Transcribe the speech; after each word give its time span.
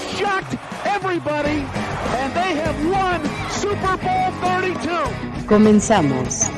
Have 0.00 0.18
shocked 0.18 0.56
everybody, 0.86 1.60
and 2.20 2.32
they 2.32 2.54
have 2.54 2.76
won 2.88 3.20
Super 3.50 3.96
Bowl 3.98 4.32
32. 4.40 5.46
Comenzamos. 5.46 6.48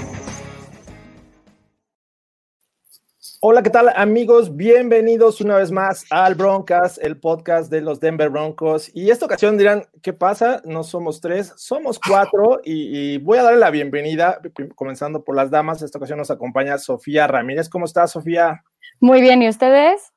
Hola, 3.41 3.65
¿qué 3.65 3.71
tal 3.71 3.89
amigos? 3.97 4.55
Bienvenidos 4.55 5.41
una 5.41 5.57
vez 5.57 5.73
más 5.73 6.05
al 6.11 6.37
Broncas, 6.37 6.99
el 6.99 7.19
podcast 7.19 7.69
de 7.69 7.81
los 7.81 7.99
Denver 7.99 8.29
Broncos. 8.31 8.89
Y 8.95 9.11
esta 9.11 9.27
ocasión 9.27 9.59
dirán, 9.59 9.87
¿qué 10.03 10.13
pasa? 10.13 10.63
No 10.65 10.85
somos 10.85 11.21
tres, 11.21 11.53
somos 11.57 11.99
cuatro 11.99 12.61
y, 12.63 13.15
y 13.15 13.19
voy 13.19 13.39
a 13.39 13.43
darle 13.43 13.59
la 13.59 13.71
bienvenida, 13.71 14.41
comenzando 14.77 15.25
por 15.25 15.35
las 15.35 15.51
damas. 15.51 15.83
Esta 15.83 15.99
ocasión 15.99 16.19
nos 16.19 16.31
acompaña 16.31 16.79
Sofía 16.79 17.27
Ramírez. 17.27 17.69
¿Cómo 17.69 17.87
estás, 17.87 18.13
Sofía? 18.13 18.63
Muy 19.01 19.21
bien, 19.21 19.43
¿y 19.43 19.49
ustedes? 19.49 20.12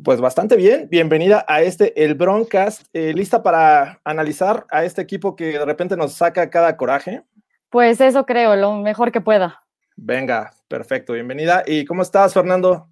Pues 0.00 0.22
bastante 0.22 0.56
bien. 0.56 0.88
Bienvenida 0.90 1.44
a 1.46 1.60
este, 1.60 2.02
el 2.02 2.14
Broncast. 2.14 2.86
Eh, 2.94 3.12
¿Lista 3.14 3.42
para 3.42 4.00
analizar 4.04 4.66
a 4.70 4.86
este 4.86 5.02
equipo 5.02 5.36
que 5.36 5.58
de 5.58 5.64
repente 5.66 5.98
nos 5.98 6.14
saca 6.14 6.48
cada 6.48 6.78
coraje? 6.78 7.24
Pues 7.68 8.00
eso 8.00 8.24
creo, 8.24 8.56
lo 8.56 8.76
mejor 8.76 9.12
que 9.12 9.20
pueda. 9.20 9.62
Venga, 9.96 10.54
perfecto, 10.66 11.12
bienvenida. 11.12 11.62
¿Y 11.66 11.84
cómo 11.84 12.00
estás, 12.00 12.32
Fernando? 12.32 12.88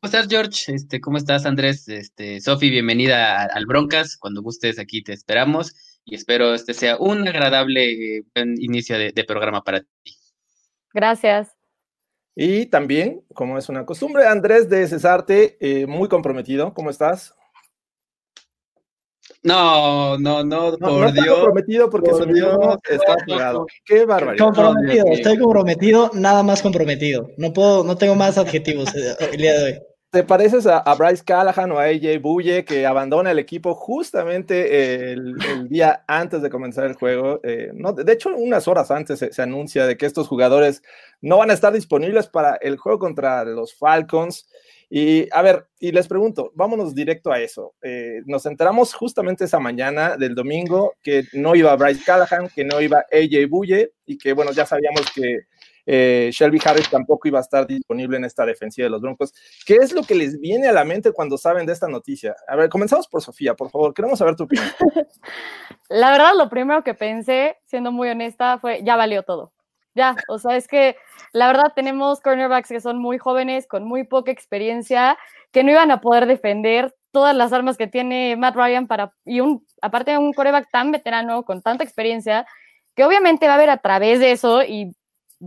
¿Cómo 0.00 0.04
estás, 0.04 0.26
George? 0.26 0.72
Este, 0.72 1.02
¿Cómo 1.02 1.18
estás, 1.18 1.44
Andrés? 1.44 1.86
Este, 1.86 2.40
Sofi, 2.40 2.70
bienvenida 2.70 3.44
al 3.44 3.66
Broncas. 3.66 4.16
Cuando 4.16 4.40
gustes, 4.40 4.78
aquí 4.78 5.02
te 5.02 5.12
esperamos 5.12 5.74
y 6.06 6.14
espero 6.14 6.54
este 6.54 6.72
sea 6.72 6.96
un 6.96 7.28
agradable 7.28 8.16
eh, 8.16 8.24
buen 8.34 8.54
inicio 8.58 8.96
de, 8.98 9.12
de 9.12 9.24
programa 9.24 9.62
para 9.62 9.80
ti. 9.80 10.16
Gracias. 10.94 11.54
Y 12.34 12.66
también, 12.66 13.22
como 13.34 13.58
es 13.58 13.68
una 13.68 13.84
costumbre, 13.84 14.26
Andrés 14.26 14.68
de 14.68 14.86
Cesarte, 14.88 15.56
eh, 15.60 15.86
muy 15.86 16.08
comprometido. 16.08 16.72
¿Cómo 16.72 16.88
estás? 16.90 17.34
No, 19.42 20.16
no, 20.18 20.44
no, 20.44 20.72
No, 20.72 20.78
por 20.78 20.90
no 21.00 21.08
está 21.08 21.22
Dios. 21.22 21.34
comprometido 21.34 21.90
porque 21.90 22.10
por 22.10 22.22
su 22.22 22.28
micrófono 22.28 22.78
Dios, 22.88 23.00
está 23.02 23.52
no. 23.52 23.66
Qué 23.84 24.04
barbaridad. 24.04 24.44
Comprometido, 24.44 25.04
Dios 25.04 25.18
estoy 25.18 25.38
comprometido, 25.38 26.10
nada 26.14 26.42
más 26.42 26.62
comprometido. 26.62 27.28
No 27.36 27.52
puedo, 27.52 27.82
no 27.84 27.96
tengo 27.96 28.14
más 28.14 28.38
adjetivos 28.38 28.94
eh, 28.94 29.16
el 29.32 29.36
día 29.40 29.52
de 29.58 29.64
hoy. 29.64 29.80
¿Te 30.12 30.24
pareces 30.24 30.66
a, 30.66 30.82
Bryce 30.94 31.24
Callahan 31.24 31.72
o 31.72 31.78
a 31.78 31.84
AJ 31.84 32.20
Buye 32.20 32.66
que 32.66 32.84
abandona 32.84 33.30
el 33.30 33.38
equipo 33.38 33.74
justamente 33.74 35.10
el, 35.10 35.36
el 35.48 35.70
día 35.70 36.04
antes 36.06 36.42
de 36.42 36.50
comenzar 36.50 36.84
el 36.84 36.96
juego? 36.96 37.40
Eh, 37.42 37.70
no, 37.72 37.94
de 37.94 38.12
hecho, 38.12 38.28
unas 38.36 38.68
horas 38.68 38.90
antes 38.90 39.20
se, 39.20 39.32
se 39.32 39.40
anuncia 39.40 39.86
de 39.86 39.96
que 39.96 40.04
estos 40.04 40.28
jugadores 40.28 40.82
no 41.22 41.38
van 41.38 41.50
a 41.50 41.54
estar 41.54 41.72
disponibles 41.72 42.26
para 42.26 42.56
el 42.56 42.76
juego 42.76 42.98
contra 42.98 43.42
los 43.46 43.74
Falcons. 43.74 44.46
Y 44.90 45.28
a 45.32 45.40
ver, 45.40 45.68
y 45.80 45.92
les 45.92 46.08
pregunto, 46.08 46.52
vámonos 46.54 46.94
directo 46.94 47.32
a 47.32 47.40
eso. 47.40 47.74
Eh, 47.80 48.20
nos 48.26 48.44
enteramos 48.44 48.92
justamente 48.92 49.44
esa 49.46 49.60
mañana 49.60 50.18
del 50.18 50.34
domingo 50.34 50.92
que 51.02 51.24
no 51.32 51.54
iba 51.54 51.74
Bryce 51.74 52.04
Callahan, 52.04 52.50
que 52.54 52.66
no 52.66 52.82
iba 52.82 53.06
AJ 53.10 53.48
Buye 53.48 53.94
y 54.04 54.18
que, 54.18 54.34
bueno, 54.34 54.52
ya 54.52 54.66
sabíamos 54.66 55.10
que 55.14 55.46
eh, 55.84 56.30
Shelby 56.32 56.60
Harris 56.64 56.88
tampoco 56.88 57.28
iba 57.28 57.38
a 57.38 57.42
estar 57.42 57.66
disponible 57.66 58.16
en 58.16 58.24
esta 58.24 58.46
defensiva 58.46 58.86
de 58.86 58.90
los 58.90 59.00
Broncos. 59.00 59.34
¿Qué 59.66 59.76
es 59.76 59.92
lo 59.92 60.02
que 60.02 60.14
les 60.14 60.38
viene 60.38 60.68
a 60.68 60.72
la 60.72 60.84
mente 60.84 61.12
cuando 61.12 61.36
saben 61.36 61.66
de 61.66 61.72
esta 61.72 61.88
noticia? 61.88 62.36
A 62.46 62.56
ver, 62.56 62.68
comenzamos 62.68 63.08
por 63.08 63.22
Sofía, 63.22 63.54
por 63.54 63.70
favor. 63.70 63.92
Queremos 63.92 64.18
saber 64.18 64.36
tu 64.36 64.44
opinión. 64.44 64.68
La 65.88 66.10
verdad, 66.12 66.32
lo 66.36 66.48
primero 66.48 66.82
que 66.82 66.94
pensé, 66.94 67.58
siendo 67.64 67.92
muy 67.92 68.08
honesta, 68.08 68.58
fue 68.58 68.82
ya 68.82 68.96
valió 68.96 69.22
todo. 69.22 69.52
Ya, 69.94 70.16
o 70.28 70.38
sea, 70.38 70.56
es 70.56 70.68
que 70.68 70.96
la 71.32 71.48
verdad 71.48 71.72
tenemos 71.76 72.22
cornerbacks 72.22 72.70
que 72.70 72.80
son 72.80 72.98
muy 72.98 73.18
jóvenes, 73.18 73.66
con 73.66 73.84
muy 73.84 74.04
poca 74.04 74.30
experiencia, 74.30 75.18
que 75.50 75.62
no 75.62 75.70
iban 75.70 75.90
a 75.90 76.00
poder 76.00 76.24
defender 76.24 76.94
todas 77.10 77.36
las 77.36 77.52
armas 77.52 77.76
que 77.76 77.86
tiene 77.86 78.36
Matt 78.36 78.56
Ryan 78.56 78.86
para, 78.86 79.12
y 79.26 79.40
un, 79.40 79.66
aparte 79.82 80.12
de 80.12 80.18
un 80.18 80.32
coreback 80.32 80.70
tan 80.70 80.92
veterano, 80.92 81.44
con 81.44 81.60
tanta 81.60 81.84
experiencia, 81.84 82.46
que 82.94 83.04
obviamente 83.04 83.46
va 83.46 83.54
a 83.54 83.58
ver 83.58 83.68
a 83.68 83.76
través 83.78 84.18
de 84.18 84.32
eso 84.32 84.62
y 84.62 84.94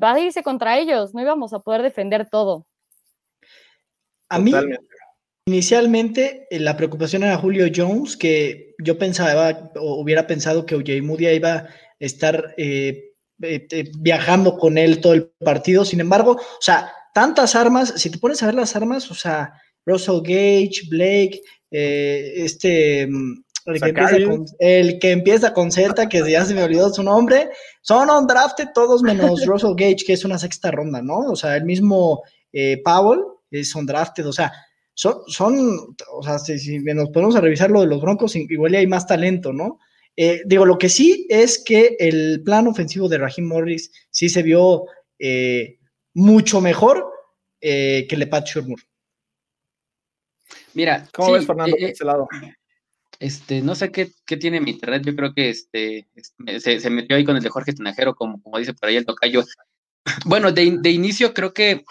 va 0.02 0.14
a 0.14 0.20
irse 0.20 0.44
contra 0.44 0.78
ellos, 0.78 1.14
no 1.14 1.22
íbamos 1.22 1.54
a 1.54 1.60
poder 1.60 1.82
defender 1.82 2.28
todo. 2.30 2.66
A 4.30 4.40
mí, 4.40 4.52
Totalmente. 4.52 4.86
inicialmente, 5.48 6.48
eh, 6.50 6.60
la 6.60 6.76
preocupación 6.76 7.24
era 7.24 7.38
Julio 7.38 7.68
Jones, 7.74 8.18
que 8.18 8.76
yo 8.80 8.98
pensaba 8.98 9.72
o 9.76 9.96
hubiera 10.02 10.28
pensado 10.28 10.66
que 10.66 10.76
OJ 10.76 11.02
Moody 11.04 11.28
iba 11.28 11.54
a 11.54 11.68
estar 12.00 12.54
eh, 12.58 13.16
eh, 13.42 13.68
eh, 13.70 13.92
viajando 14.00 14.58
con 14.58 14.78
él 14.78 15.02
todo 15.02 15.14
el 15.14 15.28
partido. 15.40 15.84
Sin 15.84 16.00
embargo, 16.00 16.32
o 16.32 16.62
sea, 16.62 16.92
tantas 17.14 17.56
armas, 17.56 17.94
si 17.98 18.10
te 18.10 18.18
pones 18.18 18.42
a 18.42 18.46
ver 18.46 18.56
las 18.56 18.76
armas, 18.76 19.12
o 19.12 19.14
sea, 19.14 19.54
Russell 19.86 20.22
Gage, 20.22 20.88
Blake, 20.90 21.42
eh, 21.72 22.34
este. 22.38 23.08
mm, 23.08 23.45
El 23.66 23.82
que, 23.82 23.90
empieza 23.90 24.30
con, 24.30 24.46
el 24.60 25.00
que 25.00 25.12
empieza 25.12 25.54
con 25.54 25.72
Z, 25.72 26.08
que 26.08 26.30
ya 26.30 26.46
se 26.46 26.54
me 26.54 26.64
olvidó 26.64 26.94
su 26.94 27.02
nombre, 27.02 27.50
son 27.82 28.10
on 28.10 28.28
drafted 28.28 28.70
todos 28.74 29.02
menos 29.02 29.44
Russell 29.46 29.76
Gage, 29.76 30.06
que 30.06 30.14
es 30.14 30.24
una 30.24 30.38
sexta 30.38 30.70
ronda, 30.72 31.02
¿no? 31.02 31.18
O 31.32 31.36
sea, 31.36 31.56
el 31.58 31.66
mismo 31.66 32.22
eh, 32.54 32.82
Powell 32.84 33.22
es 33.50 33.76
on 33.76 33.86
drafted, 33.86 34.28
o 34.28 34.34
sea, 34.34 34.52
son, 34.94 35.24
son 35.28 35.96
o 36.12 36.24
sea, 36.24 36.38
si, 36.38 36.60
si 36.60 36.80
nos 36.80 37.10
ponemos 37.10 37.36
a 37.36 37.42
revisar 37.42 37.72
lo 37.72 37.82
de 37.82 37.88
los 37.88 38.02
Broncos, 38.02 38.36
igual 38.36 38.76
hay 38.76 38.88
más 38.88 39.08
talento, 39.08 39.52
¿no? 39.52 39.80
Eh, 40.16 40.42
digo, 40.46 40.66
lo 40.66 40.78
que 40.78 40.90
sí 40.90 41.26
es 41.30 41.62
que 41.64 41.98
el 42.00 42.42
plan 42.44 42.68
ofensivo 42.68 43.10
de 43.10 43.18
Raheem 43.18 43.48
Morris 43.48 43.92
sí 44.10 44.30
se 44.30 44.44
vio 44.44 44.86
eh, 45.20 45.80
mucho 46.14 46.62
mejor 46.62 47.12
eh, 47.60 48.06
que 48.08 48.16
el 48.16 48.22
de 48.22 48.28
Pat 48.28 48.48
Shurmur. 48.48 48.80
Mira, 50.74 51.08
¿Cómo 51.14 51.30
sí, 51.30 51.34
ves, 51.34 51.46
Fernando, 51.46 51.76
eh, 51.76 51.82
por 51.82 51.90
ese 51.90 52.06
lado? 52.06 52.28
Este, 53.20 53.62
no 53.62 53.76
sé 53.76 53.92
qué, 53.92 54.12
qué 54.26 54.38
tiene 54.38 54.60
mi 54.60 54.72
internet, 54.72 55.04
yo 55.06 55.16
creo 55.16 55.34
que 55.34 55.50
este, 55.50 56.08
se, 56.60 56.90
metió 56.90 57.16
ahí 57.16 57.24
con 57.24 57.38
el 57.38 57.44
de 57.44 57.50
Jorge 57.50 57.74
Tinajero, 57.74 58.16
como, 58.16 58.42
como 58.42 58.58
dice 58.58 58.74
por 58.74 58.90
ahí 58.90 58.98
el 58.98 59.06
tocayo. 59.06 59.44
Bueno, 60.26 60.52
de, 60.52 60.78
de 60.80 60.92
inicio 60.92 61.34
creo 61.34 61.52
que 61.52 61.84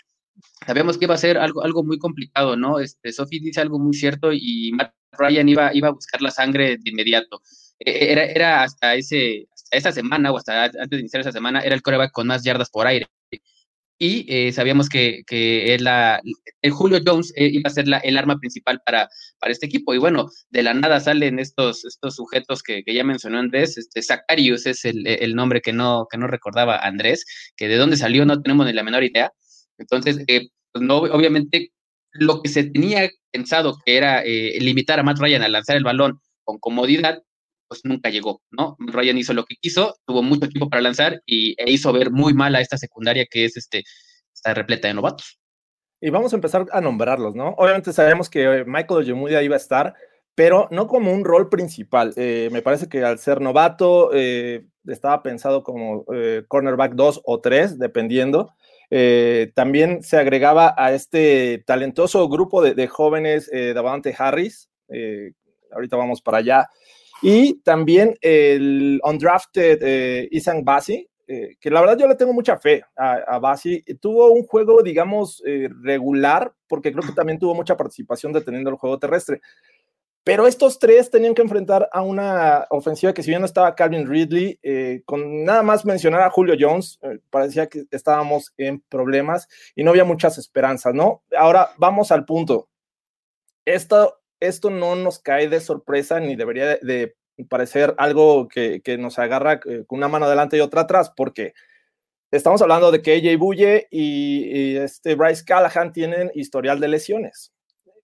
sabíamos 0.67 0.99
que 0.99 1.05
iba 1.05 1.15
a 1.15 1.19
ser 1.19 1.39
algo, 1.39 1.65
algo 1.65 1.83
muy 1.83 1.99
complicado, 1.99 2.57
¿no? 2.57 2.79
Este, 2.79 3.13
Sophie 3.13 3.41
dice 3.41 3.61
algo 3.61 3.79
muy 3.79 3.95
cierto 3.95 4.31
y 4.33 4.73
Matt 4.73 4.93
Ryan 5.13 5.49
iba, 5.49 5.75
iba 5.75 5.89
a 5.89 5.93
buscar 5.93 6.23
la 6.23 6.31
sangre 6.31 6.77
de 6.77 6.91
inmediato. 6.91 7.43
Eh, 7.79 8.13
Era, 8.13 8.25
era 8.25 8.63
hasta 8.63 8.95
ese, 8.95 9.47
hasta 9.53 9.77
esa 9.77 9.93
semana 9.93 10.31
o 10.33 10.37
hasta 10.37 10.65
antes 10.65 10.91
de 10.91 11.01
iniciar 11.01 11.21
esa 11.21 11.33
semana, 11.33 11.61
era 11.61 11.75
el 11.75 11.83
coreback 11.83 12.13
con 12.13 12.27
más 12.27 12.45
yardas 12.45 12.71
por 12.71 12.87
aire. 12.87 13.07
Y 13.99 14.27
eh, 14.29 14.53
sabíamos 14.53 14.89
que, 14.89 15.23
que 15.27 15.75
él 15.75 15.85
la- 15.85 16.21
el 16.63 16.71
Julio 16.73 17.01
Jones 17.05 17.33
eh, 17.37 17.49
iba 17.53 17.69
a 17.69 17.73
ser 17.73 17.87
el 18.03 18.17
arma 18.19 18.39
principal 18.39 18.81
para, 18.85 19.09
para 19.39 19.53
este 19.53 19.67
equipo. 19.67 19.95
Y 19.95 19.99
bueno, 19.99 20.29
de 20.51 20.63
la 20.63 20.75
nada 20.75 20.99
salen 21.01 21.39
estos, 21.39 21.85
estos 21.85 22.17
sujetos 22.17 22.63
que, 22.63 22.83
que 22.83 22.95
ya 22.95 23.05
mencionó 23.05 23.39
Andrés. 23.39 23.79
Este, 23.79 24.01
es 24.01 24.85
el, 24.85 25.07
el 25.07 25.35
nombre 25.35 25.61
que 25.61 25.73
no, 25.73 26.07
que 26.11 26.19
no 26.19 26.27
recordaba 26.27 26.79
Andrés, 26.79 27.25
que 27.57 27.69
de 27.69 27.77
dónde 27.77 27.97
salió 27.97 28.25
no 28.27 28.43
tenemos 28.43 28.67
ni 28.67 28.73
la 28.73 28.83
menor 28.83 29.05
idea. 29.05 29.33
Entonces, 29.79 30.25
eh, 30.27 30.49
pues 30.73 30.85
no, 30.85 30.99
obviamente, 30.99 31.71
lo 32.13 32.43
que 32.43 32.49
se 32.49 32.65
tenía 32.65 33.09
pensado 33.31 33.77
que 33.85 33.97
era 33.97 34.23
limitar 34.25 34.99
a 35.01 35.03
Matt 35.03 35.19
Ryan 35.19 35.43
a 35.43 35.49
lanzar 35.49 35.77
el 35.77 35.85
balón 35.85 36.21
con 36.45 36.59
comodidad, 36.59 37.23
pues 37.69 37.81
nunca 37.85 38.11
llegó, 38.11 38.43
¿no? 38.51 38.77
Ryan 38.79 39.19
hizo 39.19 39.33
lo 39.33 39.45
que 39.45 39.57
quiso, 39.57 39.97
tuvo 40.07 40.23
mucho 40.23 40.49
tiempo 40.49 40.69
para 40.69 40.83
lanzar 40.83 41.21
y 41.27 41.55
e 41.59 41.71
hizo 41.71 41.93
ver 41.93 42.11
muy 42.11 42.35
mal 42.35 42.55
a 42.55 42.61
esta 42.61 42.79
secundaria 42.79 43.27
que 43.31 43.45
es 43.45 43.57
este, 43.57 43.85
está 44.33 44.55
repleta 44.55 44.89
de 44.89 44.95
novatos. 44.95 45.39
Y 46.01 46.11
vamos 46.11 46.33
a 46.33 46.37
empezar 46.37 46.67
a 46.71 46.81
nombrarlos, 46.81 47.35
¿no? 47.35 47.55
Obviamente 47.57 47.93
sabemos 47.93 48.29
que 48.29 48.43
eh, 48.43 48.65
Michael 48.67 49.01
Ojemudia 49.01 49.43
iba 49.43 49.55
a 49.55 49.59
estar, 49.59 49.95
pero 50.35 50.69
no 50.71 50.87
como 50.87 51.13
un 51.13 51.25
rol 51.25 51.49
principal. 51.49 52.13
Eh, 52.17 52.51
me 52.53 52.61
parece 52.61 52.89
que 52.89 53.03
al 53.03 53.19
ser 53.19 53.41
novato, 53.41 54.11
eh, 54.13 54.67
estaba 54.87 55.23
pensado 55.23 55.63
como 55.63 56.05
cornerback 56.49 56.93
2 56.93 57.23
o 57.25 57.41
3, 57.41 57.79
dependiendo. 57.79 58.53
También 59.55 60.03
se 60.03 60.19
agregaba 60.19 60.75
a 60.77 60.93
este 60.93 61.65
talentoso 61.67 62.29
grupo 62.29 62.61
de, 62.61 62.75
de 62.75 62.87
jóvenes, 62.87 63.51
Davante 63.75 64.15
Harris, 64.17 64.69
ahorita 65.75 65.97
vamos 65.97 66.21
para 66.21 66.39
allá, 66.39 66.69
y 67.23 67.61
también 67.61 68.17
el 68.21 69.01
undrafted 69.03 69.79
eh, 69.83 70.29
Isan 70.31 70.65
Basi, 70.65 71.09
eh, 71.27 71.57
que 71.59 71.71
la 71.71 71.81
verdad 71.81 71.97
yo 71.97 72.07
le 72.07 72.17
tengo 72.17 72.33
mucha 72.33 72.59
fe 72.59 72.85
a, 72.97 73.15
a 73.15 73.39
Basi. 73.39 73.83
Tuvo 74.01 74.31
un 74.31 74.45
juego, 74.45 74.83
digamos, 74.83 75.43
eh, 75.47 75.69
regular, 75.83 76.53
porque 76.69 76.93
creo 76.93 77.05
que 77.05 77.15
también 77.15 77.39
tuvo 77.39 77.55
mucha 77.55 77.77
participación 77.77 78.33
deteniendo 78.33 78.71
el 78.71 78.77
juego 78.77 78.99
terrestre. 78.99 79.41
Pero 80.25 80.47
estos 80.47 80.79
tres 80.79 81.11
tenían 81.11 81.35
que 81.35 81.43
enfrentar 81.43 81.91
a 81.93 82.01
una 82.01 82.67
ofensiva 82.71 83.13
que 83.13 83.23
si 83.23 83.29
bien 83.31 83.43
no 83.43 83.47
estaba 83.47 83.75
Calvin 83.75 84.09
Ridley, 84.09 84.59
eh, 84.63 85.03
con 85.05 85.45
nada 85.45 85.63
más 85.63 85.85
mencionar 85.85 86.23
a 86.23 86.31
Julio 86.31 86.57
Jones, 86.59 86.99
eh, 87.03 87.19
parecía 87.29 87.67
que 87.67 87.85
estábamos 87.91 88.55
en 88.57 88.81
problemas 88.89 89.47
y 89.77 89.85
no 89.85 89.91
había 89.91 90.05
muchas 90.07 90.39
esperanzas, 90.39 90.95
¿no? 90.95 91.23
Ahora 91.37 91.73
vamos 91.77 92.11
al 92.11 92.25
punto. 92.25 92.71
Esto, 93.67 94.19
esto 94.41 94.71
no 94.71 94.97
nos 94.97 95.19
cae 95.19 95.49
de 95.49 95.61
sorpresa 95.61 96.21
ni 96.21 96.37
debería 96.37 96.77
de, 96.77 97.17
parecer 97.49 97.95
algo 97.99 98.47
que, 98.47 98.81
que 98.83 98.97
nos 98.97 99.19
agarra 99.19 99.61
eh, 99.67 99.85
con 99.87 99.99
una 99.99 100.09
mano 100.09 100.27
adelante 100.27 100.57
y 100.57 100.61
otra 100.61 100.83
atrás, 100.83 101.13
porque 101.17 101.53
estamos 102.31 102.63
hablando 102.63 102.93
de 102.93 103.03
que 103.03 103.15
AJ 103.17 103.39
Bulle 103.39 103.89
y, 103.91 104.77
este 104.77 105.15
Bryce 105.15 105.45
Callahan 105.45 105.93
tienen 105.93 106.31
historial 106.35 106.79
de 106.81 106.89
lesiones 106.89 107.53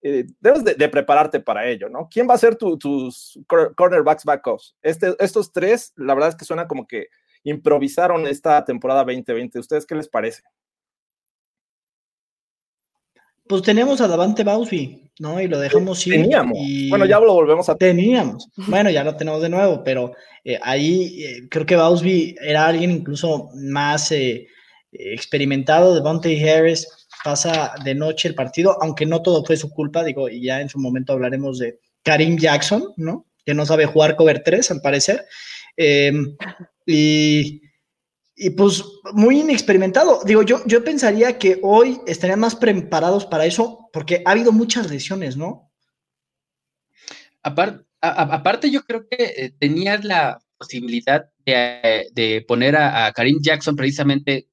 eh, 0.03 0.25
debes 0.41 0.65
de, 0.65 0.89
prepararte 0.89 1.41
para 1.41 1.69
ello, 1.69 1.91
¿no? 1.91 2.09
¿Quién 2.11 2.27
va 2.29 2.35
a 2.35 2.39
ser 2.39 2.57
tu, 2.57 2.79
tus 2.79 3.39
cornerbacks 3.77 4.25
backups? 4.25 4.75
Este, 4.81 5.15
estos 5.19 5.53
tres, 5.53 5.93
la 5.97 6.15
verdad 6.15 6.31
es 6.31 6.37
que 6.37 6.47
suena 6.47 6.67
como 6.67 6.87
que 6.87 7.09
improvisaron 7.45 8.27
esta 8.27 8.65
temporada 8.65 9.05
2020. 9.05 9.59
¿Ustedes 9.59 9.85
qué 9.85 9.95
les 9.95 10.09
parece? 10.09 10.43
Pues 13.51 13.63
tenemos 13.63 14.01
a 14.01 14.07
Davante 14.07 14.45
Bausby, 14.45 15.11
¿no? 15.19 15.41
Y 15.41 15.49
lo 15.49 15.59
dejamos 15.59 16.07
ir. 16.07 16.15
Teníamos. 16.15 16.57
Y... 16.57 16.89
Bueno, 16.89 17.05
ya 17.05 17.19
lo 17.19 17.35
volvemos 17.35 17.69
a 17.69 17.75
Teníamos. 17.75 18.49
Bueno, 18.69 18.91
ya 18.91 19.03
lo 19.03 19.17
tenemos 19.17 19.43
de 19.43 19.49
nuevo, 19.49 19.83
pero 19.83 20.13
eh, 20.45 20.57
ahí 20.63 21.25
eh, 21.25 21.49
creo 21.51 21.67
que 21.67 21.75
Bausby 21.75 22.37
era 22.41 22.69
alguien 22.69 22.93
incluso 22.93 23.49
más 23.57 24.13
eh, 24.13 24.47
experimentado. 24.93 25.97
Devontae 25.97 26.49
Harris 26.49 26.87
pasa 27.25 27.75
de 27.85 27.93
noche 27.97 28.29
el 28.29 28.37
partido, 28.37 28.81
aunque 28.81 29.05
no 29.05 29.21
todo 29.21 29.45
fue 29.45 29.57
su 29.57 29.69
culpa, 29.71 30.05
digo, 30.05 30.29
y 30.29 30.45
ya 30.45 30.61
en 30.61 30.69
su 30.69 30.79
momento 30.79 31.15
hablaremos 31.15 31.59
de 31.59 31.81
Karim 32.05 32.39
Jackson, 32.39 32.93
¿no? 32.99 33.27
Que 33.45 33.53
no 33.53 33.67
sabe 33.67 33.85
jugar 33.85 34.15
cover 34.15 34.45
3, 34.45 34.71
al 34.71 34.81
parecer. 34.81 35.25
Eh, 35.77 36.13
y, 36.87 37.63
y, 38.41 38.51
pues 38.51 38.83
muy 39.13 39.41
inexperimentado. 39.41 40.21
Digo, 40.25 40.43
yo, 40.43 40.63
yo 40.67 40.83
pensaría 40.83 41.39
que 41.39 41.59
hoy 41.63 42.01
estarían 42.07 42.41
más 42.41 42.57
preparados 42.57 43.27
para 43.27 43.45
eso, 43.45 43.91
porque 43.93 44.23
ha 44.25 44.31
habido 44.31 44.51
muchas 44.51 44.91
lesiones, 44.91 45.37
¿no? 45.37 45.71
Aparte, 47.43 47.85
aparte 48.01 48.71
yo 48.71 48.83
creo 48.83 49.07
que 49.09 49.25
eh, 49.37 49.53
tenías 49.59 50.05
la 50.05 50.43
posibilidad 50.57 51.27
de, 51.45 52.09
de 52.13 52.45
poner 52.47 52.77
a, 52.77 53.07
a 53.07 53.13
Karim 53.13 53.39
Jackson 53.43 53.77
precisamente 53.77 54.49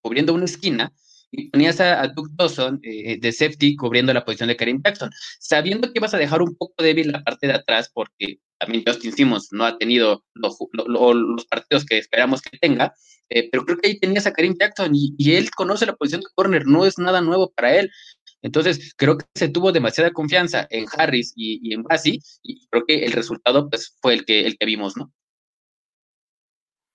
cubriendo 0.00 0.34
una 0.34 0.44
esquina 0.44 0.92
y 1.30 1.48
ponías 1.48 1.80
a, 1.80 2.02
a 2.02 2.08
Duke 2.08 2.32
Dawson 2.34 2.80
eh, 2.82 3.18
de 3.20 3.32
safety 3.32 3.76
cubriendo 3.76 4.12
la 4.12 4.24
posición 4.24 4.48
de 4.48 4.56
Karim 4.56 4.82
Jackson, 4.84 5.10
sabiendo 5.38 5.92
que 5.92 6.00
vas 6.00 6.14
a 6.14 6.18
dejar 6.18 6.42
un 6.42 6.56
poco 6.56 6.82
débil 6.82 7.12
la 7.12 7.22
parte 7.22 7.46
de 7.46 7.54
atrás 7.54 7.90
porque 7.92 8.38
también 8.58 8.84
Justin 8.86 9.12
Simmons 9.12 9.48
no 9.52 9.64
ha 9.64 9.78
tenido 9.78 10.24
lo, 10.34 10.50
lo, 10.72 11.14
los 11.14 11.46
partidos 11.46 11.86
que 11.86 11.98
esperamos 11.98 12.42
que 12.42 12.58
tenga, 12.58 12.94
eh, 13.30 13.48
pero 13.50 13.64
creo 13.64 13.78
que 13.78 13.88
ahí 13.88 13.98
tenías 13.98 14.26
a 14.26 14.32
Karim 14.32 14.54
Jackson 14.58 14.94
y, 14.94 15.14
y, 15.16 15.36
él 15.36 15.50
conoce 15.50 15.86
la 15.86 15.94
posición 15.94 16.20
de 16.20 16.26
corner, 16.34 16.66
no 16.66 16.84
es 16.84 16.98
nada 16.98 17.20
nuevo 17.20 17.50
para 17.50 17.76
él. 17.76 17.90
Entonces, 18.42 18.94
creo 18.96 19.18
que 19.18 19.26
se 19.34 19.48
tuvo 19.48 19.70
demasiada 19.72 20.12
confianza 20.12 20.66
en 20.70 20.86
Harris 20.96 21.32
y, 21.36 21.60
y 21.62 21.74
en 21.74 21.82
Bassi, 21.82 22.20
y 22.42 22.66
creo 22.68 22.84
que 22.86 23.04
el 23.04 23.12
resultado 23.12 23.68
pues, 23.70 23.96
fue 24.00 24.14
el 24.14 24.24
que, 24.24 24.46
el 24.46 24.58
que 24.58 24.66
vimos, 24.66 24.96
¿no? 24.96 25.12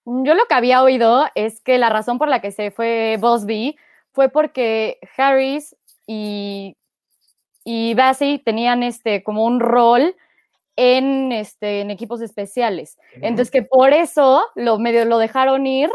Yo 0.05 0.35
lo 0.35 0.45
que 0.45 0.53
había 0.53 0.83
oído 0.83 1.25
es 1.33 1.61
que 1.61 1.77
la 1.77 1.89
razón 1.89 2.19
por 2.19 2.27
la 2.27 2.39
que 2.39 2.51
se 2.51 2.69
fue 2.69 3.17
Bosby 3.19 3.75
fue 4.11 4.29
porque 4.29 4.99
Harris 5.17 5.75
y, 6.05 6.77
y 7.63 7.95
Bassey 7.95 8.39
tenían 8.39 8.83
este, 8.83 9.23
como 9.23 9.45
un 9.45 9.59
rol 9.59 10.15
en, 10.75 11.31
este, 11.31 11.81
en 11.81 11.89
equipos 11.89 12.21
especiales. 12.21 12.97
Entonces, 13.13 13.49
que 13.49 13.63
por 13.63 13.93
eso 13.93 14.43
lo 14.55 14.77
medio 14.77 15.05
lo 15.05 15.17
dejaron 15.17 15.65
ir 15.65 15.89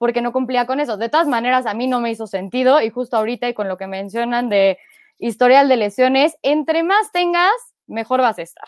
porque 0.00 0.22
no 0.22 0.32
cumplía 0.32 0.64
con 0.64 0.80
eso. 0.80 0.96
De 0.96 1.10
todas 1.10 1.28
maneras, 1.28 1.66
a 1.66 1.74
mí 1.74 1.86
no 1.86 2.00
me 2.00 2.10
hizo 2.10 2.26
sentido 2.26 2.80
y 2.80 2.88
justo 2.88 3.18
ahorita 3.18 3.50
y 3.50 3.52
con 3.52 3.68
lo 3.68 3.76
que 3.76 3.86
mencionan 3.86 4.48
de 4.48 4.78
historial 5.18 5.68
de 5.68 5.76
lesiones, 5.76 6.36
entre 6.40 6.82
más 6.82 7.12
tengas, 7.12 7.52
mejor 7.86 8.22
vas 8.22 8.38
a 8.38 8.42
estar. 8.42 8.66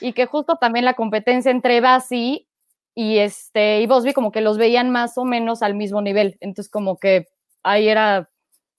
Y 0.00 0.12
que 0.12 0.26
justo 0.26 0.56
también 0.56 0.84
la 0.84 0.94
competencia 0.94 1.52
entre 1.52 1.80
Basi 1.80 2.48
y 2.96 3.18
este 3.18 3.80
y 3.80 3.86
Bosby 3.86 4.12
como 4.12 4.32
que 4.32 4.40
los 4.40 4.58
veían 4.58 4.90
más 4.90 5.16
o 5.18 5.24
menos 5.24 5.62
al 5.62 5.76
mismo 5.76 6.02
nivel. 6.02 6.36
Entonces 6.40 6.68
como 6.68 6.98
que 6.98 7.28
ahí 7.62 7.86
era 7.86 8.28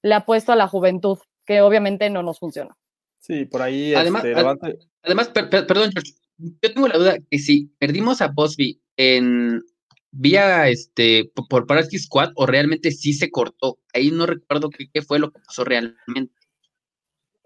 le 0.02 0.14
apuesto 0.14 0.52
a 0.52 0.58
la 0.58 0.68
juventud, 0.68 1.20
que 1.46 1.62
obviamente 1.62 2.10
no 2.10 2.22
nos 2.22 2.38
funciona. 2.38 2.76
Sí, 3.20 3.46
por 3.46 3.62
ahí. 3.62 3.96
Además, 3.96 4.26
este, 4.26 4.42
ad, 4.42 4.58
además 5.04 5.30
per, 5.30 5.50
per, 5.50 5.66
perdón, 5.66 5.92
George, 5.94 6.12
yo 6.38 6.74
tengo 6.74 6.90
la 6.90 6.98
duda 6.98 7.16
que 7.32 7.40
si 7.40 7.68
perdimos 7.80 8.22
a 8.22 8.28
Bosby 8.28 8.82
en 8.98 9.64
vía 10.14 10.70
este 10.70 11.32
por 11.50 11.68
Paraski 11.68 11.98
Squad 11.98 12.32
o 12.36 12.46
realmente 12.46 12.92
sí 12.92 13.14
se 13.14 13.30
cortó. 13.30 13.80
Ahí 13.94 14.12
no 14.12 14.26
recuerdo 14.26 14.70
qué, 14.70 14.86
qué 14.94 15.02
fue 15.02 15.20
lo 15.20 15.32
que 15.32 15.40
pasó 15.46 15.64
realmente. 15.64 16.34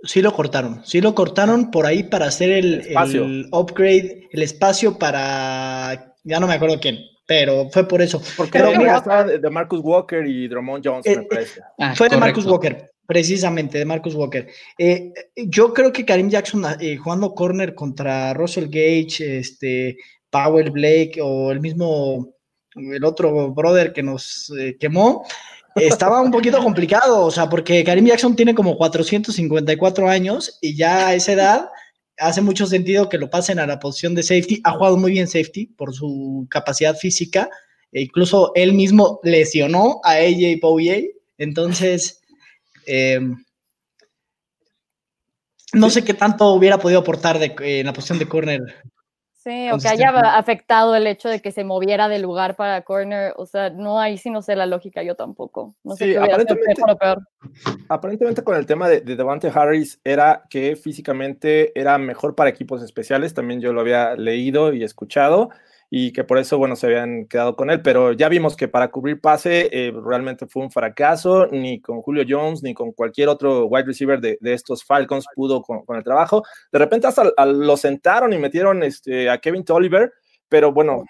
Sí 0.04 0.22
lo 0.22 0.32
cortaron, 0.32 0.86
sí 0.86 1.02
lo 1.02 1.16
cortaron 1.16 1.72
por 1.72 1.88
ahí 1.88 2.04
para 2.04 2.28
hacer 2.28 2.52
el, 2.52 2.86
el, 2.86 3.48
upgrade, 3.52 4.28
el 4.32 4.44
espacio 4.44 5.00
para, 5.00 6.16
ya 6.24 6.40
no 6.40 6.46
me 6.46 6.54
acuerdo 6.54 6.80
quién, 6.80 7.00
pero 7.26 7.68
fue 7.72 7.88
por 7.88 8.04
eso. 8.04 8.22
Porque 8.38 8.60
pero, 8.60 8.78
mira, 8.78 8.98
estaba 8.98 9.24
de 9.24 9.50
Marcus 9.50 9.80
Walker 9.82 10.24
y 10.24 10.48
Drummond 10.48 10.84
Jones, 10.86 11.06
eh, 11.08 11.18
me 11.18 11.24
parece. 11.24 11.62
Ah, 11.80 11.96
fue 11.96 12.10
correcto. 12.10 12.16
de 12.16 12.20
Marcus 12.20 12.46
Walker, 12.46 12.92
precisamente, 13.08 13.80
de 13.80 13.86
Marcus 13.86 14.14
Walker. 14.14 14.48
Eh, 14.78 15.14
yo 15.36 15.74
creo 15.74 15.92
que 15.92 16.06
Karim 16.06 16.30
Jackson 16.30 16.64
eh, 16.80 16.98
jugando 16.98 17.34
corner 17.34 17.74
contra 17.74 18.36
Russell 18.36 18.68
Gage, 18.68 19.40
este, 19.40 19.98
Powell 20.30 20.70
Blake 20.70 21.20
o 21.24 21.52
el 21.52 21.60
mismo, 21.60 22.36
el 22.78 23.04
otro 23.04 23.52
brother 23.52 23.94
que 23.94 24.04
nos 24.04 24.52
eh, 24.60 24.78
quemó, 24.80 25.26
estaba 25.76 26.22
un 26.22 26.32
poquito 26.32 26.62
complicado, 26.62 27.26
o 27.26 27.32
sea, 27.32 27.50
porque 27.50 27.84
Karim 27.84 28.06
Jackson 28.06 28.36
tiene 28.36 28.56
como 28.56 28.78
454 28.78 30.10
años 30.10 30.58
y 30.62 30.76
ya 30.76 31.08
a 31.08 31.14
esa 31.14 31.34
edad 31.34 31.70
hace 32.18 32.42
mucho 32.42 32.66
sentido 32.66 33.10
que 33.10 33.18
lo 33.18 33.30
pasen 33.30 33.60
a 33.60 33.68
la 33.68 33.80
posición 33.80 34.16
de 34.16 34.24
safety. 34.24 34.62
Ha 34.64 34.72
jugado 34.72 34.98
muy 34.98 35.12
bien 35.12 35.28
safety 35.28 35.68
por 35.68 35.94
su 35.94 36.48
capacidad 36.50 36.96
física. 36.96 37.50
E 37.92 38.02
incluso 38.02 38.52
él 38.56 38.74
mismo 38.74 39.20
lesionó 39.24 40.02
a 40.04 40.14
AJ 40.14 40.60
Bouye. 40.62 41.16
Entonces, 41.38 42.22
eh, 42.86 43.20
no 45.74 45.90
sé 45.90 46.04
qué 46.04 46.14
tanto 46.14 46.54
hubiera 46.54 46.80
podido 46.80 47.02
aportar 47.02 47.40
de, 47.40 47.56
eh, 47.62 47.80
en 47.80 47.86
la 47.86 47.94
posición 47.94 48.20
de 48.20 48.28
corner. 48.28 48.62
Sí, 49.48 49.72
o 49.72 49.78
que 49.78 49.88
haya 49.88 50.10
afectado 50.38 50.94
el 50.94 51.08
hecho 51.08 51.30
de 51.30 51.40
que 51.40 51.54
se 51.54 51.64
moviera 51.64 52.10
de 52.10 52.20
lugar 52.20 52.58
para 52.58 52.82
corner, 52.82 53.34
o 53.38 53.46
sea, 53.46 53.70
no, 53.70 53.98
ahí 53.98 54.18
sí 54.18 54.30
no 54.30 54.42
sé 54.42 54.58
la 54.58 54.66
lógica, 54.66 55.04
yo 55.04 55.16
tampoco. 55.16 55.74
No 55.86 55.96
sé 55.96 56.04
sí, 56.04 56.12
qué 56.12 56.18
aparentemente, 56.18 56.82
o 56.86 56.98
peor. 56.98 57.26
aparentemente 57.88 58.44
con 58.44 58.58
el 58.58 58.66
tema 58.66 58.90
de, 58.90 59.00
de 59.00 59.16
Devante 59.16 59.50
Harris 59.54 60.02
era 60.04 60.44
que 60.50 60.76
físicamente 60.76 61.72
era 61.80 61.98
mejor 61.98 62.36
para 62.36 62.50
equipos 62.50 62.84
especiales, 62.84 63.34
también 63.34 63.62
yo 63.62 63.72
lo 63.72 63.80
había 63.80 64.16
leído 64.16 64.74
y 64.74 64.84
escuchado, 64.84 65.50
y 65.90 66.12
que 66.12 66.24
por 66.24 66.38
eso, 66.38 66.58
bueno, 66.58 66.76
se 66.76 66.88
habían 66.88 67.26
quedado 67.28 67.56
con 67.56 67.70
él, 67.70 67.82
pero 67.82 68.12
ya 68.12 68.28
vimos 68.28 68.58
que 68.58 68.68
para 68.68 68.90
cubrir 68.90 69.22
pase 69.22 69.70
eh, 69.72 69.94
realmente 70.06 70.46
fue 70.46 70.64
un 70.64 70.72
fracaso, 70.72 71.48
ni 71.48 71.80
con 71.80 72.02
Julio 72.02 72.26
Jones, 72.28 72.62
ni 72.62 72.74
con 72.74 72.92
cualquier 72.92 73.30
otro 73.30 73.66
wide 73.68 73.86
receiver 73.86 74.20
de, 74.20 74.38
de 74.42 74.54
estos 74.54 74.84
Falcons 74.84 75.26
pudo 75.34 75.62
con, 75.62 75.86
con, 75.86 75.96
el 75.98 76.04
trabajo. 76.04 76.44
De 76.72 76.80
repente 76.80 77.08
hasta 77.08 77.24
lo 77.46 77.78
sentaron 77.78 78.34
y 78.34 78.38
metieron 78.38 78.84
este, 78.84 79.30
a 79.30 79.38
Kevin 79.38 79.64
Tolliver, 79.64 80.12
pero 80.50 80.74
bueno, 80.74 81.06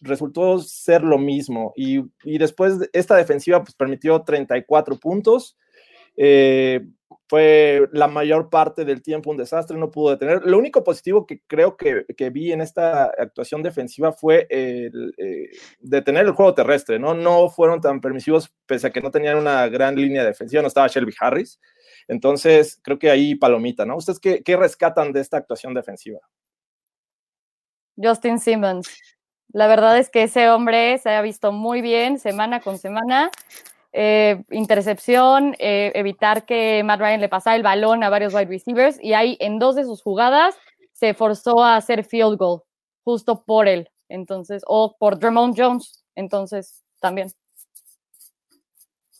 resultó 0.00 0.58
ser 0.58 1.02
lo 1.02 1.18
mismo. 1.18 1.72
Y, 1.76 2.00
y 2.24 2.38
después 2.38 2.74
esta 2.92 3.16
defensiva 3.16 3.62
pues, 3.62 3.74
permitió 3.74 4.22
34 4.22 4.98
puntos. 4.98 5.56
Eh, 6.16 6.80
fue 7.28 7.88
la 7.92 8.08
mayor 8.08 8.50
parte 8.50 8.84
del 8.84 9.02
tiempo 9.02 9.30
un 9.30 9.36
desastre, 9.36 9.76
no 9.76 9.90
pudo 9.90 10.10
detener. 10.10 10.42
Lo 10.44 10.58
único 10.58 10.84
positivo 10.84 11.26
que 11.26 11.40
creo 11.46 11.76
que, 11.76 12.04
que 12.16 12.30
vi 12.30 12.52
en 12.52 12.60
esta 12.60 13.04
actuación 13.04 13.62
defensiva 13.62 14.12
fue 14.12 14.46
eh, 14.50 14.90
detener 15.80 16.26
el 16.26 16.32
juego 16.32 16.54
terrestre, 16.54 16.98
¿no? 16.98 17.14
No 17.14 17.48
fueron 17.48 17.80
tan 17.80 18.00
permisivos, 18.00 18.54
pese 18.66 18.88
a 18.88 18.90
que 18.90 19.00
no 19.00 19.10
tenían 19.10 19.36
una 19.36 19.68
gran 19.68 19.96
línea 19.96 20.24
defensiva, 20.24 20.62
no 20.62 20.68
estaba 20.68 20.88
Shelby 20.88 21.14
Harris. 21.20 21.60
Entonces, 22.08 22.80
creo 22.82 22.98
que 22.98 23.10
ahí 23.10 23.34
palomita, 23.34 23.84
¿no? 23.84 23.96
¿Ustedes 23.96 24.18
qué, 24.18 24.42
qué 24.42 24.56
rescatan 24.56 25.12
de 25.12 25.20
esta 25.20 25.36
actuación 25.36 25.74
defensiva? 25.74 26.20
Justin 27.96 28.38
Simmons. 28.38 28.88
La 29.52 29.66
verdad 29.66 29.98
es 29.98 30.10
que 30.10 30.24
ese 30.24 30.48
hombre 30.48 30.98
se 30.98 31.10
ha 31.10 31.22
visto 31.22 31.52
muy 31.52 31.82
bien 31.82 32.18
semana 32.18 32.60
con 32.60 32.78
semana 32.78 33.30
eh, 33.92 34.42
intercepción, 34.50 35.56
eh, 35.58 35.92
evitar 35.94 36.46
que 36.46 36.82
Matt 36.84 37.00
Ryan 37.00 37.20
le 37.20 37.28
pasara 37.28 37.56
el 37.56 37.62
balón 37.62 38.04
a 38.04 38.10
varios 38.10 38.34
wide 38.34 38.46
receivers 38.46 38.98
y 39.02 39.14
ahí 39.14 39.36
en 39.40 39.58
dos 39.58 39.74
de 39.74 39.84
sus 39.84 40.02
jugadas 40.02 40.54
se 40.92 41.14
forzó 41.14 41.62
a 41.62 41.76
hacer 41.76 42.04
field 42.04 42.36
goal 42.38 42.62
justo 43.02 43.42
por 43.44 43.66
él, 43.66 43.88
entonces, 44.08 44.62
o 44.66 44.96
por 44.98 45.18
Drummond 45.18 45.54
Jones, 45.56 46.04
entonces 46.14 46.84
también. 47.00 47.32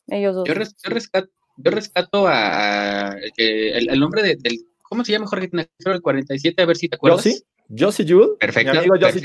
Ellos 0.09 0.35
dos. 0.35 0.47
Yo, 0.47 0.55
res, 0.55 0.77
yo, 0.83 0.91
rescato, 0.91 1.29
yo 1.57 1.71
rescato, 1.71 2.27
a, 2.27 3.09
a 3.09 3.19
el, 3.37 3.91
el, 3.91 4.01
nombre 4.01 4.23
de, 4.23 4.37
del 4.37 4.59
¿cómo 4.83 5.05
se 5.05 5.13
llama 5.13 5.27
Jorge 5.27 5.51
el 5.53 6.03
47? 6.03 6.63
A 6.63 6.67
ver 6.67 6.77
si 6.77 6.89
te 6.89 6.97
acuerdas. 6.97 7.45
Josie 7.79 8.05
Jewell. 8.07 8.31
Perfecto, 8.39 8.73
Mi 8.73 8.79
amigo 8.79 8.95
Josie. 9.15 9.21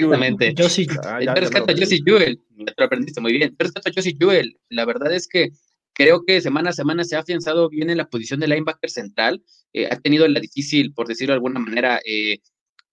Yo 0.55 0.69
sí. 0.69 0.87
Ah, 1.03 1.19
ya- 1.21 1.33
rescato 1.41 1.71
a 1.71 1.75
Josie 1.77 2.01
Jewell, 2.05 2.41
me 2.55 2.65
lo 2.77 2.85
aprendiste 2.85 3.21
muy 3.21 3.33
bien. 3.33 3.49
Yo 3.51 3.55
rescato 3.59 3.89
a 3.89 3.93
Josie 3.95 4.15
Jewell. 4.19 4.57
La 4.69 4.85
verdad 4.85 5.13
es 5.13 5.27
que 5.27 5.49
creo 5.93 6.23
que 6.25 6.41
semana 6.41 6.69
a 6.69 6.73
semana 6.73 7.03
se 7.03 7.15
ha 7.15 7.19
afianzado 7.19 7.69
bien 7.69 7.89
en 7.89 7.97
la 7.97 8.07
posición 8.09 8.39
de 8.39 8.47
linebacker 8.47 8.89
central. 8.89 9.43
Eh, 9.73 9.87
ha 9.89 9.97
tenido 9.99 10.27
la 10.27 10.39
difícil, 10.39 10.93
por 10.93 11.07
decirlo 11.07 11.31
de 11.33 11.37
alguna 11.37 11.59
manera, 11.59 11.99
eh, 12.05 12.37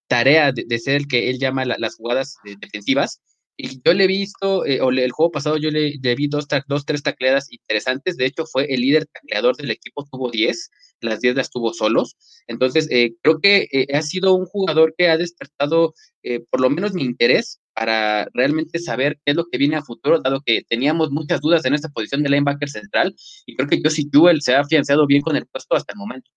tarea 0.08 0.52
de, 0.52 0.64
de 0.66 0.78
ser 0.78 0.96
el 0.96 1.08
que 1.08 1.30
él 1.30 1.38
llama 1.38 1.64
la- 1.64 1.76
las 1.78 1.96
jugadas 1.96 2.36
eh, 2.44 2.54
defensivas. 2.58 3.20
Y 3.56 3.80
yo 3.84 3.92
le 3.92 4.04
he 4.04 4.06
visto, 4.06 4.64
eh, 4.64 4.80
o 4.80 4.90
le- 4.90 5.04
el 5.04 5.12
juego 5.12 5.30
pasado 5.30 5.56
yo 5.58 5.70
le, 5.70 5.94
le 6.02 6.14
vi 6.14 6.26
dos, 6.28 6.46
dos, 6.68 6.86
tres 6.86 7.02
tacleadas 7.02 7.50
interesantes. 7.52 8.16
De 8.16 8.24
hecho, 8.26 8.46
fue 8.46 8.64
el 8.72 8.80
líder 8.80 9.06
tacleador 9.06 9.56
del 9.56 9.70
equipo, 9.70 10.06
tuvo 10.10 10.30
10, 10.30 10.70
las 11.02 11.20
10 11.20 11.36
las 11.36 11.50
tuvo 11.50 11.72
solos. 11.72 12.16
Entonces, 12.46 12.88
eh, 12.90 13.14
creo 13.22 13.40
que 13.40 13.68
eh, 13.72 13.86
ha 13.94 14.02
sido 14.02 14.34
un 14.34 14.46
jugador 14.46 14.94
que 14.96 15.08
ha 15.08 15.16
despertado 15.16 15.94
eh, 16.22 16.40
por 16.50 16.60
lo 16.60 16.70
menos 16.70 16.94
mi 16.94 17.02
interés 17.02 17.60
para 17.74 18.28
realmente 18.34 18.78
saber 18.78 19.18
qué 19.24 19.32
es 19.32 19.36
lo 19.36 19.46
que 19.46 19.58
viene 19.58 19.76
a 19.76 19.82
futuro, 19.82 20.20
dado 20.20 20.42
que 20.44 20.62
teníamos 20.68 21.10
muchas 21.10 21.40
dudas 21.40 21.64
en 21.64 21.74
esta 21.74 21.88
posición 21.88 22.22
de 22.22 22.30
linebacker 22.30 22.68
central. 22.68 23.14
Y 23.46 23.56
creo 23.56 23.68
que 23.68 23.80
Josie 23.82 24.08
Jewell 24.12 24.42
se 24.42 24.54
ha 24.54 24.60
afianzado 24.60 25.06
bien 25.06 25.22
con 25.22 25.36
el 25.36 25.46
puesto 25.46 25.74
hasta 25.74 25.92
el 25.92 25.98
momento. 25.98 26.30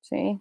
Sí. 0.00 0.40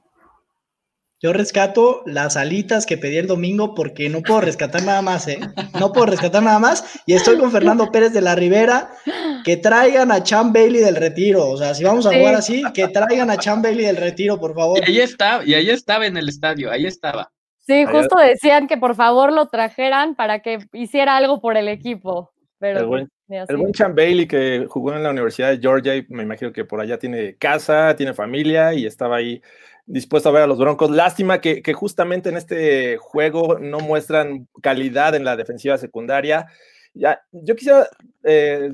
Yo 1.21 1.33
rescato 1.33 2.01
las 2.07 2.35
alitas 2.35 2.87
que 2.87 2.97
pedí 2.97 3.17
el 3.17 3.27
domingo 3.27 3.75
porque 3.75 4.09
no 4.09 4.21
puedo 4.21 4.41
rescatar 4.41 4.81
nada 4.83 5.03
más, 5.03 5.27
¿eh? 5.27 5.39
No 5.79 5.91
puedo 5.93 6.07
rescatar 6.07 6.41
nada 6.41 6.57
más. 6.57 6.99
Y 7.05 7.13
estoy 7.13 7.37
con 7.37 7.51
Fernando 7.51 7.91
Pérez 7.91 8.11
de 8.11 8.21
la 8.21 8.33
Rivera. 8.35 8.89
Que 9.45 9.57
traigan 9.57 10.11
a 10.11 10.23
Chan 10.23 10.51
Bailey 10.51 10.81
del 10.81 10.95
retiro. 10.95 11.47
O 11.47 11.57
sea, 11.57 11.75
si 11.75 11.83
vamos 11.83 12.07
a 12.07 12.09
Sí. 12.09 12.17
jugar 12.17 12.35
así, 12.35 12.63
que 12.73 12.87
traigan 12.87 13.29
a 13.29 13.37
Chan 13.37 13.61
Bailey 13.61 13.85
del 13.85 13.97
retiro, 13.97 14.39
por 14.39 14.55
favor. 14.55 14.79
Y 14.79 14.83
ahí 14.91 14.99
estaba, 14.99 15.45
y 15.45 15.53
ahí 15.53 15.69
estaba 15.69 16.07
en 16.07 16.17
el 16.17 16.27
estadio, 16.27 16.71
ahí 16.71 16.85
estaba. 16.87 17.31
Sí, 17.59 17.85
justo 17.85 18.17
decían 18.17 18.67
que 18.67 18.77
por 18.77 18.95
favor 18.95 19.31
lo 19.31 19.47
trajeran 19.47 20.15
para 20.15 20.39
que 20.39 20.57
hiciera 20.73 21.17
algo 21.17 21.39
por 21.39 21.55
el 21.55 21.67
equipo. 21.67 22.31
Pero 22.57 22.79
El 22.79 22.85
buen-. 22.87 23.09
El 23.47 23.57
buen 23.57 23.71
Chan 23.73 23.95
Bailey 23.95 24.27
que 24.27 24.65
jugó 24.67 24.93
en 24.93 25.03
la 25.03 25.11
Universidad 25.11 25.51
de 25.51 25.59
Georgia 25.59 25.95
y 25.95 26.05
me 26.09 26.23
imagino 26.23 26.51
que 26.51 26.65
por 26.65 26.81
allá 26.81 26.99
tiene 26.99 27.37
casa, 27.37 27.95
tiene 27.95 28.13
familia 28.13 28.73
y 28.73 28.85
estaba 28.85 29.15
ahí 29.17 29.41
dispuesto 29.91 30.29
a 30.29 30.31
ver 30.31 30.43
a 30.43 30.47
los 30.47 30.57
Broncos. 30.57 30.89
Lástima 30.89 31.41
que, 31.41 31.61
que 31.61 31.73
justamente 31.73 32.29
en 32.29 32.37
este 32.37 32.97
juego 32.97 33.59
no 33.59 33.79
muestran 33.79 34.47
calidad 34.61 35.15
en 35.15 35.25
la 35.25 35.35
defensiva 35.35 35.77
secundaria. 35.77 36.47
Ya, 36.93 37.21
yo 37.31 37.55
quisiera 37.55 37.87
eh, 38.23 38.71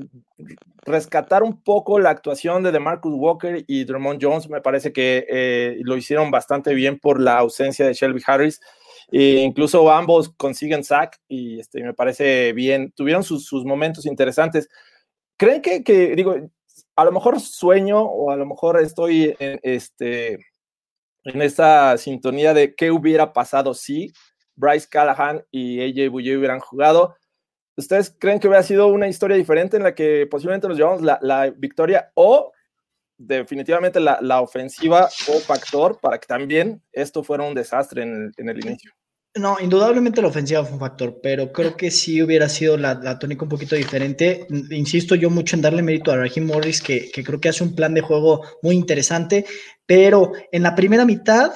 rescatar 0.84 1.42
un 1.42 1.62
poco 1.62 1.98
la 1.98 2.10
actuación 2.10 2.62
de 2.62 2.72
DeMarcus 2.72 3.14
Walker 3.14 3.64
y 3.66 3.84
Drummond 3.84 4.20
Jones. 4.22 4.48
Me 4.48 4.60
parece 4.60 4.92
que 4.92 5.26
eh, 5.28 5.78
lo 5.82 5.96
hicieron 5.96 6.30
bastante 6.30 6.72
bien 6.74 6.98
por 6.98 7.20
la 7.20 7.38
ausencia 7.38 7.86
de 7.86 7.94
Shelby 7.94 8.22
Harris. 8.24 8.60
E 9.10 9.40
incluso 9.40 9.90
ambos 9.90 10.28
consiguen 10.36 10.84
sack 10.84 11.18
y 11.28 11.58
este, 11.58 11.82
me 11.82 11.94
parece 11.94 12.52
bien. 12.52 12.92
Tuvieron 12.92 13.24
sus, 13.24 13.44
sus 13.44 13.64
momentos 13.64 14.06
interesantes. 14.06 14.68
¿Creen 15.36 15.62
que, 15.62 15.82
que, 15.82 16.14
digo, 16.14 16.36
a 16.94 17.04
lo 17.04 17.12
mejor 17.12 17.40
sueño 17.40 18.02
o 18.02 18.30
a 18.30 18.36
lo 18.36 18.46
mejor 18.46 18.80
estoy 18.80 19.34
este, 19.38 20.38
en 21.24 21.42
esta 21.42 21.96
sintonía 21.98 22.54
de 22.54 22.74
qué 22.74 22.90
hubiera 22.90 23.32
pasado 23.32 23.74
si 23.74 24.12
Bryce 24.56 24.88
Callahan 24.88 25.44
y 25.50 25.80
AJ 25.80 26.10
Bouye 26.10 26.36
hubieran 26.36 26.60
jugado? 26.60 27.16
¿Ustedes 27.76 28.14
creen 28.18 28.40
que 28.40 28.48
hubiera 28.48 28.62
sido 28.62 28.88
una 28.88 29.08
historia 29.08 29.36
diferente 29.36 29.76
en 29.76 29.84
la 29.84 29.94
que 29.94 30.26
posiblemente 30.26 30.66
nos 30.66 30.76
llevamos 30.76 31.02
la, 31.02 31.18
la 31.22 31.50
victoria 31.50 32.10
o 32.14 32.52
definitivamente 33.16 34.00
la, 34.00 34.18
la, 34.20 34.40
ofensiva 34.40 35.08
o 35.28 35.38
factor 35.40 35.98
para 36.00 36.18
que 36.18 36.26
también 36.26 36.82
esto 36.92 37.22
fuera 37.22 37.44
un 37.44 37.54
desastre 37.54 38.02
en 38.02 38.14
el, 38.14 38.32
en 38.36 38.48
el 38.48 38.64
inicio? 38.64 38.92
No, 39.38 39.56
indudablemente 39.60 40.20
la 40.20 40.28
ofensiva 40.28 40.64
fue 40.64 40.74
un 40.74 40.80
factor, 40.80 41.20
pero 41.22 41.52
creo 41.52 41.76
que 41.76 41.90
sí 41.90 42.20
hubiera 42.20 42.48
sido 42.48 42.76
la, 42.76 43.18
tónica 43.18 43.44
un 43.44 43.48
poquito 43.48 43.76
diferente. 43.76 44.46
Insisto 44.70 45.14
yo 45.14 45.30
mucho 45.30 45.54
en 45.54 45.62
darle 45.62 45.82
mérito 45.82 46.10
a 46.10 46.16
Raheem 46.16 46.46
Morris, 46.46 46.82
que, 46.82 47.10
creo 47.12 47.40
que 47.40 47.48
hace 47.48 47.62
un 47.62 47.74
plan 47.74 47.94
de 47.94 48.00
juego 48.00 48.42
muy 48.62 48.74
interesante, 48.74 49.44
pero 49.86 50.32
en 50.50 50.62
la 50.62 50.74
primera 50.74 51.04
mitad, 51.04 51.52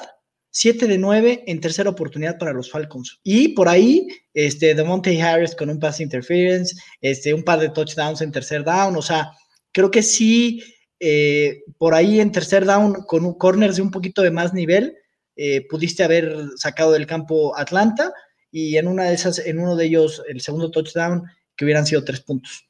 7 0.51 0.87
de 0.87 0.97
9 0.97 1.43
en 1.47 1.59
tercera 1.59 1.89
oportunidad 1.89 2.37
para 2.37 2.53
los 2.53 2.71
Falcons. 2.71 3.19
Y 3.23 3.49
por 3.49 3.67
ahí, 3.67 4.07
este, 4.33 4.75
Demonte 4.75 5.21
Harris 5.21 5.55
con 5.55 5.69
un 5.69 5.79
pass 5.79 5.99
interference, 5.99 6.75
este, 7.01 7.33
un 7.33 7.43
par 7.43 7.59
de 7.59 7.69
touchdowns 7.69 8.21
en 8.21 8.31
tercer 8.31 8.63
down, 8.63 8.95
o 8.95 9.01
sea, 9.01 9.31
creo 9.71 9.91
que 9.91 10.03
sí, 10.03 10.63
eh, 10.99 11.63
por 11.77 11.95
ahí 11.95 12.21
en 12.21 12.31
tercer 12.31 12.65
down 12.65 13.03
con 13.07 13.25
un 13.25 13.33
corners 13.33 13.75
de 13.75 13.81
un 13.81 13.91
poquito 13.91 14.21
de 14.21 14.31
más 14.31 14.53
nivel, 14.53 14.95
eh, 15.35 15.67
pudiste 15.67 16.03
haber 16.03 16.49
sacado 16.55 16.91
del 16.91 17.07
campo 17.07 17.57
Atlanta 17.57 18.13
y 18.51 18.77
en 18.77 18.87
una 18.87 19.05
de 19.05 19.15
esas, 19.15 19.39
en 19.39 19.59
uno 19.59 19.75
de 19.75 19.85
ellos, 19.85 20.23
el 20.27 20.41
segundo 20.41 20.69
touchdown, 20.69 21.23
que 21.55 21.65
hubieran 21.65 21.85
sido 21.85 22.03
tres 22.03 22.21
puntos. 22.21 22.69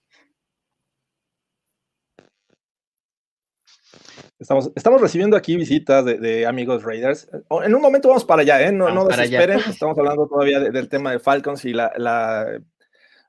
Estamos, 4.39 4.71
estamos 4.75 5.01
recibiendo 5.01 5.37
aquí 5.37 5.55
visitas 5.55 6.03
de, 6.03 6.17
de, 6.19 6.45
amigos 6.45 6.83
Raiders. 6.83 7.29
En 7.63 7.75
un 7.75 7.81
momento 7.81 8.09
vamos 8.09 8.25
para 8.25 8.41
allá, 8.41 8.61
¿eh? 8.61 8.71
No, 8.71 8.89
no 8.89 9.05
desesperen, 9.05 9.59
allá. 9.59 9.69
estamos 9.69 9.97
hablando 9.97 10.27
todavía 10.27 10.59
de, 10.59 10.71
del 10.71 10.89
tema 10.89 11.11
de 11.11 11.19
Falcons 11.19 11.63
y 11.65 11.73
la, 11.73 11.93
la 11.97 12.61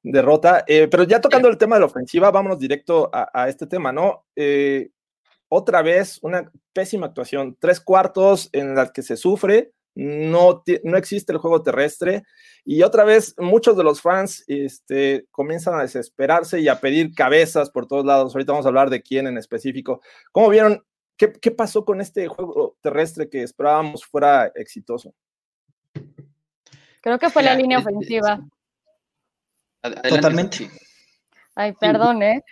derrota. 0.03 0.65
Eh, 0.67 0.89
pero 0.89 1.05
ya 1.05 1.21
tocando 1.21 1.49
el 1.49 1.59
tema 1.59 1.77
de 1.77 1.81
la 1.81 1.87
ofensiva, 1.87 2.31
vámonos 2.31 2.59
directo 2.59 3.11
a, 3.13 3.31
a 3.33 3.49
este 3.49 3.67
tema, 3.67 3.93
¿no? 3.93 4.27
Eh, 4.35 4.91
otra 5.49 5.83
vez 5.83 6.19
una 6.23 6.51
pésima 6.73 7.07
actuación, 7.07 7.57
tres 7.59 7.81
cuartos 7.81 8.49
en 8.53 8.75
las 8.75 8.93
que 8.93 9.03
se 9.03 9.17
sufre, 9.17 9.73
no, 9.95 10.65
no 10.83 10.97
existe 10.97 11.33
el 11.33 11.39
juego 11.39 11.63
terrestre 11.63 12.25
y 12.65 12.83
otra 12.83 13.05
vez 13.05 13.35
muchos 13.39 13.77
de 13.77 13.85
los 13.85 14.01
fans 14.01 14.43
este, 14.49 15.27
comienzan 15.31 15.75
a 15.75 15.83
desesperarse 15.83 16.61
y 16.61 16.69
a 16.69 16.81
pedir 16.81 17.15
cabezas 17.15 17.71
por 17.71 17.87
todos 17.87 18.05
lados. 18.05 18.35
Ahorita 18.35 18.53
vamos 18.53 18.67
a 18.67 18.71
hablar 18.71 18.91
de 18.91 19.03
quién 19.03 19.27
en 19.27 19.39
específico. 19.39 20.01
¿Cómo 20.33 20.49
vieron? 20.49 20.85
¿Qué, 21.17 21.33
qué 21.33 21.53
pasó 21.53 21.85
con 21.85 22.01
este 22.01 22.27
juego 22.27 22.77
terrestre 22.81 23.29
que 23.29 23.45
esperábamos 23.45 24.05
fuera 24.05 24.51
exitoso? 24.57 25.15
Creo 27.01 27.19
que 27.19 27.31
fue 27.31 27.43
la 27.43 27.55
línea 27.55 27.79
ofensiva. 27.79 28.41
Totalmente. 30.09 30.71
Ay, 31.55 31.73
perdón, 31.75 32.23
¿eh? 32.23 32.43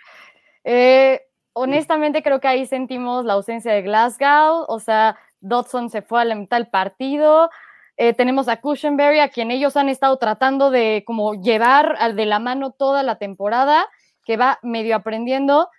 eh 0.63 1.21
honestamente 1.53 2.23
creo 2.23 2.39
que 2.39 2.47
ahí 2.47 2.65
sentimos 2.65 3.25
la 3.25 3.33
ausencia 3.33 3.71
de 3.71 3.81
Glasgow, 3.81 4.65
o 4.67 4.79
sea, 4.79 5.17
Dodson 5.39 5.89
se 5.89 6.01
fue 6.01 6.21
a 6.21 6.25
la 6.25 6.35
mitad 6.35 6.57
del 6.57 6.67
partido, 6.67 7.49
eh, 7.97 8.13
tenemos 8.13 8.47
a 8.47 8.59
Cushenberry, 8.59 9.19
a 9.19 9.29
quien 9.29 9.51
ellos 9.51 9.77
han 9.77 9.89
estado 9.89 10.17
tratando 10.17 10.71
de 10.71 11.03
como 11.05 11.35
llevar 11.35 12.15
de 12.15 12.25
la 12.25 12.39
mano 12.39 12.71
toda 12.71 13.03
la 13.03 13.17
temporada, 13.17 13.87
que 14.25 14.37
va 14.37 14.59
medio 14.63 14.95
aprendiendo, 14.95 15.69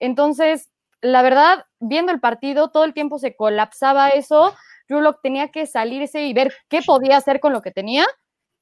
entonces, 0.00 0.70
la 1.00 1.22
verdad, 1.22 1.66
viendo 1.78 2.10
el 2.12 2.20
partido, 2.20 2.70
todo 2.70 2.84
el 2.84 2.94
tiempo 2.94 3.18
se 3.18 3.36
colapsaba 3.36 4.08
eso, 4.08 4.54
Rulock 4.88 5.20
tenía 5.22 5.48
que 5.48 5.66
salirse 5.66 6.24
y 6.24 6.32
ver 6.32 6.52
qué 6.68 6.80
podía 6.82 7.16
hacer 7.16 7.38
con 7.38 7.52
lo 7.52 7.62
que 7.62 7.70
tenía, 7.70 8.04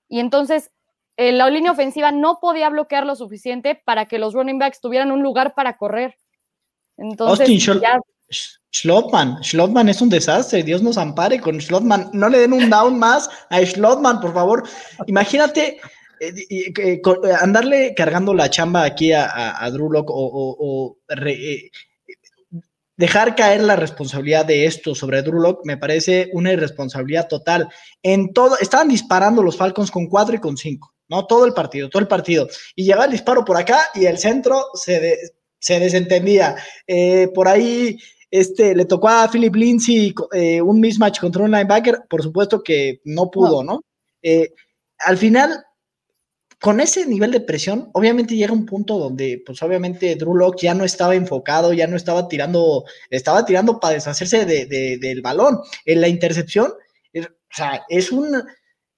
y 0.08 0.20
entonces 0.20 0.70
eh, 1.16 1.32
la 1.32 1.48
línea 1.48 1.72
ofensiva 1.72 2.12
no 2.12 2.38
podía 2.40 2.68
bloquear 2.70 3.06
lo 3.06 3.14
suficiente 3.14 3.74
para 3.74 4.06
que 4.06 4.18
los 4.18 4.34
running 4.34 4.58
backs 4.58 4.80
tuvieran 4.80 5.12
un 5.12 5.22
lugar 5.22 5.54
para 5.54 5.76
correr. 5.76 6.16
Entonces, 7.00 7.48
Austin 7.48 7.80
ya... 7.80 7.98
Schlotman, 8.72 9.42
Schlotman 9.42 9.88
es 9.88 10.00
un 10.00 10.08
desastre, 10.08 10.62
Dios 10.62 10.82
nos 10.82 10.96
ampare 10.96 11.40
con 11.40 11.60
Schlotman, 11.60 12.10
no 12.12 12.28
le 12.28 12.38
den 12.38 12.52
un 12.52 12.70
down 12.70 12.98
más 12.98 13.28
a 13.48 13.64
Schlotman, 13.64 14.20
por 14.20 14.32
favor. 14.32 14.62
Imagínate 15.08 15.80
eh, 16.20 17.00
andarle 17.40 17.94
cargando 17.96 18.32
la 18.32 18.48
chamba 18.48 18.84
aquí 18.84 19.12
a, 19.12 19.24
a, 19.24 19.64
a 19.64 19.70
Drew 19.70 19.90
Lock 19.90 20.10
o, 20.10 20.14
o, 20.14 20.56
o 20.58 20.98
re, 21.08 21.32
eh, 21.32 21.70
dejar 22.96 23.34
caer 23.34 23.62
la 23.62 23.76
responsabilidad 23.76 24.44
de 24.44 24.66
esto 24.66 24.94
sobre 24.94 25.22
Drew 25.22 25.40
Lock 25.40 25.62
me 25.64 25.78
parece 25.78 26.28
una 26.34 26.52
irresponsabilidad 26.52 27.26
total. 27.26 27.68
En 28.02 28.32
todo, 28.34 28.58
estaban 28.60 28.88
disparando 28.88 29.42
los 29.42 29.56
Falcons 29.56 29.90
con 29.90 30.06
4 30.06 30.36
y 30.36 30.38
con 30.38 30.58
5, 30.58 30.94
¿no? 31.08 31.26
Todo 31.26 31.46
el 31.46 31.54
partido, 31.54 31.88
todo 31.88 32.02
el 32.02 32.08
partido. 32.08 32.46
Y 32.76 32.84
llegaba 32.84 33.06
el 33.06 33.12
disparo 33.12 33.44
por 33.44 33.56
acá 33.56 33.88
y 33.94 34.04
el 34.04 34.18
centro 34.18 34.66
se, 34.74 35.00
de, 35.00 35.16
se 35.60 35.78
desentendía. 35.78 36.56
Eh, 36.86 37.28
por 37.32 37.46
ahí 37.46 37.96
este, 38.30 38.74
le 38.74 38.84
tocó 38.86 39.08
a 39.08 39.30
Philip 39.30 39.54
Lindsay 39.54 40.14
eh, 40.32 40.60
un 40.60 40.80
mismatch 40.80 41.20
contra 41.20 41.44
un 41.44 41.50
linebacker, 41.50 42.02
por 42.08 42.22
supuesto 42.22 42.62
que 42.62 43.00
no 43.04 43.30
pudo, 43.30 43.62
¿no? 43.62 43.84
Eh, 44.22 44.52
al 44.98 45.16
final, 45.16 45.64
con 46.60 46.80
ese 46.80 47.06
nivel 47.06 47.30
de 47.30 47.40
presión, 47.40 47.90
obviamente 47.92 48.36
llega 48.36 48.52
un 48.52 48.66
punto 48.66 48.98
donde, 48.98 49.42
pues 49.44 49.62
obviamente 49.62 50.14
Drew 50.16 50.34
Lock 50.34 50.60
ya 50.60 50.74
no 50.74 50.84
estaba 50.84 51.14
enfocado, 51.14 51.72
ya 51.72 51.86
no 51.86 51.96
estaba 51.96 52.28
tirando, 52.28 52.84
estaba 53.08 53.44
tirando 53.44 53.80
para 53.80 53.94
deshacerse 53.94 54.44
de, 54.44 54.66
de, 54.66 54.98
del 54.98 55.22
balón. 55.22 55.60
En 55.84 56.00
la 56.00 56.08
intercepción, 56.08 56.72
o 57.14 57.22
sea, 57.50 57.82
es 57.88 58.12
un, 58.12 58.42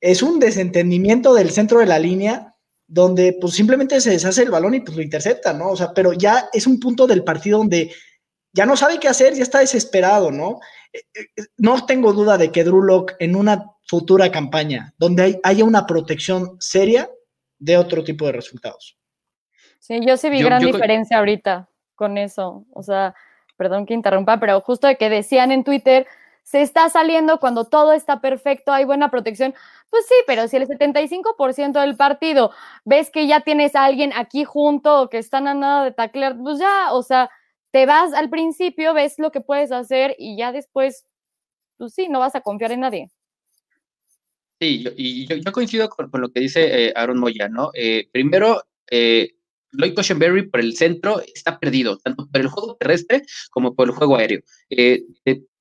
es 0.00 0.22
un 0.22 0.40
desentendimiento 0.40 1.34
del 1.34 1.50
centro 1.50 1.78
de 1.78 1.86
la 1.86 1.98
línea 1.98 2.51
donde 2.92 3.38
pues 3.40 3.54
simplemente 3.54 4.02
se 4.02 4.10
deshace 4.10 4.42
el 4.42 4.50
balón 4.50 4.74
y 4.74 4.80
pues 4.80 4.94
lo 4.94 5.02
intercepta, 5.02 5.54
¿no? 5.54 5.70
O 5.70 5.76
sea, 5.76 5.94
pero 5.94 6.12
ya 6.12 6.50
es 6.52 6.66
un 6.66 6.78
punto 6.78 7.06
del 7.06 7.24
partido 7.24 7.56
donde 7.56 7.90
ya 8.52 8.66
no 8.66 8.76
sabe 8.76 9.00
qué 9.00 9.08
hacer, 9.08 9.32
ya 9.32 9.42
está 9.42 9.60
desesperado, 9.60 10.30
¿no? 10.30 10.60
Eh, 10.92 11.00
eh, 11.14 11.42
no 11.56 11.86
tengo 11.86 12.12
duda 12.12 12.36
de 12.36 12.52
que 12.52 12.64
Drew 12.64 12.82
Lock 12.82 13.14
en 13.18 13.34
una 13.34 13.64
futura 13.88 14.30
campaña 14.30 14.92
donde 14.98 15.40
haya 15.42 15.64
una 15.64 15.86
protección 15.86 16.58
seria 16.60 17.08
de 17.58 17.78
otro 17.78 18.04
tipo 18.04 18.26
de 18.26 18.32
resultados. 18.32 18.98
Sí, 19.78 20.00
yo 20.06 20.18
sí 20.18 20.28
vi 20.28 20.42
gran 20.42 20.62
diferencia 20.62 21.16
ahorita 21.16 21.70
con 21.94 22.18
eso. 22.18 22.66
O 22.74 22.82
sea, 22.82 23.14
perdón 23.56 23.86
que 23.86 23.94
interrumpa, 23.94 24.38
pero 24.38 24.60
justo 24.60 24.86
de 24.86 24.96
que 24.96 25.08
decían 25.08 25.50
en 25.50 25.64
Twitter, 25.64 26.06
se 26.42 26.62
está 26.62 26.88
saliendo 26.88 27.38
cuando 27.38 27.64
todo 27.64 27.92
está 27.92 28.20
perfecto, 28.20 28.72
hay 28.72 28.84
buena 28.84 29.10
protección. 29.10 29.54
Pues 29.90 30.06
sí, 30.06 30.14
pero 30.26 30.48
si 30.48 30.56
el 30.56 30.66
75% 30.66 31.80
del 31.80 31.96
partido 31.96 32.50
ves 32.84 33.10
que 33.10 33.26
ya 33.26 33.40
tienes 33.40 33.74
a 33.74 33.84
alguien 33.84 34.12
aquí 34.14 34.44
junto 34.44 35.08
que 35.08 35.18
están 35.18 35.46
a 35.48 35.54
nada 35.54 35.84
de 35.84 35.92
taclear, 35.92 36.36
pues 36.36 36.58
ya, 36.58 36.92
o 36.92 37.02
sea, 37.02 37.30
te 37.70 37.86
vas 37.86 38.12
al 38.12 38.28
principio, 38.28 38.94
ves 38.94 39.14
lo 39.18 39.30
que 39.32 39.40
puedes 39.40 39.72
hacer 39.72 40.14
y 40.18 40.36
ya 40.36 40.52
después, 40.52 41.04
pues 41.78 41.94
sí, 41.94 42.08
no 42.08 42.20
vas 42.20 42.34
a 42.34 42.40
confiar 42.40 42.72
en 42.72 42.80
nadie. 42.80 43.10
Sí, 44.60 44.84
y 44.96 45.26
yo, 45.26 45.52
coincido 45.52 45.88
con, 45.88 46.08
lo 46.20 46.30
que 46.30 46.40
dice 46.40 46.86
eh, 46.86 46.92
Aaron 46.94 47.18
Moya, 47.18 47.48
¿no? 47.48 47.70
Eh, 47.74 48.08
primero, 48.12 48.62
eh, 48.90 49.32
Lloyd 49.72 49.94
Cushenberry 49.94 50.48
por 50.48 50.60
el 50.60 50.76
centro 50.76 51.20
está 51.34 51.58
perdido, 51.58 51.98
tanto 51.98 52.28
por 52.30 52.40
el 52.40 52.46
juego 52.46 52.76
terrestre 52.76 53.22
como 53.50 53.74
por 53.74 53.88
el 53.88 53.94
juego 53.94 54.16
aéreo. 54.16 54.42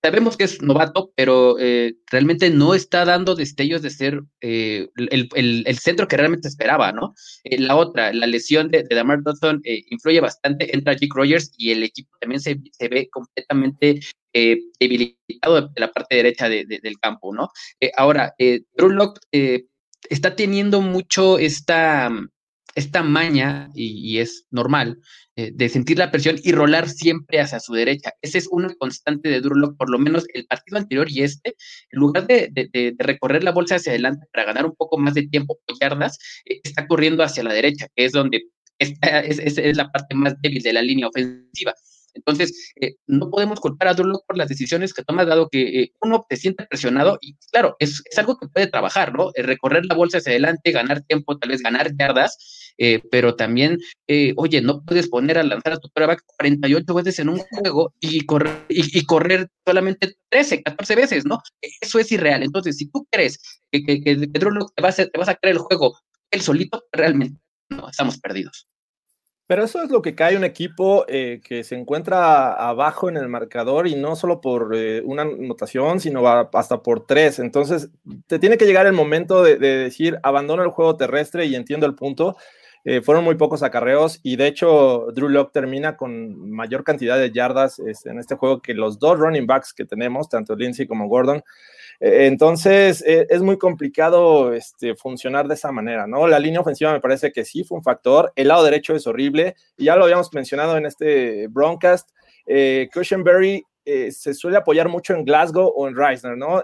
Sabemos 0.04 0.38
que 0.38 0.46
es 0.46 0.62
novato, 0.62 1.12
pero 1.16 1.58
eh, 1.60 1.96
realmente 2.08 2.50
no 2.50 2.74
está 2.74 3.06
dando 3.06 3.36
destellos 3.36 3.82
de 3.82 3.90
ser 3.90 4.22
el, 4.40 5.78
centro 5.80 6.08
que 6.08 6.18
realmente 6.18 6.48
esperaba, 6.48 6.92
¿no? 6.92 7.14
la 7.44 7.76
otra, 7.76 8.14
la 8.14 8.28
lesión 8.28 8.70
de, 8.70 8.84
de 8.84 8.96
Damar 8.96 9.22
Dodson 9.24 9.62
influye 9.64 10.20
bastante, 10.20 10.76
entra 10.76 10.94
Jake 10.94 11.14
Rogers 11.14 11.52
y 11.58 11.72
el 11.72 11.84
equipo 11.84 12.10
también 12.20 12.42
se, 12.42 12.60
ve 12.90 13.10
completamente 13.12 14.00
debilitado 14.34 15.70
de 15.70 15.80
la 15.80 15.92
parte 15.92 16.16
derecha 16.16 16.50
del 16.50 17.00
campo, 17.00 17.34
¿no? 17.34 17.50
ahora, 17.98 18.34
Drew 18.38 18.90
Lock 18.90 19.20
está 20.10 20.36
teniendo 20.36 20.82
mucho 20.82 21.38
esta 21.38 22.12
esta 22.76 23.04
maña, 23.04 23.70
y, 23.74 24.20
es 24.20 24.46
normal, 24.52 25.00
eh, 25.36 25.52
de 25.54 25.70
sentir 25.70 25.98
la 25.98 26.12
presión 26.12 26.38
y 26.44 26.52
rolar 26.52 26.90
siempre 26.90 27.40
hacia 27.40 27.60
su 27.60 27.74
derecha. 27.74 28.14
Ese 28.22 28.38
es 28.38 28.48
una 28.52 28.74
constante 28.76 29.30
de 29.30 29.42
Durlock, 29.42 29.78
por 29.78 29.90
lo 29.90 30.00
menos 30.00 30.26
el 30.34 30.46
partido 30.46 30.78
anterior 30.78 31.10
y 31.10 31.24
este, 31.24 31.56
en 31.92 32.00
lugar 32.00 32.28
de, 32.28 32.96
recorrer 33.00 33.44
la 33.44 33.52
bolsa 33.52 33.76
hacia 33.76 33.92
adelante 33.92 34.26
para 34.32 34.46
ganar 34.46 34.66
un 34.66 34.76
poco 34.76 34.98
más 34.98 35.14
de 35.14 35.28
tiempo 35.28 35.60
o 35.68 35.74
yardas, 35.80 36.18
eh, 36.46 36.62
está 36.64 36.88
corriendo 36.88 37.24
hacia 37.24 37.44
la 37.44 37.54
derecha, 37.54 37.88
que 37.96 38.06
es 38.06 38.12
donde 38.12 38.44
es, 38.80 39.76
la 39.78 39.92
parte 39.92 40.16
más 40.16 40.36
débil 40.42 40.64
de 40.64 40.74
la 40.74 40.82
línea 40.82 41.08
ofensiva. 41.08 41.74
Entonces, 42.14 42.74
eh, 42.82 42.96
no 43.08 43.30
podemos 43.30 43.60
culpar 43.60 43.88
a 43.88 43.94
Durlock 43.94 44.26
por 44.26 44.38
las 44.38 44.50
decisiones 44.50 44.94
que 44.94 45.04
toma, 45.04 45.26
dado 45.26 45.50
que 45.50 45.82
eh, 45.82 45.94
uno 46.02 46.26
se 46.30 46.38
siente 46.38 46.66
presionado 46.66 47.18
y, 47.22 47.38
claro, 47.52 47.76
es, 47.80 48.04
algo 48.18 48.38
que 48.38 48.48
puede 48.48 48.68
trabajar, 48.68 49.14
¿no? 49.14 49.32
Eh, 49.36 49.44
recorrer 49.44 49.86
la 49.86 49.96
bolsa 49.96 50.18
hacia 50.18 50.32
adelante, 50.32 50.72
ganar 50.72 51.02
tiempo, 51.02 51.38
tal 51.38 51.52
vez 51.52 51.62
ganar 51.62 51.96
yardas, 51.98 52.38
pero 53.12 53.36
también, 53.36 53.78
oye, 54.36 54.62
no 54.62 54.84
puedes 54.84 55.08
poner 55.08 55.38
a 55.38 55.44
lanzar 55.44 55.74
a 55.74 55.78
tu 55.78 55.90
quarterback 55.90 56.24
48 56.38 56.94
veces 56.94 57.20
en 57.20 57.30
un 57.30 57.40
juego 57.40 57.94
y 58.00 58.26
correr, 58.26 58.66
y, 58.70 59.06
correr 59.06 59.48
solamente 59.66 60.16
13, 60.30 60.64
14 60.64 60.96
veces, 60.96 61.26
¿no? 61.26 61.40
Eso 61.62 62.00
es 62.00 62.12
irreal. 62.12 62.44
Entonces, 62.44 62.78
si 62.78 62.90
tú 62.90 63.06
crees 63.12 63.40
que, 63.72 63.84
que, 63.84 64.02
que, 64.02 64.16
te, 64.16 64.46
va 64.82 64.90
a 64.90 64.92
te 64.94 65.18
vas 65.18 65.30
a 65.30 65.36
creer 65.36 65.56
el 65.56 65.62
juego 65.62 65.96
él 66.32 66.42
solito, 66.42 66.86
realmente 66.92 67.40
no, 67.70 67.90
estamos 67.90 68.18
perdidos. 68.20 68.68
Pero 69.48 69.66
eso 69.66 69.84
es 69.84 69.90
lo 69.90 70.02
que 70.02 70.16
cae 70.16 70.38
un 70.38 70.46
equipo 70.46 71.04
eh, 71.10 71.42
que 71.44 71.66
se 71.66 71.76
encuentra 71.76 72.54
abajo 72.54 73.10
en 73.10 73.18
el 73.18 73.28
marcador 73.28 73.86
y 73.86 73.96
no 73.96 74.16
solo 74.16 74.40
por 74.40 74.74
eh, 74.74 75.02
una 75.04 75.24
anotación, 75.24 76.00
sino 76.00 76.26
hasta 76.26 76.82
por 76.82 77.06
tres. 77.06 77.38
Entonces, 77.38 77.90
te 78.28 78.40
tiene 78.40 78.58
que 78.58 78.66
llegar 78.66 78.86
el 78.86 78.94
momento 78.94 79.44
de, 79.44 79.58
decir, 79.58 80.20
abandono 80.24 80.64
el 80.64 80.70
juego 80.70 80.96
terrestre 80.96 81.48
y 81.48 81.56
entiendo 81.56 81.86
el 81.86 81.96
punto. 81.96 82.38
Eh, 82.84 83.02
fueron 83.02 83.24
muy 83.24 83.36
pocos 83.36 83.62
acarreos 83.62 84.20
y 84.24 84.38
de 84.38 84.48
hecho 84.48 85.08
Drew 85.14 85.30
Locke 85.30 85.54
termina 85.54 85.96
con 85.96 86.50
mayor 86.50 86.84
cantidad 86.84 87.18
de 87.18 87.32
yardas 87.32 87.78
este, 87.80 88.10
en 88.10 88.18
este 88.18 88.36
juego 88.36 88.62
que 88.62 88.74
los 88.74 88.98
dos 88.98 89.20
running 89.20 89.46
backs 89.46 89.72
que 89.74 89.86
tenemos, 89.86 90.30
tanto 90.30 90.56
Lindsay 90.56 90.88
como 90.88 91.08
Gordon. 91.08 91.44
Eh, 92.02 92.26
entonces, 92.26 93.04
eh, 93.06 93.28
es 93.30 93.44
muy 93.44 93.60
complicado 93.60 94.54
este, 94.54 94.96
funcionar 94.96 95.48
de 95.48 95.54
esa 95.54 95.72
manera, 95.72 96.08
¿no? 96.08 96.28
La 96.28 96.40
línea 96.40 96.60
ofensiva 96.60 96.92
me 96.92 97.00
parece 97.00 97.32
que 97.32 97.46
sí 97.46 97.64
fue 97.64 97.78
un 97.78 97.84
factor. 97.84 98.34
El 98.36 98.48
lado 98.48 98.64
derecho 98.64 98.96
es 98.96 99.06
horrible. 99.06 99.56
Y 99.78 99.86
ya 99.86 99.96
lo 99.96 100.04
habíamos 100.06 100.34
mencionado 100.34 100.76
en 100.78 100.88
este 100.88 101.48
broadcast. 101.48 102.10
Eh, 102.48 102.90
Cushenberry 102.92 103.64
eh, 103.86 104.12
se 104.12 104.34
suele 104.34 104.58
apoyar 104.58 104.90
mucho 104.90 105.14
en 105.14 105.24
Glasgow 105.24 105.72
o 105.76 105.88
en 105.88 105.96
Reisner, 105.96 106.36
¿no? 106.36 106.64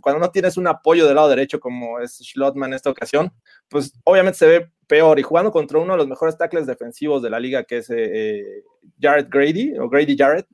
cuando 0.00 0.20
no 0.20 0.30
tienes 0.30 0.56
un 0.56 0.66
apoyo 0.68 1.06
del 1.06 1.16
lado 1.16 1.28
derecho 1.28 1.58
como 1.58 2.00
es 2.00 2.18
Schlotman 2.18 2.70
en 2.70 2.74
esta 2.74 2.90
ocasión, 2.90 3.32
pues 3.68 3.92
obviamente 4.04 4.38
se 4.38 4.46
ve 4.46 4.70
peor. 4.90 5.18
Y 5.18 5.22
jugando 5.22 5.52
contra 5.52 5.78
uno 5.78 5.92
de 5.92 5.98
los 5.98 6.08
mejores 6.08 6.36
tackles 6.36 6.66
defensivos 6.66 7.22
de 7.22 7.30
la 7.30 7.38
liga, 7.38 7.64
que 7.64 7.78
es 7.78 7.88
Jared 9.00 9.28
Grady 9.30 9.78
o 9.78 9.88
Grady 9.88 10.16
Jarrett. 10.18 10.46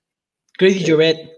Grady 0.59 0.85
Jarrett 0.85 1.36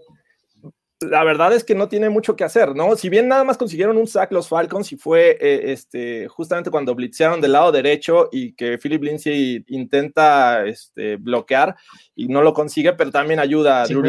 la 1.01 1.23
verdad 1.23 1.53
es 1.53 1.63
que 1.63 1.75
no 1.75 1.87
tiene 1.87 2.09
mucho 2.09 2.35
que 2.35 2.43
hacer, 2.43 2.75
¿no? 2.75 2.93
Si 2.97 3.07
bien 3.07 3.29
nada 3.29 3.45
más 3.45 3.57
consiguieron 3.57 3.97
un 3.97 4.07
sack 4.07 4.33
los 4.33 4.49
Falcons 4.49 4.91
y 4.91 4.97
fue 4.97 5.37
eh, 5.39 5.71
este, 5.71 6.27
justamente 6.27 6.69
cuando 6.69 6.93
blitzearon 6.93 7.39
del 7.39 7.53
lado 7.53 7.71
derecho 7.71 8.27
y 8.33 8.51
que 8.51 8.77
Philip 8.77 9.03
Lindsay 9.03 9.63
intenta 9.67 10.65
este, 10.65 11.15
bloquear 11.15 11.77
y 12.15 12.27
no 12.27 12.41
lo 12.41 12.53
consigue, 12.53 12.91
pero 12.93 13.11
también 13.11 13.39
ayuda 13.39 13.83
a 13.83 13.85
Drew 13.85 14.03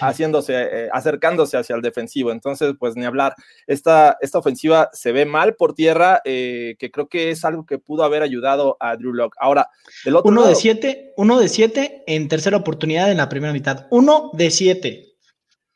haciéndose, 0.00 0.54
eh, 0.54 0.88
acercándose 0.92 1.56
hacia 1.56 1.74
el 1.74 1.82
defensivo. 1.82 2.30
Entonces, 2.30 2.74
pues 2.78 2.94
ni 2.94 3.04
hablar. 3.04 3.34
Esta, 3.66 4.16
esta 4.20 4.38
ofensiva 4.38 4.90
se 4.92 5.10
ve 5.10 5.26
mal 5.26 5.56
por 5.56 5.74
tierra, 5.74 6.20
eh, 6.24 6.76
que 6.78 6.92
creo 6.92 7.08
que 7.08 7.30
es 7.30 7.44
algo 7.44 7.66
que 7.66 7.78
pudo 7.78 8.04
haber 8.04 8.22
ayudado 8.22 8.76
a 8.78 8.96
Drew 8.96 9.12
Lock. 9.12 9.34
Ahora, 9.40 9.70
del 10.04 10.14
otro 10.14 10.30
uno 10.30 10.46
de 10.46 10.54
siete, 10.54 11.12
uno 11.16 11.40
de 11.40 11.48
siete 11.48 12.04
en 12.06 12.28
tercera 12.28 12.58
oportunidad 12.58 13.10
en 13.10 13.16
la 13.16 13.28
primera 13.28 13.52
mitad. 13.52 13.86
Uno 13.90 14.30
de 14.34 14.52
siete. 14.52 15.11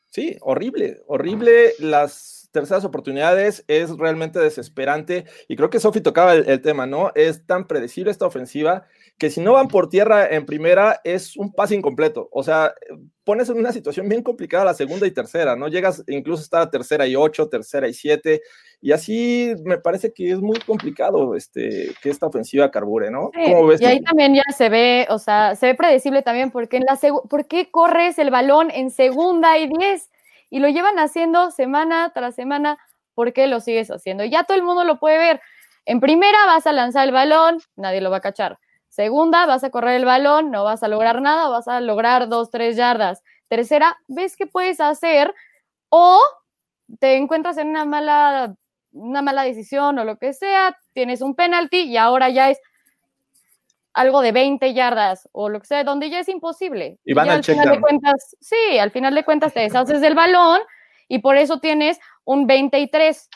Sí, 0.09 0.37
horrible, 0.41 1.01
horrible. 1.07 1.73
Las 1.79 2.49
terceras 2.51 2.85
oportunidades 2.85 3.63
es 3.67 3.95
realmente 3.97 4.39
desesperante. 4.39 5.25
Y 5.47 5.55
creo 5.55 5.69
que 5.69 5.79
Sofi 5.79 6.01
tocaba 6.01 6.33
el, 6.33 6.61
tema, 6.61 6.85
¿no? 6.85 7.11
Es 7.15 7.45
tan 7.45 7.67
predecible 7.67 8.11
esta 8.11 8.25
ofensiva 8.25 8.87
que 9.17 9.31
si 9.31 9.41
no 9.41 9.53
van 9.53 9.67
por 9.67 9.89
tierra 9.89 10.27
en 10.27 10.45
primera 10.45 11.01
es 11.03 11.35
un 11.37 11.51
pase 11.51 11.75
incompleto. 11.75 12.29
O 12.31 12.43
sea, 12.43 12.73
pones 13.23 13.49
en 13.49 13.57
una 13.57 13.71
situación 13.71 14.07
bien 14.07 14.21
complicada 14.21 14.63
la 14.63 14.75
segunda 14.75 15.07
y 15.07 15.11
tercera, 15.11 15.55
¿no? 15.55 15.67
Llegas 15.67 16.03
incluso 16.07 16.41
a 16.41 16.43
estar 16.43 16.61
a 16.61 16.69
tercera 16.69 17.07
y 17.07 17.15
ocho, 17.15 17.49
tercera 17.49 17.87
y 17.87 17.93
siete. 17.95 18.41
Y 18.79 18.91
así 18.91 19.55
me 19.65 19.79
parece 19.79 20.13
que 20.13 20.31
es 20.31 20.39
muy 20.39 20.59
complicado 20.59 21.35
este, 21.35 21.95
que 22.01 22.11
esta 22.11 22.27
ofensiva 22.27 22.69
carbure, 22.69 23.09
¿no? 23.09 23.31
y 23.33 23.85
ahí 23.85 24.01
también 24.01 24.35
ya 24.35 24.43
se 24.55 24.69
ve, 24.69 25.07
o 25.09 25.17
sea, 25.17 25.55
se 25.55 25.65
ve 25.65 25.75
predecible 25.75 26.21
también 26.21 26.51
porque 26.51 26.77
en 26.77 26.83
la 26.83 26.99
¿por 27.27 27.47
qué 27.47 27.71
corres 27.71 28.19
el 28.19 28.29
balón 28.29 28.69
en 28.69 28.91
segunda 28.91 29.57
y 29.57 29.67
diez? 29.67 30.11
Y 30.51 30.59
lo 30.59 30.69
llevan 30.69 30.99
haciendo 30.99 31.49
semana 31.49 32.11
tras 32.13 32.35
semana, 32.35 32.77
¿por 33.15 33.33
qué 33.33 33.47
lo 33.47 33.61
sigues 33.61 33.89
haciendo? 33.89 34.23
Y 34.23 34.29
ya 34.29 34.43
todo 34.43 34.55
el 34.55 34.63
mundo 34.63 34.83
lo 34.83 34.99
puede 34.99 35.17
ver. 35.17 35.41
En 35.85 35.99
primera 35.99 36.37
vas 36.45 36.67
a 36.67 36.71
lanzar 36.71 37.07
el 37.07 37.13
balón, 37.13 37.59
nadie 37.75 37.99
lo 37.99 38.11
va 38.11 38.17
a 38.17 38.21
cachar. 38.21 38.59
Segunda, 38.89 39.45
vas 39.45 39.63
a 39.63 39.69
correr 39.69 39.95
el 39.95 40.05
balón, 40.05 40.51
no 40.51 40.63
vas 40.63 40.83
a 40.83 40.87
lograr 40.87 41.21
nada, 41.21 41.49
vas 41.49 41.67
a 41.67 41.81
lograr 41.81 42.29
dos, 42.29 42.49
tres 42.49 42.75
yardas. 42.75 43.23
Tercera, 43.47 43.97
ves 44.07 44.35
qué 44.35 44.47
puedes 44.47 44.79
hacer 44.79 45.33
o 45.89 46.19
te 46.99 47.15
encuentras 47.15 47.57
en 47.57 47.67
una 47.67 47.85
mala 47.85 48.55
una 48.97 49.21
mala 49.21 49.43
decisión 49.43 49.99
o 49.99 50.03
lo 50.03 50.17
que 50.17 50.33
sea, 50.33 50.77
tienes 50.93 51.21
un 51.21 51.35
penalti 51.35 51.83
y 51.83 51.97
ahora 51.97 52.29
ya 52.29 52.49
es 52.49 52.59
algo 53.93 54.21
de 54.21 54.31
20 54.31 54.73
yardas 54.73 55.27
o 55.31 55.49
lo 55.49 55.59
que 55.59 55.67
sea, 55.67 55.83
donde 55.83 56.09
ya 56.09 56.19
es 56.19 56.29
imposible. 56.29 56.99
Y 57.03 57.13
van 57.13 57.29
al, 57.29 57.43
final 57.43 57.69
de 57.69 57.81
cuentas, 57.81 58.35
sí, 58.39 58.77
al 58.79 58.91
final 58.91 59.15
de 59.15 59.23
cuentas 59.23 59.53
te 59.53 59.61
deshaces 59.61 60.01
del 60.01 60.13
balón 60.13 60.61
y 61.07 61.19
por 61.19 61.35
eso 61.35 61.59
tienes 61.59 61.99
un 62.23 62.45
23. 62.47 63.29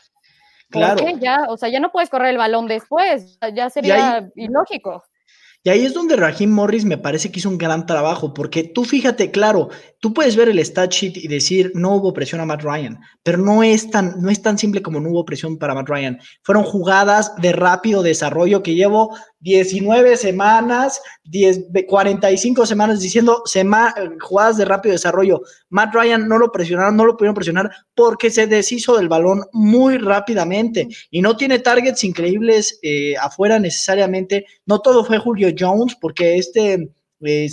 Claro. 0.69 1.05
ya, 1.19 1.47
o 1.49 1.57
sea, 1.57 1.67
ya 1.67 1.81
no 1.81 1.91
puedes 1.91 2.09
correr 2.09 2.29
el 2.29 2.37
balón 2.37 2.67
después, 2.67 3.37
ya 3.53 3.69
sería 3.69 4.29
ilógico. 4.35 5.03
Y 5.63 5.69
ahí 5.69 5.85
es 5.85 5.93
donde 5.93 6.15
Raheem 6.15 6.49
Morris 6.49 6.85
me 6.85 6.97
parece 6.97 7.31
que 7.31 7.39
hizo 7.39 7.49
un 7.49 7.59
gran 7.59 7.85
trabajo, 7.85 8.33
porque 8.33 8.63
tú 8.63 8.83
fíjate, 8.83 9.29
claro, 9.29 9.69
tú 9.99 10.11
puedes 10.11 10.35
ver 10.35 10.49
el 10.49 10.57
stat 10.57 10.91
sheet 10.91 11.17
y 11.17 11.27
decir 11.27 11.71
no 11.75 11.95
hubo 11.95 12.13
presión 12.13 12.41
a 12.41 12.47
Matt 12.47 12.63
Ryan, 12.63 12.99
pero 13.21 13.37
no 13.37 13.61
es 13.61 13.91
tan, 13.91 14.19
no 14.19 14.31
es 14.31 14.41
tan 14.41 14.57
simple 14.57 14.81
como 14.81 14.99
no 14.99 15.09
hubo 15.11 15.23
presión 15.23 15.59
para 15.59 15.75
Matt 15.75 15.87
Ryan. 15.87 16.19
Fueron 16.41 16.63
jugadas 16.63 17.35
de 17.35 17.51
rápido 17.51 18.01
desarrollo 18.01 18.63
que 18.63 18.73
llevo 18.73 19.15
19 19.41 20.17
semanas, 20.17 21.01
10, 21.25 21.65
45 21.87 22.65
semanas 22.65 23.01
diciendo 23.01 23.43
jugadas 24.19 24.57
de 24.57 24.65
rápido 24.65 24.93
desarrollo. 24.93 25.41
Matt 25.69 25.93
Ryan 25.93 26.27
no 26.27 26.37
lo 26.37 26.51
presionaron, 26.51 26.95
no 26.95 27.05
lo 27.05 27.17
pudieron 27.17 27.35
presionar 27.35 27.71
porque 27.95 28.29
se 28.29 28.47
deshizo 28.47 28.97
del 28.97 29.09
balón 29.09 29.43
muy 29.51 29.97
rápidamente 29.97 30.87
y 31.09 31.21
no 31.21 31.35
tiene 31.35 31.59
targets 31.59 32.03
increíbles 32.03 32.79
eh, 32.83 33.15
afuera 33.17 33.59
necesariamente. 33.59 34.45
No 34.65 34.79
todo 34.79 35.03
fue 35.03 35.17
Julio 35.17 35.49
Jones 35.57 35.95
porque 35.99 36.37
este 36.37 36.91
eh, 37.21 37.49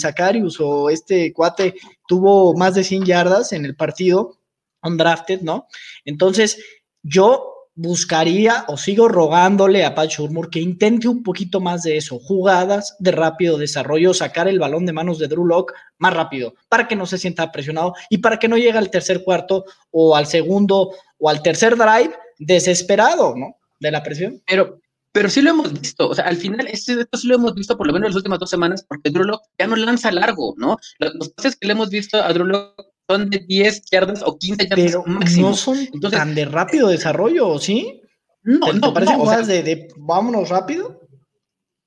o 0.61 0.91
este 0.91 1.33
cuate 1.33 1.75
tuvo 2.07 2.55
más 2.55 2.75
de 2.75 2.85
100 2.85 3.05
yardas 3.05 3.53
en 3.53 3.65
el 3.65 3.77
partido, 3.77 4.39
undrafted, 4.83 5.41
¿no? 5.43 5.67
Entonces, 6.05 6.59
yo 7.03 7.58
buscaría 7.79 8.65
o 8.67 8.77
sigo 8.77 9.07
rogándole 9.07 9.85
a 9.85 9.95
Pat 9.95 10.11
Shurmur 10.11 10.51
que 10.51 10.59
intente 10.59 11.07
un 11.07 11.23
poquito 11.23 11.61
más 11.61 11.85
de 11.85 11.97
eso, 11.97 12.19
jugadas 12.19 12.97
de 12.99 13.13
rápido 13.13 13.57
desarrollo, 13.57 14.13
sacar 14.13 14.49
el 14.49 14.59
balón 14.59 14.85
de 14.85 14.93
manos 14.93 15.21
de 15.21 15.29
Drew 15.29 15.47
Lock 15.47 15.73
más 15.97 16.13
rápido, 16.13 16.55
para 16.69 16.89
que 16.89 16.97
no 16.97 17.07
se 17.07 17.19
sienta 17.19 17.53
presionado 17.53 17.95
y 18.11 18.19
para 18.19 18.41
que 18.41 18.49
no 18.49 18.57
llegue 18.57 18.79
al 18.79 18.91
tercer 18.91 19.23
cuarto 19.23 19.65
o 19.93 20.17
al 20.17 20.27
segundo 20.27 20.91
o 21.19 21.31
al 21.31 21.41
tercer 21.41 21.77
drive 21.77 22.13
desesperado, 22.41 23.37
¿no? 23.37 23.55
De 23.79 23.93
la 23.93 24.03
presión. 24.03 24.43
Pero, 24.45 24.81
pero 25.13 25.31
sí 25.31 25.41
lo 25.41 25.51
hemos 25.51 25.73
visto, 25.73 26.09
o 26.09 26.15
sea, 26.17 26.25
al 26.25 26.37
final 26.37 26.67
esto 26.67 26.95
sí 27.13 27.29
lo 27.29 27.37
hemos 27.37 27.55
visto 27.55 27.79
por 27.79 27.87
lo 27.87 27.93
menos 27.93 28.07
en 28.07 28.11
las 28.11 28.17
últimas 28.17 28.41
dos 28.41 28.51
semanas, 28.51 28.85
porque 28.89 29.11
Drew 29.11 29.23
Lock 29.25 29.43
ya 29.57 29.69
no 29.69 29.77
lanza 29.77 30.11
largo, 30.11 30.53
¿no? 30.59 30.79
Los, 30.99 31.29
pases 31.29 31.55
que 31.55 31.69
le 31.69 31.75
hemos 31.75 31.91
visto 31.91 32.21
a 32.21 32.33
Drew 32.33 32.47
Lock 32.47 32.75
son 33.09 33.31
de 33.31 33.39
10 33.39 33.83
yardas 33.91 34.23
o 34.25 34.37
15 34.39 34.69
yardas 34.69 34.87
Pero 34.87 35.05
máximo. 35.07 35.49
no 35.51 35.55
son 35.57 35.79
tan 36.11 36.35
de 36.35 36.45
rápido 36.45 36.89
desarrollo, 36.89 37.59
¿sí? 37.59 38.03
No, 38.43 38.67
¿Te, 38.67 38.73
no, 38.75 38.89
te 38.89 38.93
parecen 38.95 39.19
no, 39.19 39.25
o 39.25 39.29
sea, 39.29 39.43
de, 39.43 39.63
de 39.63 39.89
vámonos 39.97 40.49
rápido? 40.49 41.01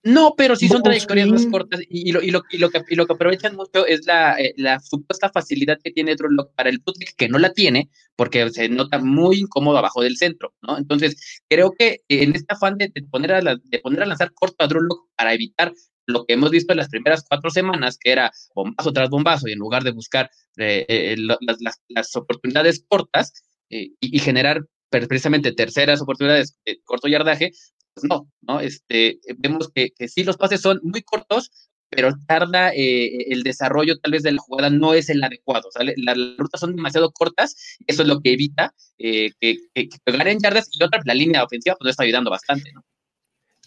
No, 0.04 0.34
pero 0.36 0.56
sí 0.56 0.68
son 0.68 0.82
trayectorias 0.82 1.28
más 1.28 1.46
cortas 1.46 1.80
y, 1.88 2.10
y 2.10 2.12
lo, 2.12 2.24
y, 2.24 2.32
lo, 2.32 2.42
y, 2.50 2.58
lo 2.58 2.72
que, 2.72 2.82
y 2.90 2.96
lo 2.96 3.06
que 3.06 3.14
aprovechan 3.14 3.56
mucho 3.56 3.86
es 3.86 4.08
la, 4.08 4.36
eh, 4.40 4.52
la 4.58 4.80
supuesta 4.80 5.30
facilidad 5.30 5.78
que 5.84 5.92
tiene 5.92 6.16
Drew 6.16 6.32
Lock 6.32 6.56
para 6.56 6.72
el 6.72 6.80
bootleg, 6.80 7.16
que 7.16 7.30
no 7.30 7.38
la 7.38 7.54
tiene, 7.54 7.92
porque 8.16 8.50
se 8.50 8.68
nota 8.68 8.98
muy 8.98 9.42
incómodo 9.42 9.78
abajo 9.78 10.02
del 10.02 10.18
centro, 10.18 10.56
¿no? 10.64 10.80
Entonces, 10.80 11.42
creo 11.48 11.72
que 11.78 12.00
en 12.10 12.36
este 12.36 12.52
afán 12.56 12.80
de, 12.80 12.88
de 12.88 13.04
poner, 13.04 13.32
a 13.34 13.42
la- 13.44 13.60
de 13.64 13.78
poner 13.78 14.02
a 14.02 14.08
lanzar 14.08 14.34
corto 14.34 14.56
a 14.64 14.68
Drew 14.68 14.82
Lock 14.82 15.08
para 15.16 15.36
evitar 15.36 15.72
lo 16.12 16.26
que 16.26 16.34
hemos 16.34 16.52
visto 16.52 16.74
en 16.74 16.78
las 16.78 16.90
primeras 16.90 17.24
cuatro 17.28 17.50
semanas, 17.50 17.98
que 18.00 18.12
era 18.12 18.32
bombazo 18.56 18.94
tras 18.94 19.10
bombazo, 19.10 19.48
y 19.48 19.54
en 19.54 19.60
lugar 19.60 19.84
de 19.84 19.92
buscar 19.92 20.30
eh, 20.58 20.86
eh, 20.88 21.16
las, 21.18 21.80
las- 21.90 22.16
oportunidades 22.16 22.86
cortas 22.88 23.34
eh, 23.70 23.92
y, 24.00 24.18
y 24.18 24.20
generar 24.20 24.66
pre- 24.90 25.08
precisamente 25.08 25.52
terceras 25.54 26.02
oportunidades 26.02 26.58
de 26.66 26.80
corto 26.84 27.08
yardaje, 27.08 27.52
pues 27.94 28.04
no, 28.10 28.30
¿no? 28.42 28.60
Este, 28.60 29.20
vemos 29.38 29.70
que, 29.74 29.92
que 29.98 30.08
sí 30.08 30.24
los 30.24 30.38
pases 30.38 30.62
son 30.62 30.80
muy 30.84 31.02
cortos, 31.02 31.52
pero 31.90 32.12
tarda 32.26 32.72
eh, 32.74 33.32
el 33.34 33.44
desarrollo 33.44 34.00
tal 34.00 34.14
vez 34.14 34.24
de 34.24 34.32
la 34.32 34.40
jugada 34.42 34.70
no 34.70 34.94
es 34.94 35.10
el 35.10 35.22
adecuado, 35.24 35.70
¿sale? 35.72 35.94
La- 35.98 36.16
Las, 36.16 36.38
rutas 36.38 36.62
son 36.62 36.76
demasiado 36.76 37.12
cortas, 37.12 37.56
eso 37.88 38.02
es 38.04 38.08
lo 38.08 38.22
que 38.22 38.34
evita 38.34 38.74
eh, 38.98 39.32
que, 39.40 39.58
que, 39.74 39.90
que 39.90 40.38
yardas 40.42 40.70
y 40.72 40.82
otra, 40.84 41.02
la 41.06 41.14
línea 41.14 41.44
ofensiva 41.44 41.76
pues 41.78 41.86
no 41.86 41.90
está 41.92 42.04
ayudando 42.04 42.30
bastante, 42.32 42.72
¿no? 42.74 42.84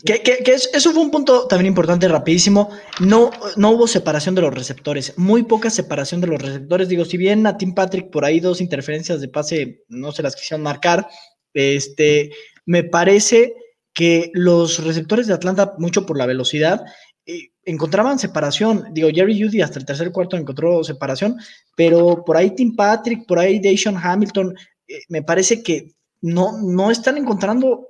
Que, 0.03 0.23
que- 0.23 0.39
que 0.45 0.53
es- 0.53 0.69
eso 0.75 0.93
fue 0.93 1.03
un 1.03 1.11
punto 1.11 1.47
también 1.47 1.69
importante, 1.69 2.09
rapidísimo. 2.09 2.71
No, 3.01 3.31
no 3.57 3.71
hubo 3.71 3.87
separación 3.87 4.35
de 4.35 4.43
los 4.43 4.53
receptores, 4.53 5.15
muy 5.17 5.45
poca 5.45 5.71
separación 5.71 6.21
de 6.21 6.27
los 6.27 6.43
receptores. 6.43 6.89
Digo, 6.89 7.05
si 7.05 7.17
bien 7.17 7.47
a 7.47 7.57
Tim 7.57 7.75
Patrick 7.75 8.11
por 8.11 8.25
ahí 8.25 8.41
dos 8.41 8.61
interferencias 8.61 9.21
de 9.21 9.29
pase 9.29 9.85
no 9.89 10.13
se 10.13 10.23
las 10.23 10.35
quisieron 10.37 10.63
marcar, 10.63 11.09
este, 11.55 12.31
me 12.67 12.83
parece 12.83 13.55
que 13.95 14.31
los 14.35 14.83
receptores 14.85 15.27
de 15.29 15.35
Atlanta, 15.35 15.75
mucho 15.79 16.05
por 16.05 16.19
la 16.19 16.27
velocidad, 16.27 16.83
eh, 17.27 17.51
encontraban 17.65 18.19
separación. 18.19 18.87
Digo, 18.93 19.09
Jerry 19.15 19.41
Judy 19.41 19.63
hasta 19.63 19.79
el 19.79 19.87
tercer 19.87 20.11
cuarto 20.11 20.37
encontró 20.37 20.83
separación, 20.83 21.37
pero 21.77 22.25
por 22.25 22.37
ahí 22.37 22.51
Tim 22.51 22.75
Patrick, 22.75 23.25
por 23.27 23.39
ahí 23.39 23.61
Deshaun 23.61 23.97
Hamilton, 23.97 24.55
eh, 24.89 25.01
me 25.09 25.23
parece 25.23 25.63
que 25.63 25.93
no, 26.21 26.61
no 26.61 26.91
están 26.91 27.17
encontrando 27.17 27.89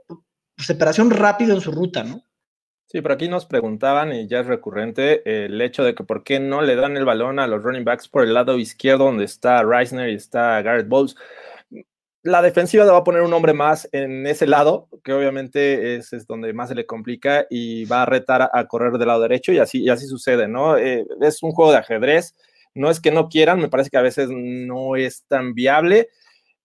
separación 0.58 1.10
rápido 1.10 1.54
en 1.54 1.60
su 1.60 1.72
ruta, 1.72 2.04
¿no? 2.04 2.22
Sí, 2.86 3.00
pero 3.00 3.14
aquí 3.14 3.28
nos 3.28 3.46
preguntaban, 3.46 4.12
y 4.12 4.28
ya 4.28 4.40
es 4.40 4.46
recurrente, 4.46 5.46
el 5.46 5.60
hecho 5.60 5.82
de 5.82 5.94
que 5.94 6.04
por 6.04 6.22
qué 6.22 6.38
no 6.38 6.62
le 6.62 6.76
dan 6.76 6.96
el 6.96 7.04
balón 7.04 7.38
a 7.38 7.46
los 7.46 7.62
running 7.62 7.84
backs 7.84 8.08
por 8.08 8.22
el 8.22 8.34
lado 8.34 8.56
izquierdo, 8.58 9.06
donde 9.06 9.24
está 9.24 9.62
Reisner 9.62 10.10
y 10.10 10.14
está 10.14 10.62
Garrett 10.62 10.86
Bowles. 10.86 11.16
La 12.22 12.40
defensiva 12.40 12.84
va 12.84 12.98
a 12.98 13.04
poner 13.04 13.22
un 13.22 13.32
hombre 13.32 13.52
más 13.52 13.88
en 13.92 14.26
ese 14.26 14.46
lado, 14.46 14.88
que 15.02 15.12
obviamente 15.12 15.96
es, 15.96 16.12
es 16.12 16.26
donde 16.26 16.52
más 16.52 16.68
se 16.68 16.74
le 16.74 16.86
complica 16.86 17.46
y 17.50 17.84
va 17.86 18.02
a 18.02 18.06
retar 18.06 18.42
a, 18.42 18.50
a 18.52 18.66
correr 18.66 18.92
del 18.92 19.08
lado 19.08 19.22
derecho 19.22 19.52
y 19.52 19.58
así, 19.58 19.82
y 19.82 19.90
así 19.90 20.06
sucede, 20.06 20.46
¿no? 20.46 20.78
Eh, 20.78 21.04
es 21.20 21.42
un 21.42 21.50
juego 21.50 21.72
de 21.72 21.78
ajedrez, 21.78 22.34
no 22.74 22.90
es 22.90 23.00
que 23.00 23.10
no 23.10 23.28
quieran, 23.28 23.60
me 23.60 23.68
parece 23.68 23.90
que 23.90 23.98
a 23.98 24.02
veces 24.02 24.28
no 24.30 24.94
es 24.94 25.24
tan 25.26 25.54
viable, 25.54 26.10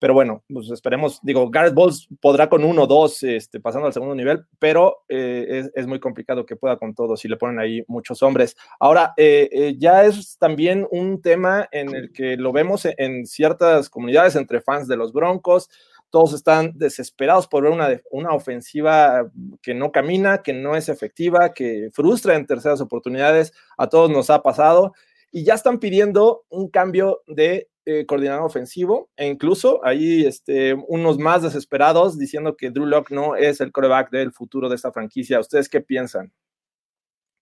pero 0.00 0.14
bueno, 0.14 0.42
pues 0.52 0.70
esperemos, 0.70 1.20
digo, 1.22 1.50
Garrett 1.50 1.74
Bowles 1.74 2.08
podrá 2.20 2.48
con 2.48 2.64
uno 2.64 2.84
o 2.84 2.86
dos 2.86 3.22
este, 3.22 3.60
pasando 3.60 3.86
al 3.86 3.92
segundo 3.92 4.14
nivel, 4.14 4.46
pero 4.58 5.04
eh, 5.10 5.46
es, 5.48 5.70
es, 5.74 5.86
muy 5.86 6.00
complicado 6.00 6.46
que 6.46 6.56
pueda 6.56 6.78
con 6.78 6.94
todo 6.94 7.18
si 7.18 7.28
le 7.28 7.36
ponen 7.36 7.58
ahí 7.58 7.84
muchos 7.86 8.22
hombres. 8.22 8.56
Ahora, 8.78 9.12
eh, 9.18 9.50
eh, 9.52 9.74
ya 9.78 10.06
es 10.06 10.38
también 10.38 10.88
un 10.90 11.20
tema 11.20 11.68
en 11.70 11.94
el 11.94 12.12
que 12.12 12.38
lo 12.38 12.50
vemos 12.50 12.86
en, 12.86 12.94
en, 12.96 13.26
ciertas 13.26 13.90
comunidades 13.90 14.36
entre 14.36 14.62
fans 14.62 14.88
de 14.88 14.96
los 14.96 15.12
Broncos, 15.12 15.68
todos 16.08 16.32
están 16.32 16.72
desesperados 16.76 17.46
por 17.46 17.62
ver 17.62 17.72
una, 17.72 18.00
una 18.10 18.30
ofensiva 18.30 19.30
que 19.62 19.74
no 19.74 19.92
camina, 19.92 20.42
que 20.42 20.52
no 20.52 20.76
es 20.76 20.88
efectiva, 20.88 21.52
que 21.52 21.90
frustra 21.92 22.36
en 22.36 22.46
terceras 22.46 22.80
oportunidades, 22.80 23.52
a 23.76 23.88
todos 23.88 24.10
nos 24.10 24.30
ha 24.30 24.42
pasado, 24.42 24.94
y 25.30 25.44
ya 25.44 25.54
están 25.54 25.78
pidiendo 25.78 26.44
un 26.48 26.68
cambio 26.68 27.22
de 27.26 27.68
eh, 27.86 28.04
coordinador 28.06 28.44
ofensivo 28.44 29.08
e 29.16 29.26
incluso 29.26 29.84
hay 29.84 30.26
este, 30.26 30.74
unos 30.88 31.18
más 31.18 31.42
desesperados 31.42 32.18
diciendo 32.18 32.56
que 32.56 32.70
Drew 32.70 32.86
Lock 32.86 33.10
no 33.10 33.36
es 33.36 33.60
el 33.60 33.72
coreback 33.72 34.10
del 34.10 34.32
futuro 34.32 34.68
de 34.68 34.76
esta 34.76 34.92
franquicia. 34.92 35.40
¿Ustedes 35.40 35.68
qué 35.68 35.80
piensan? 35.80 36.32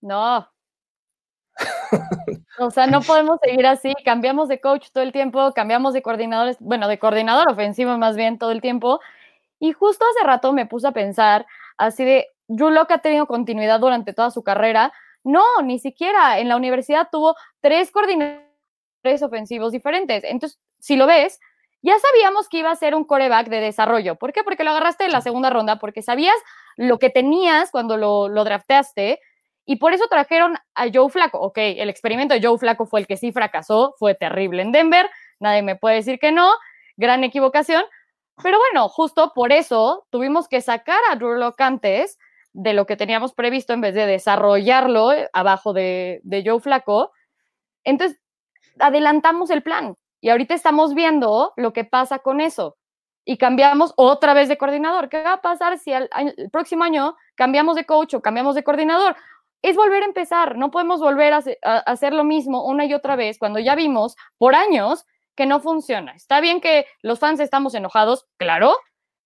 No. 0.01 0.49
o 2.61 2.71
sea, 2.71 2.87
no 2.87 3.01
podemos 3.01 3.39
seguir 3.43 3.67
así. 3.67 3.93
Cambiamos 4.05 4.49
de 4.49 4.61
coach 4.61 4.91
todo 4.93 5.03
el 5.03 5.13
tiempo, 5.13 5.53
cambiamos 5.55 5.93
de 5.93 6.03
coordinadores, 6.03 6.57
bueno, 6.61 6.87
de 6.87 6.99
coordinador 6.99 7.51
ofensivo 7.51 7.99
más 7.99 8.17
bien 8.17 8.39
todo 8.39 8.53
el 8.53 8.61
tiempo. 8.61 9.01
Y 9.59 9.73
justo 9.73 10.05
hace 10.05 10.25
rato 10.25 10.53
me 10.53 10.67
puse 10.67 10.87
a 10.87 10.93
pensar 10.93 11.47
así 11.77 12.05
de, 12.05 12.27
Drew 12.49 12.71
Lock 12.71 12.93
ha 12.93 12.99
tenido 12.99 13.27
continuidad 13.27 13.81
durante 13.81 14.13
toda 14.13 14.31
su 14.31 14.43
carrera. 14.43 14.93
No, 15.25 15.45
ni 15.63 15.79
siquiera. 15.79 16.39
En 16.39 16.49
la 16.49 16.57
universidad 16.57 17.09
tuvo 17.11 17.35
tres 17.61 17.91
coordinadores 17.91 18.48
ofensivos 19.23 19.73
diferentes. 19.73 20.25
Entonces, 20.25 20.59
si 20.79 20.97
lo 20.97 21.07
ves, 21.07 21.41
ya 21.83 21.99
sabíamos 21.99 22.49
que 22.49 22.59
iba 22.59 22.71
a 22.71 22.77
ser 22.77 22.95
un 22.95 23.05
coreback 23.05 23.49
de 23.49 23.61
desarrollo. 23.61 24.17
¿Por 24.17 24.33
qué? 24.33 24.43
Porque 24.43 24.65
lo 24.65 24.71
agarraste 24.71 25.05
en 25.05 25.13
la 25.13 25.21
segunda 25.21 25.51
ronda, 25.51 25.79
porque 25.79 26.03
sabías 26.03 26.35
lo 26.77 26.99
que 26.99 27.11
tenías 27.11 27.71
cuando 27.71 27.97
lo, 27.97 28.29
lo 28.29 28.45
drafteaste 28.45 29.21
y 29.65 29.77
por 29.77 29.93
eso 29.93 30.07
trajeron 30.09 30.57
a 30.75 30.87
Joe 30.93 31.11
Flaco. 31.11 31.39
Ok, 31.41 31.59
el 31.59 31.89
experimento 31.89 32.35
de 32.35 32.43
Joe 32.43 32.59
Flaco 32.59 32.87
fue 32.87 33.01
el 33.01 33.07
que 33.07 33.17
sí 33.17 33.33
fracasó, 33.33 33.95
fue 33.99 34.15
terrible 34.15 34.63
en 34.63 34.73
Denver, 34.73 35.09
nadie 35.41 35.63
me 35.63 35.77
puede 35.77 35.97
decir 35.97 36.19
que 36.19 36.33
no, 36.33 36.51
gran 36.97 37.23
equivocación, 37.23 37.85
pero 38.43 38.59
bueno, 38.59 38.89
justo 38.89 39.33
por 39.35 39.53
eso 39.53 40.07
tuvimos 40.11 40.49
que 40.49 40.61
sacar 40.61 41.01
a 41.11 41.17
Drew 41.17 41.35
Lock 41.35 41.61
antes 41.61 42.19
de 42.53 42.73
lo 42.73 42.87
que 42.87 42.97
teníamos 42.97 43.35
previsto 43.35 43.73
en 43.73 43.81
vez 43.81 43.95
de 43.95 44.07
desarrollarlo 44.07 45.11
abajo 45.33 45.73
de, 45.73 46.21
de 46.23 46.43
Joe 46.45 46.61
Flaco. 46.61 47.13
Entonces, 47.85 48.19
adelantamos 48.81 49.51
el 49.51 49.63
plan 49.63 49.95
y 50.21 50.31
ahorita 50.31 50.55
estamos 50.55 50.95
viendo 50.95 51.53
lo 51.57 51.73
que 51.73 51.85
pasa 51.85 52.19
con 52.19 52.41
eso 52.41 52.77
y 53.25 53.37
cambiamos 53.37 53.93
otra 53.97 54.33
vez 54.33 54.49
de 54.49 54.57
coordinador. 54.57 55.09
¿Qué 55.09 55.23
va 55.23 55.35
a 55.35 55.43
pasar 55.43 55.79
si 55.79 55.93
al, 55.93 56.09
próximo 56.51 56.85
año 56.85 57.17
cambiamos 57.35 57.77
de 57.77 57.85
coach 57.85 58.15
o 58.15 58.23
cambiamos 58.23 58.55
de 58.55 58.65
coordinador? 58.65 59.17
Es 59.61 59.77
volver 59.77 60.03
a 60.03 60.07
empezar, 60.07 60.57
no 60.57 60.71
podemos 60.71 61.01
volver 61.01 61.33
a, 61.33 61.43
a 61.63 61.79
hacer 61.81 62.15
lo 62.15 62.25
mismo 62.25 62.65
una 62.65 62.85
y 62.87 62.95
otra 62.95 63.17
vez 63.17 63.39
cuando 63.39 63.59
ya 63.59 63.75
vimos 63.75 64.17
por 64.39 64.55
años 64.55 65.05
que 65.37 65.47
no 65.47 65.61
funciona. 65.61 66.13
Está 66.13 66.41
bien 66.41 66.61
que 66.61 66.87
los 67.03 67.19
fans 67.19 67.41
estamos 67.41 67.75
enojados, 67.75 68.27
claro, 68.39 68.77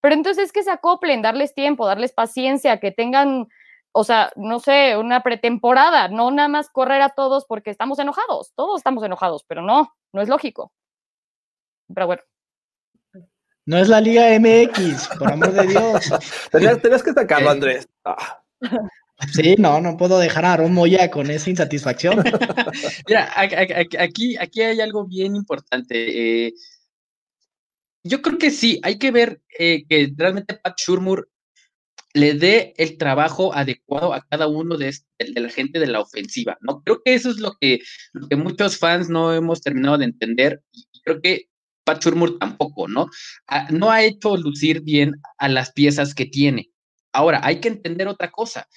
pero 0.03 0.15
entonces 0.15 0.47
es 0.47 0.53
que 0.53 0.65
se 0.65 0.71
acoplen, 0.71 1.23
darles 1.23 1.55
tiempo, 1.55 1.87
darles 1.87 2.13
paciencia, 2.13 2.81
que 2.81 2.91
tengan 2.91 3.47
o 3.93 4.05
sea, 4.05 4.33
no 4.37 4.59
sé, 4.59 4.97
una 4.97 5.23
pretemporada, 5.23 6.09
no 6.09 6.31
nada 6.31 6.49
más 6.49 6.71
correr 6.71 7.03
a 7.03 7.11
todos 7.11 7.45
porque 7.47 7.71
estamos 7.71 7.99
enojados, 7.99 8.53
todos 8.57 8.81
estamos 8.81 9.05
enojados, 9.05 9.45
pero 9.47 9.63
no, 9.63 9.95
no 10.13 10.23
es 10.23 10.29
lógico. 10.29 10.73
Pero 11.95 12.07
bueno. 12.07 12.23
No 13.65 13.79
es 13.79 13.89
la 13.89 14.01
Liga 14.01 14.29
MX, 14.41 15.09
por 15.19 15.33
amor 15.33 15.53
de 15.53 15.67
Dios. 15.67 16.11
tenías, 16.51 16.83
tenías, 16.83 17.03
que 17.03 17.13
sacarlo, 17.13 17.51
Andrés. 17.51 17.87
Ah. 18.05 18.43
Sí, 19.33 19.55
no, 19.59 19.81
no 19.81 19.97
puedo 19.97 20.19
dejar 20.19 20.45
a 20.45 20.55
Aaron 20.55 20.73
Moya 20.73 21.11
con 21.11 21.31
esa 21.31 21.51
insatisfacción. 21.51 22.25
Mira, 23.07 23.31
aquí, 23.37 24.37
aquí 24.37 24.63
hay 24.63 24.81
algo 24.81 25.07
bien 25.07 25.37
importante. 25.37 26.47
Eh, 26.47 26.55
yo 28.05 28.21
creo 28.21 28.39
que 28.39 28.51
sí, 28.51 28.81
hay 28.83 28.99
que 28.99 29.13
ver 29.13 29.41
eh, 29.59 29.85
que 29.89 30.13
realmente 30.17 30.55
Pat 30.55 30.77
Shurmur 30.77 31.29
le 32.15 32.35
dé 32.35 32.75
el 32.77 32.99
trabajo 32.99 33.55
adecuado 33.55 34.13
a 34.13 34.23
cada 34.29 34.47
uno 34.47 34.77
de, 34.77 34.95
de, 35.19 35.41
la 35.41 35.49
gente 35.49 35.79
de 35.79 35.87
la 35.87 36.01
ofensiva, 36.01 36.59
¿no? 36.61 36.83
Creo 36.83 37.01
que 37.03 37.15
eso 37.15 37.31
es 37.31 37.39
lo 37.39 37.57
que, 37.61 37.81
muchos 38.37 38.79
fans 38.79 39.09
no 39.09 39.33
hemos 39.33 39.63
terminado 39.63 39.99
de 39.99 40.05
entender 40.07 40.63
y 40.73 41.01
creo 41.03 41.21
que 41.21 41.49
Pat 41.85 42.03
Shurmur 42.03 42.39
tampoco, 42.39 42.87
¿no? 42.87 43.09
A, 43.47 43.71
no 43.71 43.91
ha 43.91 44.03
hecho 44.03 44.37
lucir 44.37 44.83
bien 44.83 45.15
a 45.39 45.49
las 45.49 45.73
piezas 45.73 46.15
que 46.15 46.27
tiene. 46.27 46.71
Ahora, 47.13 47.41
hay 47.43 47.61
que 47.61 47.69
entender 47.69 48.09
otra 48.09 48.31
cosa. 48.31 48.69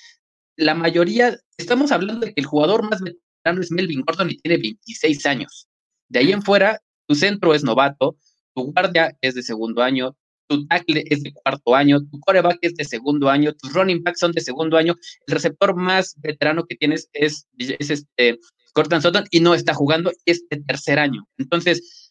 La 0.56 0.74
mayoría, 0.74 1.38
estamos 1.58 1.92
hablando 1.92 2.26
de 2.26 2.34
que 2.34 2.42
el 2.42 2.48
jugador 2.48 2.90
más 2.90 3.02
veterano 3.02 3.62
es 3.62 3.72
Melvin 3.72 4.02
Gordon 4.02 4.32
y 4.32 4.38
tiene 4.38 4.58
26 4.58 5.26
años. 5.26 5.68
De 6.10 6.20
ahí 6.20 6.32
en 6.32 6.42
fuera, 6.42 6.80
tu 7.08 7.16
centro 7.16 7.54
es 7.54 7.64
novato, 7.64 8.18
tu 8.56 8.72
guardia 8.72 9.16
es 9.22 9.36
de 9.36 9.44
segundo 9.44 9.84
año, 9.84 10.16
tu 10.48 10.66
tackle 10.68 11.04
es 11.10 11.24
de 11.24 11.34
cuarto 11.34 11.76
año, 11.76 12.00
tu 12.02 12.20
coreback 12.20 12.60
es 12.62 12.76
de 12.76 12.86
segundo 12.86 13.30
año, 13.30 13.54
tus 13.54 13.74
running 13.74 14.04
backs 14.04 14.20
son 14.20 14.32
de 14.32 14.42
segundo 14.42 14.78
año, 14.78 14.96
el 15.28 15.34
receptor 15.34 15.76
más 15.76 16.16
veterano 16.22 16.66
que 16.66 16.76
tienes 16.76 17.10
es, 17.14 17.48
es 17.58 17.90
este 17.90 18.40
Cortland 18.74 19.04
Sutton 19.04 19.24
y 19.32 19.40
no 19.40 19.54
está 19.54 19.74
jugando, 19.74 20.12
es 20.26 20.44
de 20.50 20.62
tercer 20.62 21.00
año. 21.00 21.26
Entonces, 21.38 22.05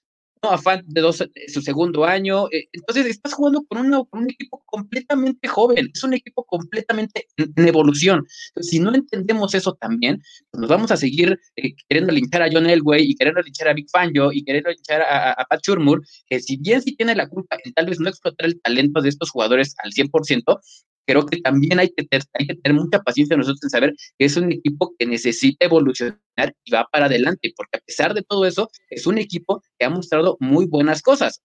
afán 0.50 0.82
de 0.86 1.00
dos, 1.00 1.22
su 1.48 1.60
segundo 1.62 2.04
año. 2.04 2.46
Eh, 2.50 2.68
entonces, 2.72 3.06
estás 3.06 3.34
jugando 3.34 3.64
con, 3.64 3.78
un 4.12 4.30
equipo 4.30 4.62
completamente 4.66 5.48
joven, 5.48 5.90
es 5.92 6.02
un 6.02 6.14
equipo 6.14 6.44
completamente 6.44 7.26
en, 7.36 7.68
evolución. 7.68 8.26
si 8.60 8.78
no 8.78 8.94
entendemos 8.94 9.54
eso 9.54 9.74
también, 9.74 10.22
pues 10.50 10.60
nos 10.60 10.70
vamos 10.70 10.90
a 10.90 10.96
seguir 10.96 11.38
eh, 11.56 11.74
queriendo 11.88 12.12
linchar 12.12 12.42
a 12.42 12.48
John 12.50 12.68
Elway 12.68 13.04
y 13.10 13.14
queriendo 13.14 13.42
linchar 13.42 13.68
a 13.68 13.74
Big 13.74 13.90
Fangio 13.90 14.32
y 14.32 14.44
queriendo 14.44 14.70
linchar 14.70 15.02
a, 15.02 15.44
Pat 15.48 15.60
Shurmur, 15.62 16.02
que 16.26 16.40
si 16.40 16.56
bien 16.56 16.80
sí 16.82 16.96
tiene 16.96 17.14
la 17.14 17.28
culpa 17.28 17.56
en 17.62 17.72
tal 17.72 17.86
vez 17.86 18.00
no 18.00 18.08
explotar 18.08 18.46
el 18.46 18.60
talento 18.60 19.00
de 19.00 19.08
estos 19.08 19.30
jugadores 19.30 19.74
al 19.82 19.92
100%, 19.92 20.60
creo 21.06 21.26
que 21.26 21.40
también 21.40 21.78
hay 21.78 21.88
que, 21.88 22.04
tener, 22.04 22.24
hay 22.34 22.46
que 22.46 22.54
tener 22.54 22.80
mucha 22.80 23.00
paciencia 23.00 23.36
nosotros 23.36 23.62
en 23.62 23.70
saber 23.70 23.94
que 24.18 24.24
es 24.26 24.36
un 24.36 24.52
equipo 24.52 24.94
que 24.98 25.06
necesita 25.06 25.66
evolucionar 25.66 26.18
y 26.64 26.70
va 26.70 26.86
para 26.90 27.06
adelante, 27.06 27.52
porque 27.56 27.78
a 27.78 27.80
pesar 27.80 28.14
de 28.14 28.22
todo 28.22 28.46
eso, 28.46 28.70
es 28.90 29.06
un 29.06 29.18
equipo 29.18 29.62
que 29.78 29.86
ha 29.86 29.90
mostrado 29.90 30.36
muy 30.40 30.66
buenas 30.66 31.02
cosas. 31.02 31.42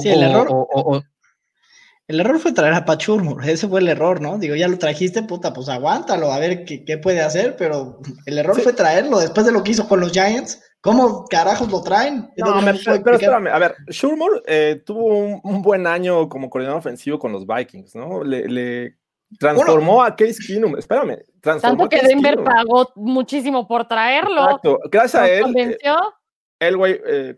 sí, 0.00 0.08
el, 0.08 0.22
error, 0.22 1.04
el 2.06 2.20
error 2.20 2.38
fue 2.38 2.52
traer 2.52 2.74
a 2.74 2.84
Pachurmur, 2.84 3.44
ese 3.48 3.68
fue 3.68 3.80
el 3.80 3.88
error, 3.88 4.20
¿no? 4.20 4.38
Digo, 4.38 4.54
ya 4.54 4.68
lo 4.68 4.78
trajiste, 4.78 5.22
puta, 5.22 5.52
pues 5.52 5.68
aguántalo, 5.68 6.32
a 6.32 6.38
ver 6.38 6.64
qué, 6.64 6.84
qué 6.84 6.98
puede 6.98 7.22
hacer, 7.22 7.56
pero 7.56 8.00
el 8.26 8.38
error 8.38 8.60
fue 8.60 8.72
traerlo 8.72 9.18
después 9.20 9.46
de 9.46 9.52
lo 9.52 9.62
que 9.62 9.72
hizo 9.72 9.88
con 9.88 10.00
los 10.00 10.12
Giants. 10.12 10.60
¿Cómo 10.84 11.24
carajos 11.24 11.70
lo 11.70 11.82
traen? 11.82 12.30
No, 12.36 12.60
pero, 12.62 13.14
espérame, 13.14 13.46
a 13.46 13.58
ver, 13.58 13.74
Shurmur 13.88 14.42
eh, 14.46 14.82
tuvo 14.84 15.40
un, 15.42 15.62
buen 15.62 15.86
año 15.86 16.28
como 16.28 16.50
coordinador 16.50 16.78
ofensivo 16.78 17.18
con 17.18 17.32
los 17.32 17.46
Vikings, 17.46 17.94
¿no? 17.94 18.22
Le, 18.22 18.94
transformó 19.38 20.02
a 20.02 20.14
Case 20.14 20.36
Keenum, 20.46 20.76
espérame. 20.76 21.20
Tanto 21.40 21.88
que 21.88 22.06
Denver 22.06 22.44
pagó 22.44 22.92
muchísimo 22.96 23.66
por 23.66 23.88
traerlo. 23.88 24.44
Exacto, 24.44 24.80
gracias 24.90 25.22
a 25.22 25.26
él. 25.26 25.38
Eh, 25.38 25.42
convenció? 25.42 25.96
él, 26.60 26.76
güey, 26.76 27.00
eh, 27.06 27.34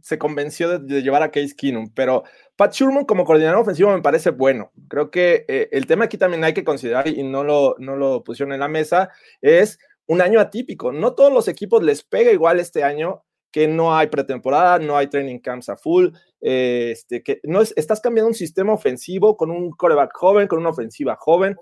se 0.00 0.18
convenció 0.18 0.80
de, 0.80 1.00
llevar 1.00 1.22
a 1.22 1.30
Case 1.30 1.54
Keenum, 1.56 1.90
pero 1.94 2.24
Pat 2.56 2.74
Shurmur 2.74 3.06
como 3.06 3.24
coordinador 3.24 3.60
ofensivo 3.60 3.92
me 3.92 4.02
parece 4.02 4.30
bueno. 4.30 4.72
Creo 4.88 5.12
que 5.12 5.46
el 5.70 5.86
tema 5.86 6.06
aquí 6.06 6.18
también 6.18 6.42
hay 6.42 6.54
que 6.54 6.64
considerar 6.64 7.06
y 7.06 7.22
no 7.22 7.44
lo, 7.44 7.76
no 7.78 7.94
lo 7.94 8.24
pusieron 8.24 8.52
en 8.52 8.58
la 8.58 8.68
mesa, 8.68 9.10
es 9.40 9.78
un 10.06 10.20
año 10.20 10.40
atípico. 10.40 10.92
No 10.92 11.14
todos 11.14 11.32
los 11.32 11.48
equipos 11.48 11.82
les 11.82 12.02
pega 12.02 12.32
igual 12.32 12.60
este 12.60 12.82
año 12.82 13.24
que 13.54 13.68
no 13.68 13.96
hay 13.96 14.08
pretemporada, 14.08 14.80
no 14.80 14.96
hay 14.96 15.06
training 15.06 15.38
camps 15.38 15.68
a 15.68 15.76
full, 15.76 16.08
eh, 16.40 16.90
este, 16.90 17.22
que 17.22 17.40
no 17.44 17.60
es, 17.60 17.72
estás 17.76 18.00
cambiando 18.00 18.26
un 18.26 18.34
sistema 18.34 18.72
ofensivo 18.72 19.36
con 19.36 19.52
un 19.52 19.70
coreback 19.70 20.10
joven, 20.12 20.48
con 20.48 20.58
una 20.58 20.70
ofensiva 20.70 21.14
joven. 21.16 21.56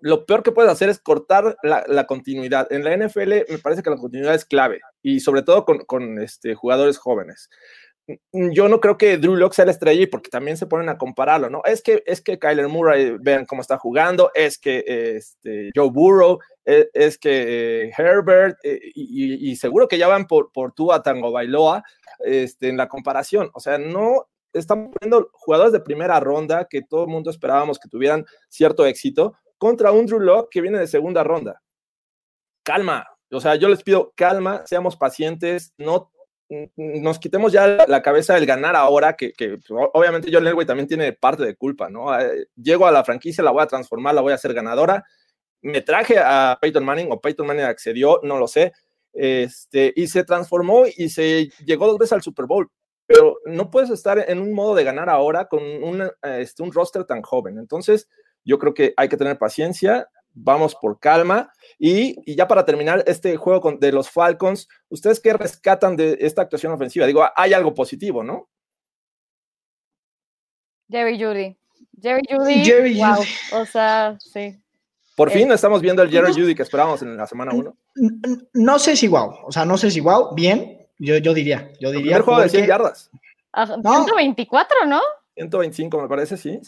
Lo 0.00 0.26
peor 0.26 0.42
que 0.42 0.52
puedes 0.52 0.70
hacer 0.70 0.90
es 0.90 1.00
cortar 1.00 1.56
la, 1.62 2.06
continuidad. 2.06 2.70
En 2.70 2.84
la 2.84 2.94
NFL 2.94 3.32
me 3.48 3.58
parece 3.58 3.82
que 3.82 3.90
la 3.90 3.96
continuidad 3.96 4.34
es 4.34 4.44
clave 4.44 4.80
y 5.02 5.20
sobre 5.20 5.42
todo 5.42 5.64
con, 5.64 5.78
con 5.78 6.20
este, 6.20 6.54
jugadores 6.54 6.98
jóvenes. 6.98 7.48
Mm, 8.32 8.50
yo 8.52 8.68
no 8.68 8.80
creo 8.80 8.96
que 8.96 9.18
Drew 9.18 9.36
Locke 9.36 9.54
sea 9.54 9.66
la 9.66 9.72
estrella 9.72 10.06
porque 10.10 10.30
también 10.30 10.56
se 10.56 10.66
ponen 10.66 10.88
a 10.88 10.96
compararlo, 10.96 11.50
¿no? 11.50 11.60
Es 11.64 11.82
que, 11.82 12.02
es 12.06 12.22
que 12.22 12.38
Kyler 12.38 12.68
Murray, 12.68 13.16
vean 13.20 13.44
cómo 13.44 13.60
está 13.60 13.76
jugando, 13.76 14.30
es 14.34 14.58
que 14.58 14.84
este, 15.16 15.70
Joe 15.74 15.90
Burrow, 15.90 16.38
e, 16.64 16.88
es, 16.94 17.18
que 17.18 17.84
eh, 17.84 17.92
Herbert, 17.96 18.56
eh, 18.64 18.80
y, 18.94 19.54
seguro 19.56 19.88
que 19.88 19.98
ya 19.98 20.08
van 20.08 20.26
por, 20.26 20.50
por 20.52 20.72
tú 20.72 20.92
a 20.92 21.02
Tango 21.02 21.32
Bailoa 21.32 21.82
este, 22.20 22.68
en 22.68 22.78
la 22.78 22.88
comparación. 22.88 23.50
O 23.52 23.60
sea, 23.60 23.78
no 23.78 24.28
están 24.52 24.90
poniendo 24.90 25.30
jugadores 25.32 25.72
de 25.72 25.80
primera 25.80 26.18
ronda 26.20 26.66
que 26.68 26.82
todo 26.82 27.04
el 27.04 27.10
mundo 27.10 27.30
esperábamos 27.30 27.78
que 27.78 27.88
tuvieran 27.88 28.24
cierto 28.48 28.86
éxito 28.86 29.34
contra 29.58 29.92
un 29.92 30.06
Drew 30.06 30.20
Locke 30.20 30.48
que 30.50 30.60
viene 30.62 30.78
de 30.78 30.86
segunda 30.86 31.22
ronda. 31.24 31.62
Calma, 32.64 33.06
o 33.30 33.40
sea, 33.40 33.56
yo 33.56 33.68
les 33.68 33.82
pido 33.82 34.12
calma, 34.16 34.62
seamos 34.66 34.96
pacientes, 34.96 35.74
no 35.78 36.10
nos 36.76 37.18
quitemos 37.18 37.52
ya 37.52 37.84
la 37.86 38.02
cabeza 38.02 38.34
del 38.34 38.46
ganar 38.46 38.74
ahora, 38.74 39.16
que, 39.16 39.32
que 39.32 39.58
obviamente 39.68 40.30
John 40.32 40.46
Elway 40.46 40.66
también 40.66 40.88
tiene 40.88 41.12
parte 41.12 41.44
de 41.44 41.56
culpa, 41.56 41.90
¿no? 41.90 42.18
Eh, 42.18 42.48
llego 42.56 42.86
a 42.86 42.92
la 42.92 43.04
franquicia, 43.04 43.44
la 43.44 43.50
voy 43.50 43.62
a 43.62 43.66
transformar, 43.66 44.14
la 44.14 44.22
voy 44.22 44.32
a 44.32 44.36
hacer 44.36 44.54
ganadora. 44.54 45.04
Me 45.60 45.82
traje 45.82 46.18
a 46.18 46.56
Peyton 46.60 46.84
Manning 46.84 47.12
o 47.12 47.20
Peyton 47.20 47.46
Manning 47.46 47.64
accedió, 47.64 48.20
no 48.22 48.38
lo 48.38 48.46
sé, 48.46 48.72
este, 49.12 49.92
y 49.94 50.06
se 50.06 50.24
transformó 50.24 50.84
y 50.86 51.08
se 51.10 51.50
llegó 51.64 51.86
dos 51.86 51.98
veces 51.98 52.14
al 52.14 52.22
Super 52.22 52.46
Bowl. 52.46 52.70
Pero 53.06 53.38
no 53.46 53.70
puedes 53.70 53.90
estar 53.90 54.22
en 54.28 54.38
un 54.38 54.52
modo 54.52 54.74
de 54.74 54.84
ganar 54.84 55.08
ahora 55.08 55.46
con 55.46 55.62
un, 55.62 56.10
este, 56.22 56.62
un 56.62 56.72
roster 56.72 57.04
tan 57.04 57.22
joven. 57.22 57.58
Entonces, 57.58 58.08
yo 58.44 58.58
creo 58.58 58.74
que 58.74 58.94
hay 58.96 59.08
que 59.08 59.16
tener 59.16 59.38
paciencia, 59.38 60.08
vamos 60.42 60.74
por 60.74 60.98
calma. 60.98 61.52
Y, 61.78 62.34
ya 62.34 62.48
para 62.48 62.64
terminar 62.64 63.04
este 63.06 63.36
juego 63.36 63.72
de 63.72 63.92
los 63.92 64.10
Falcons, 64.10 64.68
¿ustedes 64.88 65.20
qué 65.20 65.32
rescatan 65.32 65.96
de 65.96 66.18
esta 66.20 66.42
actuación 66.42 66.72
ofensiva? 66.72 67.06
Digo, 67.06 67.24
hay 67.34 67.52
algo 67.52 67.74
positivo, 67.74 68.22
¿no? 68.22 68.48
Jerry 70.90 71.22
Judy. 71.22 71.56
Jerry 72.00 72.22
Judy. 72.28 72.64
Jerry 72.64 72.94
wow. 72.94 73.60
O 73.60 73.66
sea, 73.66 74.16
sí. 74.18 74.56
Por 75.16 75.30
fin 75.30 75.50
eh, 75.50 75.54
estamos 75.54 75.82
viendo 75.82 76.02
el 76.02 76.10
Jerry 76.10 76.32
Judy 76.32 76.54
que 76.54 76.62
esperábamos 76.62 77.02
en 77.02 77.16
la 77.16 77.26
semana 77.26 77.52
1. 77.52 77.76
No 78.54 78.78
sé 78.78 78.96
si 78.96 79.08
wow. 79.08 79.34
O 79.44 79.52
sea, 79.52 79.64
no 79.64 79.76
sé 79.76 79.90
si 79.90 80.00
wow. 80.00 80.34
Bien, 80.34 80.78
yo, 80.98 81.18
yo 81.18 81.34
diría. 81.34 81.70
Yo 81.80 81.90
diría. 81.90 82.16
El 82.16 82.22
juego 82.22 82.40
de 82.40 82.48
100 82.48 82.66
yardas. 82.66 83.10
124, 83.54 84.86
¿no? 84.86 85.00
125, 85.38 86.02
me 86.02 86.08
parece, 86.08 86.36
sí. 86.36 86.58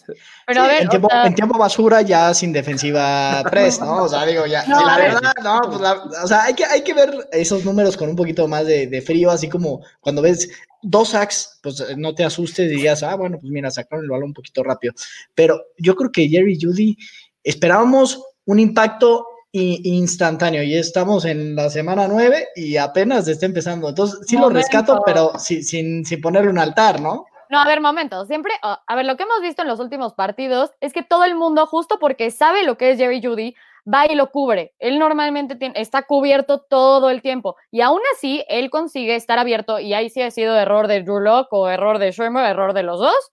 Pero 0.46 0.62
a 0.62 0.66
ver, 0.66 0.82
en, 0.82 1.34
tiempo, 1.34 1.58
basura 1.58 2.02
ya 2.02 2.32
sin 2.32 2.52
defensiva 2.52 3.42
press, 3.50 3.80
¿no? 3.80 4.04
O 4.04 4.08
sea, 4.08 4.24
digo, 4.24 4.46
ya. 4.46 4.64
la 4.66 4.96
verdad, 4.96 5.32
no, 5.42 5.60
pues 5.62 5.80
o 6.22 6.26
sea, 6.26 6.44
hay 6.44 6.54
que, 6.54 6.64
hay 6.64 6.82
que 6.82 6.94
ver 6.94 7.28
esos 7.32 7.64
números 7.64 7.96
con 7.96 8.08
un 8.08 8.16
poquito 8.16 8.46
más 8.46 8.66
de, 8.66 9.02
frío, 9.04 9.30
así 9.30 9.48
como 9.48 9.82
cuando 10.00 10.22
ves 10.22 10.48
dos 10.82 11.10
sacks, 11.10 11.58
pues 11.62 11.80
eh, 11.80 11.94
no 11.96 12.14
te 12.14 12.24
asustes 12.24 12.70
y 12.70 12.76
digas, 12.76 13.02
ah, 13.02 13.16
bueno, 13.16 13.38
pues 13.40 13.50
mira, 13.50 13.70
sacaron 13.70 14.04
el 14.04 14.10
balón 14.10 14.28
un 14.28 14.34
poquito 14.34 14.62
rápido. 14.62 14.94
Pero 15.34 15.60
yo 15.78 15.96
creo 15.96 16.12
que 16.12 16.28
Jerry 16.28 16.58
Judy 16.60 16.96
esperábamos 17.42 18.22
un 18.44 18.60
impacto 18.60 19.26
instantáneo 19.52 20.62
y 20.62 20.76
estamos 20.76 21.24
en 21.24 21.56
la 21.56 21.70
semana 21.70 22.06
9 22.06 22.50
y 22.54 22.76
apenas 22.76 23.26
está 23.26 23.46
empezando. 23.46 23.88
Entonces, 23.88 24.20
sí 24.26 24.36
lo 24.36 24.48
rescato, 24.48 25.02
pero 25.04 25.32
sin, 25.38 26.04
sin 26.04 26.20
ponerle 26.20 26.50
un 26.50 26.58
altar, 26.58 27.00
¿no? 27.00 27.26
No, 27.50 27.58
a 27.58 27.64
ver, 27.64 27.80
momento. 27.80 28.24
Siempre, 28.26 28.52
a 28.62 28.94
ver, 28.94 29.04
lo 29.04 29.16
que 29.16 29.24
hemos 29.24 29.40
visto 29.42 29.62
en 29.62 29.68
los 29.68 29.80
últimos 29.80 30.14
partidos 30.14 30.70
es 30.80 30.92
que 30.92 31.02
todo 31.02 31.24
el 31.24 31.34
mundo, 31.34 31.66
justo 31.66 31.98
porque 31.98 32.30
sabe 32.30 32.64
lo 32.64 32.78
que 32.78 32.90
es 32.90 32.98
Jerry 32.98 33.20
Judy, 33.20 33.56
va 33.92 34.06
y 34.06 34.14
lo 34.14 34.30
cubre. 34.30 34.72
Él 34.78 35.00
normalmente 35.00 35.58
está 35.74 36.02
cubierto 36.02 36.60
todo 36.60 37.10
el 37.10 37.22
tiempo. 37.22 37.56
Y 37.72 37.80
aún 37.80 38.00
así, 38.14 38.44
él 38.48 38.70
consigue 38.70 39.16
estar 39.16 39.38
abierto. 39.40 39.80
Y 39.80 39.94
ahí 39.94 40.10
sí 40.10 40.22
ha 40.22 40.30
sido 40.30 40.56
error 40.56 40.86
de 40.86 41.02
Drew 41.02 41.18
Locke 41.18 41.52
o 41.52 41.68
error 41.68 41.98
de 41.98 42.12
Shermer, 42.12 42.46
error 42.46 42.72
de 42.72 42.84
los 42.84 43.00
dos, 43.00 43.32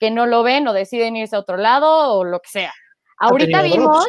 que 0.00 0.10
no 0.10 0.26
lo 0.26 0.42
ven 0.42 0.66
o 0.66 0.72
deciden 0.72 1.16
irse 1.16 1.36
a 1.36 1.40
otro 1.40 1.56
lado 1.56 2.14
o 2.14 2.24
lo 2.24 2.40
que 2.40 2.48
sea. 2.48 2.72
Ahorita 3.18 3.62
vimos. 3.62 4.08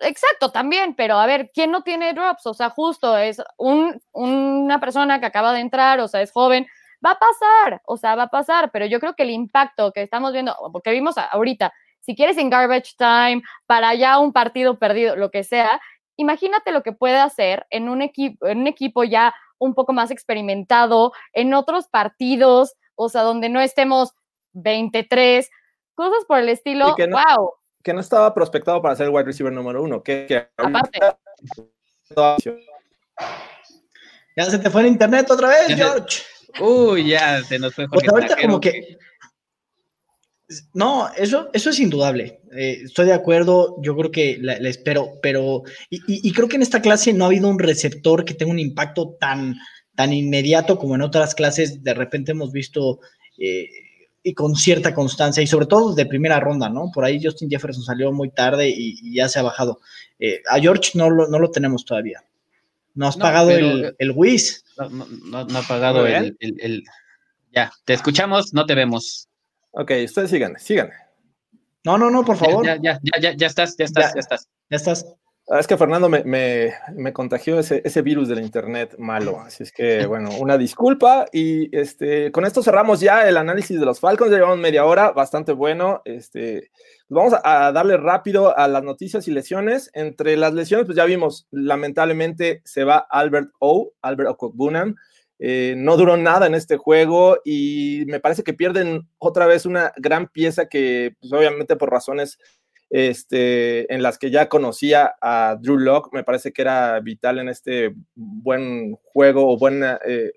Exacto, 0.00 0.50
también, 0.50 0.94
pero 0.96 1.18
a 1.18 1.26
ver, 1.26 1.50
¿quién 1.54 1.70
no 1.70 1.82
tiene 1.82 2.12
drops? 2.12 2.46
O 2.46 2.54
sea, 2.54 2.70
justo 2.70 3.16
es 3.16 3.40
un, 3.56 4.00
una 4.12 4.80
persona 4.80 5.20
que 5.20 5.26
acaba 5.26 5.52
de 5.52 5.60
entrar, 5.60 6.00
o 6.00 6.08
sea, 6.08 6.20
es 6.20 6.32
joven, 6.32 6.66
Va 7.04 7.12
a 7.12 7.18
pasar, 7.18 7.82
o 7.84 7.96
sea, 7.96 8.16
va 8.16 8.24
a 8.24 8.28
pasar, 8.28 8.70
pero 8.72 8.86
yo 8.86 8.98
creo 8.98 9.14
que 9.14 9.22
el 9.22 9.30
impacto 9.30 9.92
que 9.92 10.02
estamos 10.02 10.32
viendo, 10.32 10.54
porque 10.72 10.90
vimos 10.90 11.16
ahorita, 11.16 11.72
si 12.00 12.16
quieres 12.16 12.38
en 12.38 12.50
garbage 12.50 12.94
time, 12.96 13.42
para 13.66 13.94
ya 13.94 14.18
un 14.18 14.32
partido 14.32 14.78
perdido, 14.78 15.14
lo 15.14 15.30
que 15.30 15.44
sea, 15.44 15.80
imagínate 16.16 16.72
lo 16.72 16.82
que 16.82 16.92
puede 16.92 17.18
hacer 17.18 17.66
en 17.70 17.88
un, 17.88 18.02
equipo, 18.02 18.46
en 18.46 18.58
un 18.58 18.66
equipo 18.66 19.04
ya 19.04 19.34
un 19.58 19.74
poco 19.74 19.92
más 19.92 20.10
experimentado, 20.10 21.12
en 21.32 21.54
otros 21.54 21.88
partidos, 21.88 22.74
o 22.94 23.08
sea, 23.08 23.22
donde 23.22 23.48
no 23.48 23.60
estemos 23.60 24.14
23, 24.52 25.48
cosas 25.94 26.24
por 26.26 26.38
el 26.38 26.48
estilo, 26.48 26.96
wow. 26.96 27.52
Que 27.82 27.94
no 27.94 28.00
estaba 28.00 28.34
prospectado 28.34 28.82
para 28.82 28.96
ser 28.96 29.06
el 29.06 29.12
wide 29.12 29.24
receiver 29.24 29.52
número 29.52 29.82
uno, 29.82 30.02
que, 30.02 30.48
Aparte. 30.56 30.98
Ya 34.36 34.44
se 34.44 34.58
te 34.58 34.70
fue 34.70 34.82
el 34.82 34.88
internet 34.88 35.30
otra 35.30 35.48
vez, 35.48 35.76
George. 35.76 36.22
Uy, 36.60 37.10
ya 37.10 37.42
se 37.44 37.58
nos 37.58 37.74
fue 37.74 37.86
Jorge 37.86 38.06
pues 38.08 38.12
ahorita 38.12 38.42
como 38.42 38.60
que... 38.60 38.96
No, 40.72 41.10
eso, 41.14 41.50
eso 41.52 41.68
es 41.70 41.78
indudable. 41.78 42.40
Eh, 42.56 42.80
estoy 42.84 43.06
de 43.06 43.12
acuerdo, 43.12 43.76
yo 43.82 43.94
creo 43.94 44.10
que 44.10 44.38
la, 44.40 44.54
espero, 44.54 45.12
pero 45.22 45.62
y, 45.90 46.32
creo 46.32 46.48
que 46.48 46.56
en 46.56 46.62
esta 46.62 46.80
clase 46.80 47.12
no 47.12 47.24
ha 47.24 47.26
habido 47.26 47.48
un 47.48 47.58
receptor 47.58 48.24
que 48.24 48.32
tenga 48.32 48.52
un 48.52 48.58
impacto 48.58 49.16
tan, 49.20 49.56
tan 49.94 50.12
inmediato 50.14 50.78
como 50.78 50.94
en 50.94 51.02
otras 51.02 51.34
clases. 51.34 51.82
De 51.84 51.92
repente 51.92 52.32
hemos 52.32 52.50
visto 52.50 53.00
eh, 53.36 53.68
y 54.22 54.32
con 54.32 54.56
cierta 54.56 54.94
constancia 54.94 55.42
y 55.42 55.46
sobre 55.46 55.66
todo 55.66 55.94
de 55.94 56.06
primera 56.06 56.40
ronda, 56.40 56.70
¿no? 56.70 56.90
Por 56.94 57.04
ahí 57.04 57.20
Justin 57.22 57.50
Jefferson 57.50 57.82
salió 57.84 58.10
muy 58.10 58.30
tarde 58.30 58.70
y, 58.74 59.14
ya 59.14 59.28
se 59.28 59.38
ha 59.38 59.42
bajado. 59.42 59.80
Eh, 60.18 60.40
a 60.48 60.58
George 60.58 60.92
no 60.94 61.10
lo, 61.10 61.28
no 61.28 61.38
lo 61.38 61.50
tenemos 61.50 61.84
todavía. 61.84 62.24
No 62.94 63.06
has 63.06 63.18
No, 63.18 63.22
pagado 63.22 63.48
pero- 63.48 63.66
el, 63.68 63.94
el 63.98 64.12
Wiz. 64.12 64.64
No, 64.78 64.88
no, 64.90 65.06
no- 65.24 65.44
no 65.44 65.58
ha 65.58 65.62
pagado 65.62 66.06
el, 66.06 66.36
el- 66.40 66.60
el- 66.60 66.84
Ya, 67.52 67.72
te 67.84 67.94
escuchamos, 67.94 68.52
no 68.54 68.66
te 68.66 68.74
vemos. 68.74 69.28
Ok, 69.72 69.90
ustedes 70.04 70.30
sigan, 70.30 70.58
sigan. 70.58 70.90
No, 71.84 71.96
no, 71.98 72.10
no, 72.10 72.24
por 72.24 72.36
favor. 72.36 72.64
Ya, 72.64 72.76
ya, 72.80 72.98
ya, 73.02 73.20
ya, 73.20 73.36
ya 73.36 73.46
estás, 73.46 73.76
ya 73.76 73.84
estás, 73.86 74.06
Ya. 74.08 74.14
ya 74.14 74.20
estás. 74.20 74.48
Ya 74.70 74.76
estás. 74.76 75.06
Ah, 75.50 75.60
Es 75.60 75.66
que 75.66 75.78
Fernando 75.78 76.08
me, 76.10 76.24
me- 76.24 76.74
me 76.94 77.12
contagió 77.12 77.58
ese, 77.58 77.80
ese 77.84 78.02
virus 78.02 78.28
del 78.28 78.40
internet 78.40 78.96
malo, 78.98 79.40
así 79.40 79.62
es 79.62 79.72
que 79.72 80.04
bueno, 80.06 80.30
una 80.38 80.58
disculpa 80.58 81.24
y 81.32 81.74
este, 81.74 82.30
con 82.32 82.44
esto 82.44 82.62
cerramos 82.62 83.00
ya 83.00 83.26
el 83.28 83.36
análisis 83.38 83.78
de 83.80 83.86
los 83.86 83.98
Falcons, 84.00 84.30
ya 84.30 84.36
llevamos 84.36 84.58
media 84.58 84.84
hora, 84.84 85.10
bastante 85.12 85.52
bueno, 85.52 86.02
este, 86.04 86.70
vamos 87.08 87.32
a, 87.32 87.68
a 87.68 87.72
darle 87.72 87.96
rápido 87.96 88.56
a 88.58 88.68
las 88.68 88.82
noticias 88.82 89.26
y 89.26 89.30
lesiones, 89.30 89.90
entre 89.94 90.36
las 90.36 90.52
lesiones 90.52 90.84
pues 90.86 90.96
ya 90.96 91.06
vimos, 91.06 91.46
lamentablemente 91.50 92.60
se 92.64 92.84
va 92.84 93.06
Albert 93.08 93.50
O, 93.58 93.92
Albert 94.02 94.28
Okokbunan, 94.30 94.96
eh, 95.40 95.74
no 95.78 95.96
duró 95.96 96.16
nada 96.16 96.48
en 96.48 96.54
este 96.56 96.76
juego 96.76 97.38
y 97.44 98.02
me 98.08 98.18
parece 98.18 98.42
que 98.42 98.54
pierden 98.54 99.08
otra 99.18 99.46
vez 99.46 99.66
una 99.66 99.92
gran 99.96 100.26
pieza 100.26 100.66
que 100.66 101.14
pues, 101.20 101.32
obviamente 101.32 101.76
por 101.76 101.90
razones 101.92 102.38
este, 102.90 103.92
en 103.92 104.02
las 104.02 104.18
que 104.18 104.30
ya 104.30 104.48
conocía 104.48 105.14
a 105.20 105.56
Drew 105.60 105.78
Locke, 105.78 106.12
me 106.12 106.24
parece 106.24 106.52
que 106.52 106.62
era 106.62 106.98
vital 107.00 107.38
en 107.38 107.48
este 107.48 107.94
buen 108.14 108.94
juego 109.02 109.50
o 109.52 109.58
buena 109.58 110.00
eh, 110.06 110.32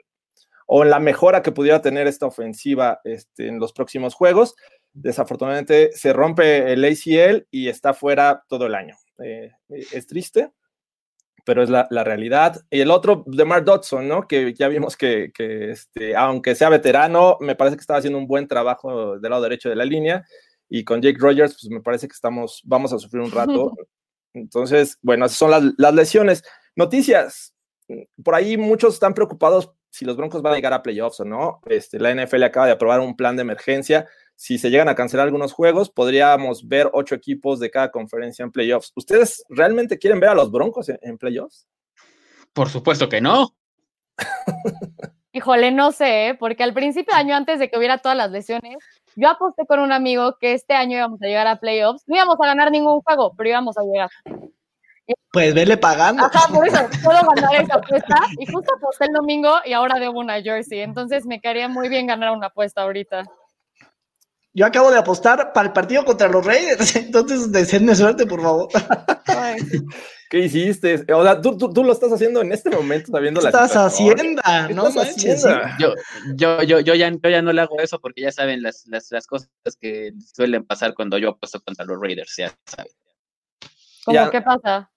o 0.67 0.83
en 0.83 0.89
la 0.89 0.99
mejora 0.99 1.41
que 1.41 1.51
pudiera 1.51 1.81
tener 1.81 2.07
esta 2.07 2.25
ofensiva 2.25 3.01
este, 3.03 3.47
en 3.47 3.59
los 3.59 3.73
próximos 3.73 4.13
juegos. 4.13 4.55
Desafortunadamente 4.93 5.91
se 5.93 6.13
rompe 6.13 6.71
el 6.71 6.83
ACL 6.83 7.47
y 7.51 7.67
está 7.67 7.93
fuera 7.93 8.43
todo 8.47 8.67
el 8.67 8.75
año. 8.75 8.95
Eh, 9.23 9.51
es 9.69 10.07
triste, 10.07 10.51
pero 11.45 11.63
es 11.63 11.69
la, 11.69 11.87
realidad. 12.03 12.61
Y 12.69 12.81
el 12.81 12.91
otro, 12.91 13.23
DeMar 13.27 13.63
Dodson, 13.63 14.07
¿no? 14.07 14.27
Que 14.27 14.53
ya 14.53 14.67
vimos 14.67 14.95
que, 14.95 15.31
que 15.33 15.71
este, 15.71 16.15
aunque 16.15 16.55
sea 16.55 16.69
veterano, 16.69 17.37
me 17.39 17.55
parece 17.55 17.75
que 17.75 17.81
estaba 17.81 17.99
haciendo 17.99 18.19
un 18.19 18.27
buen 18.27 18.47
trabajo 18.47 19.19
del 19.19 19.29
lado 19.29 19.43
derecho 19.43 19.69
de 19.69 19.75
la 19.75 19.85
línea 19.85 20.25
y 20.73 20.85
con 20.85 21.01
Jake 21.01 21.17
Rogers, 21.19 21.57
pues 21.59 21.69
me 21.69 21.81
parece 21.81 22.07
que 22.07 22.13
estamos, 22.13 22.61
vamos 22.63 22.93
a 22.93 22.97
sufrir 22.97 23.21
un 23.21 23.29
rato. 23.29 23.73
Entonces, 24.33 24.97
bueno, 25.01 25.25
esas 25.25 25.37
son 25.37 25.51
las, 25.51 25.63
las, 25.77 25.93
lesiones. 25.93 26.43
Noticias. 26.77 27.53
Por 28.23 28.35
ahí 28.35 28.55
muchos 28.55 28.93
están 28.93 29.13
preocupados 29.13 29.73
si 29.89 30.05
los 30.05 30.15
Broncos 30.15 30.41
van 30.41 30.53
a 30.53 30.55
llegar 30.55 30.71
a 30.71 30.81
playoffs 30.81 31.19
o 31.19 31.25
no. 31.25 31.59
Este, 31.65 31.99
la 31.99 32.15
NFL 32.15 32.43
acaba 32.43 32.67
de 32.67 32.71
aprobar 32.71 33.01
un 33.01 33.17
plan 33.17 33.35
de 33.35 33.41
emergencia. 33.41 34.07
Si 34.37 34.57
se 34.57 34.69
llegan 34.69 34.87
a 34.87 34.95
cancelar 34.95 35.25
algunos 35.25 35.51
juegos, 35.51 35.89
podríamos 35.91 36.65
ver 36.65 36.89
ocho 36.93 37.15
equipos 37.15 37.59
de 37.59 37.69
cada 37.69 37.91
conferencia 37.91 38.43
en 38.43 38.53
playoffs. 38.53 38.93
¿Ustedes 38.95 39.43
realmente 39.49 39.99
quieren 39.99 40.21
ver 40.21 40.29
a 40.29 40.35
los 40.35 40.51
Broncos 40.53 40.87
en, 40.87 40.99
en 41.01 41.17
playoffs? 41.17 41.67
Por 42.53 42.69
supuesto 42.69 43.09
que 43.09 43.19
no. 43.19 43.53
Híjole, 45.33 45.71
no 45.71 45.93
sé, 45.93 46.27
¿eh? 46.27 46.35
porque 46.35 46.63
al 46.63 46.73
principio 46.73 47.13
de 47.13 47.19
año, 47.21 47.35
antes 47.35 47.57
de 47.57 47.69
que 47.69 47.77
hubiera 47.77 47.99
todas 47.99 48.17
las 48.17 48.31
lesiones, 48.31 48.77
yo 49.15 49.29
aposté 49.29 49.65
con 49.65 49.79
un 49.79 49.91
amigo 49.91 50.35
que 50.39 50.53
este 50.53 50.73
año 50.73 50.97
íbamos 50.97 51.21
a 51.21 51.25
llegar 51.25 51.47
a 51.47 51.59
playoffs. 51.59 52.03
No 52.07 52.15
íbamos 52.15 52.37
a 52.41 52.45
ganar 52.45 52.71
ningún 52.71 53.01
juego, 53.01 53.33
pero 53.37 53.49
íbamos 53.49 53.77
a 53.77 53.83
llegar. 53.83 54.09
Pues 55.31 55.53
verle 55.53 55.77
pagando. 55.77 56.23
Ajá, 56.23 56.47
por 56.53 56.67
eso 56.67 56.79
puedo 57.03 57.19
ganar 57.35 57.61
esa 57.61 57.75
apuesta. 57.75 58.15
Y 58.37 58.45
justo 58.45 58.73
aposté 58.75 59.05
el 59.05 59.13
domingo 59.13 59.55
y 59.65 59.73
ahora 59.73 59.99
debo 59.99 60.19
una 60.19 60.41
jersey. 60.41 60.81
Entonces 60.81 61.25
me 61.25 61.39
quedaría 61.39 61.67
muy 61.67 61.89
bien 61.89 62.07
ganar 62.07 62.31
una 62.31 62.47
apuesta 62.47 62.81
ahorita. 62.81 63.23
Yo 64.53 64.65
acabo 64.65 64.91
de 64.91 64.97
apostar 64.97 65.53
para 65.53 65.67
el 65.67 65.73
partido 65.73 66.03
contra 66.03 66.27
los 66.27 66.45
Raiders. 66.45 66.95
Entonces, 66.97 67.51
deseenme 67.51 67.95
suerte, 67.95 68.25
por 68.25 68.41
favor. 68.41 68.67
Ay, 69.27 69.59
¿Qué 70.29 70.39
hiciste? 70.39 71.05
O 71.13 71.23
sea, 71.23 71.41
tú, 71.41 71.57
tú, 71.57 71.73
tú, 71.73 71.83
lo 71.83 71.91
estás 71.91 72.11
haciendo 72.11 72.41
en 72.41 72.51
este 72.51 72.69
momento, 72.69 73.11
sabiendo 73.11 73.39
¿Qué 73.41 73.49
la 73.51 73.65
estás? 73.65 73.95
¿Qué 73.97 74.73
No 74.73 74.87
estás 74.87 75.07
manches. 75.07 75.45
haciendo? 75.45 75.67
Yo, 75.79 75.93
yo, 76.35 76.63
yo, 76.63 76.79
yo, 76.79 76.95
ya, 76.95 77.09
yo 77.09 77.29
ya 77.29 77.41
no 77.41 77.51
le 77.51 77.61
hago 77.61 77.79
eso 77.79 77.99
porque 77.99 78.21
ya 78.21 78.31
saben 78.31 78.61
las, 78.61 78.85
las, 78.87 79.11
las 79.11 79.27
cosas 79.27 79.49
que 79.79 80.13
suelen 80.33 80.65
pasar 80.65 80.93
cuando 80.93 81.17
yo 81.17 81.29
apuesto 81.29 81.59
contra 81.61 81.85
los 81.85 81.99
Raiders, 82.01 82.33
ya 82.37 82.53
saben. 82.65 82.91
¿Cómo 84.05 84.15
Ya. 84.15 84.29
qué 84.29 84.41
pasa? 84.41 84.89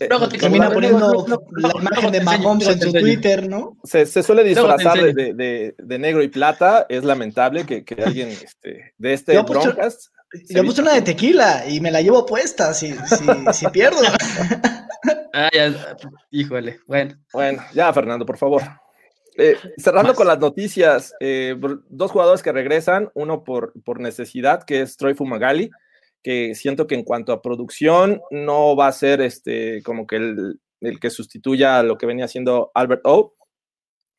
Eh, 0.00 0.06
Luego 0.08 0.28
te 0.28 0.38
Termina 0.38 0.70
poniendo 0.70 1.24
la 1.56 1.70
imagen 1.80 2.10
de 2.12 2.20
Mahomes 2.20 2.66
en 2.68 2.80
su. 2.80 2.92
Twitter, 2.92 3.48
¿no? 3.48 3.76
se, 3.84 4.06
se 4.06 4.22
suele 4.22 4.42
disfrazar 4.44 5.00
de, 5.00 5.12
de- 5.12 5.34
de- 5.34 5.74
de 5.78 5.98
negro 5.98 6.22
y 6.22 6.28
plata. 6.28 6.86
Es 6.88 7.04
lamentable 7.04 7.64
que, 7.64 7.84
que 7.84 8.02
alguien 8.02 8.28
este, 8.30 8.94
de 8.98 9.12
este 9.12 9.34
Yo 9.34 9.44
puse- 9.44 9.60
Broncas. 9.68 10.10
se 10.44 10.54
Yo 10.54 10.64
puse 10.64 10.82
una 10.82 10.94
de 10.94 11.02
tequila 11.02 11.64
y 11.68 11.80
me 11.80 11.90
la 11.92 12.00
llevo 12.02 12.26
puesta 12.26 12.74
si, 12.74 12.92
si, 12.92 13.24
si 13.52 13.66
pierdo. 13.68 14.00
Ah, 15.36 15.50
ya, 15.52 15.74
híjole, 16.30 16.78
bueno. 16.86 17.16
Bueno, 17.32 17.62
ya, 17.74 17.92
Fernando, 17.92 18.24
por 18.24 18.38
favor. 18.38 18.62
Eh, 19.36 19.56
cerrando 19.76 20.10
Más. 20.10 20.16
con 20.16 20.28
las 20.28 20.38
noticias, 20.38 21.12
eh, 21.20 21.56
dos 21.88 22.10
jugadores 22.12 22.40
que 22.42 22.52
regresan, 22.52 23.10
uno 23.14 23.42
por, 23.42 23.72
por 23.84 23.98
necesidad, 24.00 24.62
que 24.62 24.80
es 24.80 24.96
Troy 24.96 25.14
Fumagalli, 25.14 25.70
que 26.24 26.54
siento 26.56 26.88
que 26.88 26.96
en 26.96 27.04
cuanto 27.04 27.32
a 27.32 27.42
producción 27.42 28.22
no 28.30 28.74
va 28.74 28.88
a 28.88 28.92
ser 28.92 29.20
este, 29.20 29.82
como 29.82 30.06
que 30.06 30.16
el, 30.16 30.60
el 30.80 30.98
que 30.98 31.10
sustituya 31.10 31.78
a 31.78 31.82
lo 31.82 31.98
que 31.98 32.06
venía 32.06 32.24
haciendo 32.24 32.72
Albert 32.74 33.02
O. 33.04 33.34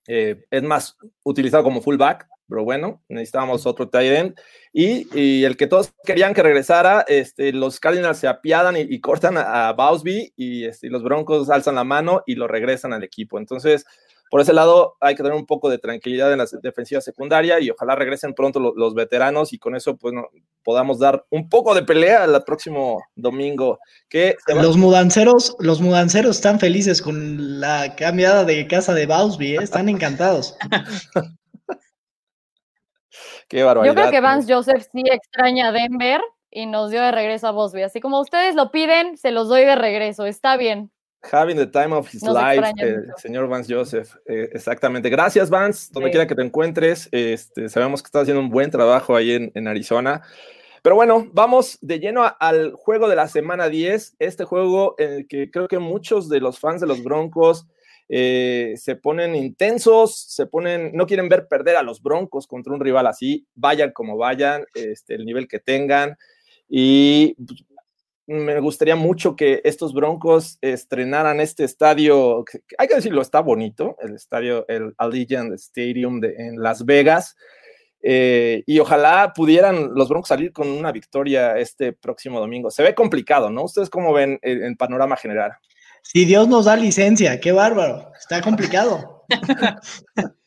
Eh, 0.08 0.46
es 0.52 0.62
más 0.62 0.98
utilizado 1.24 1.64
como 1.64 1.82
fullback, 1.82 2.28
pero 2.48 2.64
bueno, 2.64 3.04
necesitábamos 3.10 3.66
otro 3.66 3.90
tight 3.90 4.12
end. 4.12 4.36
Y, 4.72 5.08
y 5.20 5.44
el 5.46 5.58
que 5.58 5.66
todos 5.66 5.94
querían 6.06 6.36
que 6.36 6.44
regresara, 6.44 7.04
este, 7.08 7.52
los 7.52 7.80
Cardinals 7.80 8.20
se 8.20 8.28
apiadan 8.28 8.78
y, 8.78 8.82
y 8.82 9.02
cortan 9.02 9.36
a, 9.38 9.70
a 9.70 9.74
Bausby 9.74 10.32
y, 10.36 10.66
este, 10.66 10.88
y 10.88 10.90
los 10.92 11.02
Broncos 11.02 11.50
alzan 11.50 11.74
la 11.74 11.84
mano 11.84 12.22
y 12.28 12.36
lo 12.36 12.48
regresan 12.48 12.94
al 12.94 13.04
equipo. 13.04 13.40
Entonces, 13.40 13.86
por 14.30 14.42
ese 14.42 14.54
lado, 14.54 14.96
hay 15.00 15.16
que 15.16 15.24
tener 15.24 15.38
un 15.38 15.46
poco 15.46 15.70
de 15.70 15.78
tranquilidad 15.78 16.32
en 16.32 16.40
la 16.40 16.46
defensiva 16.62 17.00
secundaria 17.02 17.60
y 17.60 17.70
ojalá 17.70 17.96
regresen 17.96 18.34
pronto 18.34 18.60
lo- 18.60 18.74
los, 18.76 18.94
veteranos 18.96 19.54
y 19.54 19.60
con 19.60 19.76
eso 19.76 19.98
pues 19.98 20.14
no, 20.14 20.30
podamos 20.64 21.00
dar 21.00 21.26
un 21.30 21.48
poco 21.48 21.76
de 21.76 21.84
pelea 21.84 22.26
el 22.26 22.44
próximo 22.44 23.04
domingo. 23.16 23.80
Que 24.10 24.36
Los 24.48 24.78
mudanceros, 24.78 25.56
los 25.60 25.80
mudanceros 25.82 26.38
están 26.38 26.60
felices 26.60 27.02
con 27.02 27.60
la 27.60 27.96
cambiada 27.96 28.44
de 28.44 28.68
casa 28.68 28.94
de 28.94 29.06
Bausby, 29.06 29.56
¿eh? 29.56 29.60
están 29.62 29.90
encantados. 29.90 30.58
qué 33.48 33.64
barbaridad. 33.64 33.94
Yo 33.94 33.96
creo 33.96 34.12
que 34.12 34.22
Vance 34.22 34.54
Joseph 34.54 34.88
sí 34.92 35.04
extraña 35.12 35.70
a 35.70 35.72
Denver 35.72 36.22
y 36.50 36.66
nos 36.66 36.90
dio 36.90 37.02
de 37.02 37.12
regreso 37.12 37.48
a 37.48 37.52
Bosby. 37.52 37.84
Así 37.84 38.00
como 38.00 38.20
ustedes 38.22 38.56
lo 38.56 38.72
piden, 38.72 39.18
se 39.18 39.32
los 39.32 39.50
doy 39.50 39.66
de 39.66 39.76
regreso. 39.76 40.26
Está 40.26 40.56
bien. 40.56 40.90
Having 41.32 41.58
the 41.58 41.68
time 41.68 41.94
of 41.94 42.08
his 42.14 42.24
Nos 42.24 42.36
life, 42.36 42.72
eh, 42.82 42.98
señor 43.18 43.48
Vance 43.48 43.74
Joseph. 43.74 44.16
Eh, 44.26 44.50
exactamente. 44.54 45.10
Gracias, 45.10 45.50
Vance. 45.50 45.90
Donde 45.92 46.10
Sí. 46.10 46.12
quiera 46.12 46.28
que 46.28 46.36
te 46.36 46.42
encuentres. 46.42 47.10
Este, 47.12 47.70
sabemos 47.70 48.02
que 48.02 48.08
estás 48.08 48.24
haciendo 48.24 48.42
un 48.42 48.50
buen 48.50 48.70
trabajo 48.72 49.16
ahí 49.16 49.32
en, 49.34 49.52
en 49.56 49.68
Arizona. 49.68 50.22
Pero 50.82 50.96
bueno, 50.96 51.28
vamos 51.34 51.80
de 51.82 52.00
lleno 52.00 52.24
a- 52.24 52.28
al 52.28 52.74
juego 52.74 53.08
de 53.10 53.16
la 53.16 53.28
semana 53.28 53.70
10. 53.70 54.16
Este 54.20 54.44
juego 54.46 54.96
en 55.00 55.12
el 55.14 55.28
que 55.28 55.50
creo 55.50 55.68
que 55.68 55.80
muchos 55.80 56.30
de 56.30 56.40
los 56.40 56.60
fans 56.60 56.80
de 56.82 56.88
los 56.88 57.04
Broncos 57.04 57.66
eh, 58.08 58.76
se 58.78 58.96
ponen 58.96 59.36
intensos, 59.36 60.16
se 60.16 60.46
ponen, 60.46 60.92
no 60.94 61.08
quieren 61.08 61.28
ver 61.28 61.48
perder 61.48 61.76
a 61.76 61.82
los 61.82 62.04
Broncos 62.04 62.46
contra 62.46 62.72
un 62.72 62.80
rival 62.80 63.08
así, 63.08 63.48
vayan 63.56 63.92
como 63.94 64.16
vayan, 64.16 64.64
este, 64.76 65.16
el 65.16 65.26
nivel 65.26 65.48
que 65.48 65.60
tengan. 65.60 66.16
Y 66.70 67.34
pues, 67.44 67.64
me 68.28 68.60
gustaría 68.60 68.96
mucho 68.96 69.36
que 69.36 69.62
estos 69.64 69.94
Broncos 69.94 70.58
estrenaran 70.62 71.40
este 71.40 71.64
estadio, 71.64 72.44
que- 72.44 72.62
hay 72.78 72.88
que 72.88 72.96
decirlo, 72.96 73.22
está 73.22 73.40
bonito, 73.42 73.96
el 74.02 74.16
estadio, 74.16 74.66
el 74.68 74.94
Allegiant 74.98 75.54
Stadium 75.54 76.20
de, 76.20 76.34
en 76.38 76.62
Las 76.62 76.86
Vegas. 76.86 77.36
eh, 78.08 78.62
y 78.68 78.78
ojalá 78.80 79.34
pudieran 79.36 79.90
los 79.96 80.10
Broncos 80.10 80.28
salir 80.30 80.54
con 80.54 80.68
una 80.68 80.92
victoria 80.92 81.58
este 81.58 81.92
próximo 81.92 82.40
domingo. 82.40 82.70
Se 82.70 82.84
ve 82.84 82.94
complicado, 82.94 83.50
¿no? 83.50 83.64
¿Ustedes 83.64 83.90
cómo 83.90 84.14
ven 84.14 84.38
el, 84.44 84.62
el 84.64 84.78
panorama 84.78 85.16
general? 85.16 85.54
Si 86.04 86.24
Dios 86.26 86.48
nos 86.48 86.66
da 86.66 86.76
licencia, 86.76 87.40
qué 87.40 87.52
bárbaro, 87.52 88.12
está 88.20 88.42
complicado. 88.42 89.26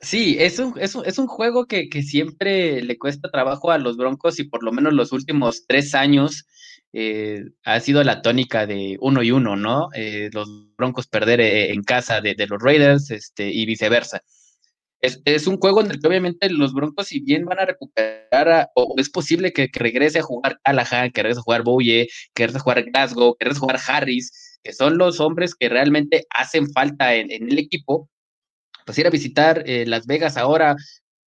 Sí, 0.00 0.36
es 0.38 0.58
un, 0.58 0.74
es 0.78 0.94
un, 0.94 1.06
es 1.06 1.18
un 1.18 1.26
juego 1.26 1.66
que, 1.66 1.88
que 1.88 2.02
siempre 2.02 2.82
le 2.82 2.98
cuesta 2.98 3.30
trabajo 3.30 3.70
a 3.70 3.78
los 3.78 3.96
Broncos 3.96 4.38
y 4.38 4.44
por 4.44 4.62
lo 4.62 4.72
menos 4.72 4.92
los 4.92 5.12
últimos 5.12 5.64
tres 5.66 5.94
años 5.94 6.46
eh, 6.92 7.44
ha 7.64 7.80
sido 7.80 8.02
la 8.04 8.20
tónica 8.20 8.66
de 8.66 8.98
uno 9.00 9.22
y 9.22 9.30
uno, 9.30 9.56
¿no? 9.56 9.88
Eh, 9.94 10.28
los 10.32 10.48
Broncos 10.76 11.06
perder 11.06 11.40
eh, 11.40 11.72
en 11.72 11.82
casa 11.82 12.20
de, 12.20 12.34
de 12.34 12.46
los 12.46 12.60
Raiders 12.62 13.10
este, 13.10 13.50
y 13.50 13.64
viceversa. 13.64 14.22
Es, 15.00 15.22
es 15.24 15.46
un 15.46 15.56
juego 15.56 15.80
en 15.80 15.90
el 15.90 16.00
que 16.00 16.08
obviamente 16.08 16.50
los 16.50 16.74
Broncos, 16.74 17.06
si 17.06 17.20
bien 17.20 17.46
van 17.46 17.60
a 17.60 17.64
recuperar, 17.64 18.68
o 18.74 18.94
es 18.98 19.08
posible 19.08 19.52
que, 19.52 19.68
que 19.70 19.80
regrese 19.80 20.18
a 20.18 20.22
jugar 20.22 20.60
Callahan, 20.62 21.10
que 21.10 21.22
regrese 21.22 21.40
a 21.40 21.42
jugar 21.42 21.62
Bouye, 21.62 22.08
que 22.34 22.42
regrese 22.42 22.58
a 22.58 22.62
jugar 22.62 22.84
Glasgow, 22.84 23.34
que 23.38 23.44
regrese 23.46 23.58
a 23.58 23.60
jugar 23.60 23.80
Harris, 23.86 24.58
que 24.62 24.74
son 24.74 24.98
los 24.98 25.20
hombres 25.20 25.54
que 25.54 25.70
realmente 25.70 26.26
hacen 26.36 26.70
falta 26.70 27.14
en, 27.14 27.30
en 27.30 27.50
el 27.50 27.58
equipo, 27.58 28.10
pues 28.90 28.98
ir 28.98 29.06
a 29.06 29.10
visitar 29.10 29.62
eh, 29.66 29.86
Las 29.86 30.06
Vegas 30.06 30.36
ahora 30.36 30.76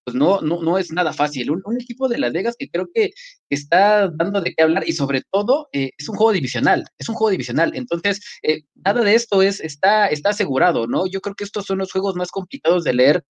pues 0.04 0.16
no, 0.16 0.42
no, 0.42 0.62
no 0.62 0.78
es 0.78 0.92
nada 0.92 1.14
fácil. 1.14 1.52
Un, 1.52 1.62
equipo 1.80 2.08
de 2.10 2.18
Las 2.18 2.34
Vegas 2.34 2.56
que 2.58 2.70
creo 2.70 2.90
que, 2.94 3.12
está 3.50 4.10
dando 4.10 4.42
de 4.42 4.54
qué 4.54 4.64
hablar 4.64 4.84
y 4.88 4.94
sobre 4.94 5.22
todo 5.32 5.70
eh, 5.72 5.92
es 5.98 6.10
un 6.10 6.16
juego 6.16 6.34
divisional, 6.34 6.86
es 6.98 7.08
un 7.10 7.16
juego 7.16 7.32
divisional. 7.32 7.72
Entonces, 7.76 8.20
eh, 8.44 8.64
nada 8.76 9.02
de 9.02 9.16
esto 9.16 9.42
es, 9.42 9.60
está, 9.62 10.08
está 10.08 10.30
asegurado, 10.30 10.88
¿no? 10.88 11.06
Yo 11.08 11.22
creo 11.22 11.36
que 11.36 11.44
estos 11.44 11.66
son 11.66 11.78
los 11.78 11.92
juegos 11.92 12.16
más 12.16 12.32
complicados 12.32 12.84
de 12.84 12.94
leer. 12.94 13.24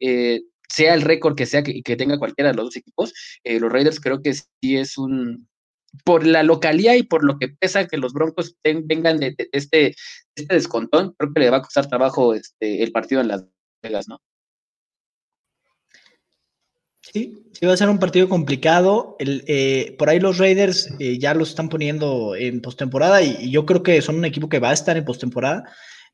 Eh, 0.00 0.42
sea 0.68 0.94
el 0.94 1.02
récord 1.02 1.34
que 1.36 1.46
sea 1.46 1.62
que, 1.62 1.82
que, 1.82 1.96
tenga 1.96 2.18
cualquiera 2.18 2.50
de 2.50 2.56
los 2.56 2.66
dos 2.66 2.76
equipos, 2.76 3.12
los 3.44 3.70
Raiders 3.70 4.00
creo 4.00 4.22
que 4.22 4.32
sí 4.32 4.76
es 4.76 4.96
un, 4.96 5.46
por 6.04 6.26
la 6.26 6.42
localía 6.42 6.96
y 6.96 7.02
por 7.02 7.24
lo 7.24 7.38
que 7.38 7.48
pesa 7.48 7.86
que 7.86 7.98
los 7.98 8.14
Broncos 8.14 8.56
vengan 8.64 9.18
de, 9.18 9.34
este, 9.52 9.94
este 10.34 10.54
descontón, 10.54 11.14
creo 11.18 11.32
que 11.34 11.40
le 11.40 11.50
va 11.50 11.58
a 11.58 11.62
costar 11.62 11.88
trabajo 11.88 12.34
este, 12.34 12.82
el 12.82 12.90
partido 12.90 13.20
en 13.20 13.28
Las 13.28 13.44
¿no? 14.08 14.20
Sí, 17.00 17.44
sí 17.52 17.66
va 17.66 17.74
a 17.74 17.76
ser 17.76 17.88
un 17.88 17.98
partido 17.98 18.28
complicado. 18.28 19.16
El, 19.18 19.44
eh, 19.46 19.96
por 19.98 20.08
ahí 20.08 20.20
los 20.20 20.38
Raiders 20.38 20.88
eh, 20.98 21.18
ya 21.18 21.34
los 21.34 21.50
están 21.50 21.68
poniendo 21.68 22.34
en 22.36 22.60
postemporada 22.62 23.22
y, 23.22 23.36
y, 23.40 23.50
yo 23.50 23.66
creo 23.66 23.82
que 23.82 24.00
son 24.00 24.16
un 24.16 24.24
equipo 24.24 24.48
que 24.48 24.60
va 24.60 24.70
a 24.70 24.74
estar 24.74 24.96
en 24.96 25.04
postemporada, 25.04 25.64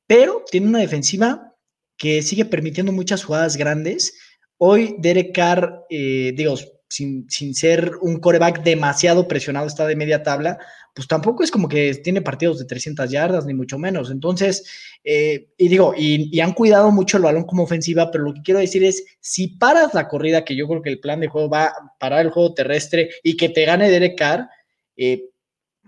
pero 0.06 0.44
tiene 0.50 0.66
una 0.68 0.80
defensiva 0.80 1.54
que 1.98 2.22
sigue 2.22 2.44
permitiendo 2.46 2.92
muchas 2.92 3.24
jugadas 3.24 3.56
grandes. 3.56 4.14
Hoy 4.56 4.96
Derek 4.98 5.34
Carr, 5.34 5.84
eh, 5.90 6.32
digo, 6.34 6.54
sin, 6.88 7.28
sin, 7.28 7.54
ser 7.54 7.92
un 8.00 8.18
coreback 8.18 8.62
demasiado 8.62 9.28
presionado, 9.28 9.66
está 9.66 9.86
de 9.86 9.96
media 9.96 10.22
tabla, 10.22 10.58
pues 10.98 11.06
tampoco 11.06 11.44
es 11.44 11.52
como 11.52 11.68
que 11.68 11.94
tiene 11.94 12.22
partidos 12.22 12.58
de 12.58 12.64
300 12.64 13.08
yardas, 13.08 13.46
ni 13.46 13.54
mucho 13.54 13.78
menos. 13.78 14.10
Entonces, 14.10 14.64
eh, 15.04 15.48
y 15.56 15.68
digo, 15.68 15.94
y, 15.96 16.40
han 16.40 16.54
cuidado 16.54 16.90
mucho 16.90 17.18
el 17.18 17.22
balón 17.22 17.44
como 17.44 17.62
ofensiva, 17.62 18.10
pero 18.10 18.24
lo 18.24 18.34
que 18.34 18.42
quiero 18.42 18.58
decir 18.58 18.82
es, 18.82 19.04
si 19.20 19.46
paras 19.46 19.94
la 19.94 20.08
corrida, 20.08 20.44
que 20.44 20.56
yo 20.56 20.66
creo 20.66 20.82
que 20.82 20.90
el 20.90 20.98
plan 20.98 21.20
de 21.20 21.28
juego 21.28 21.48
va 21.48 21.66
a 21.66 21.72
parar 22.00 22.26
el 22.26 22.32
juego 22.32 22.52
terrestre 22.52 23.10
y 23.22 23.36
que 23.36 23.48
te 23.48 23.64
gane 23.64 23.90
Derek 23.90 24.18
Carr, 24.18 24.48
eh, 24.96 25.26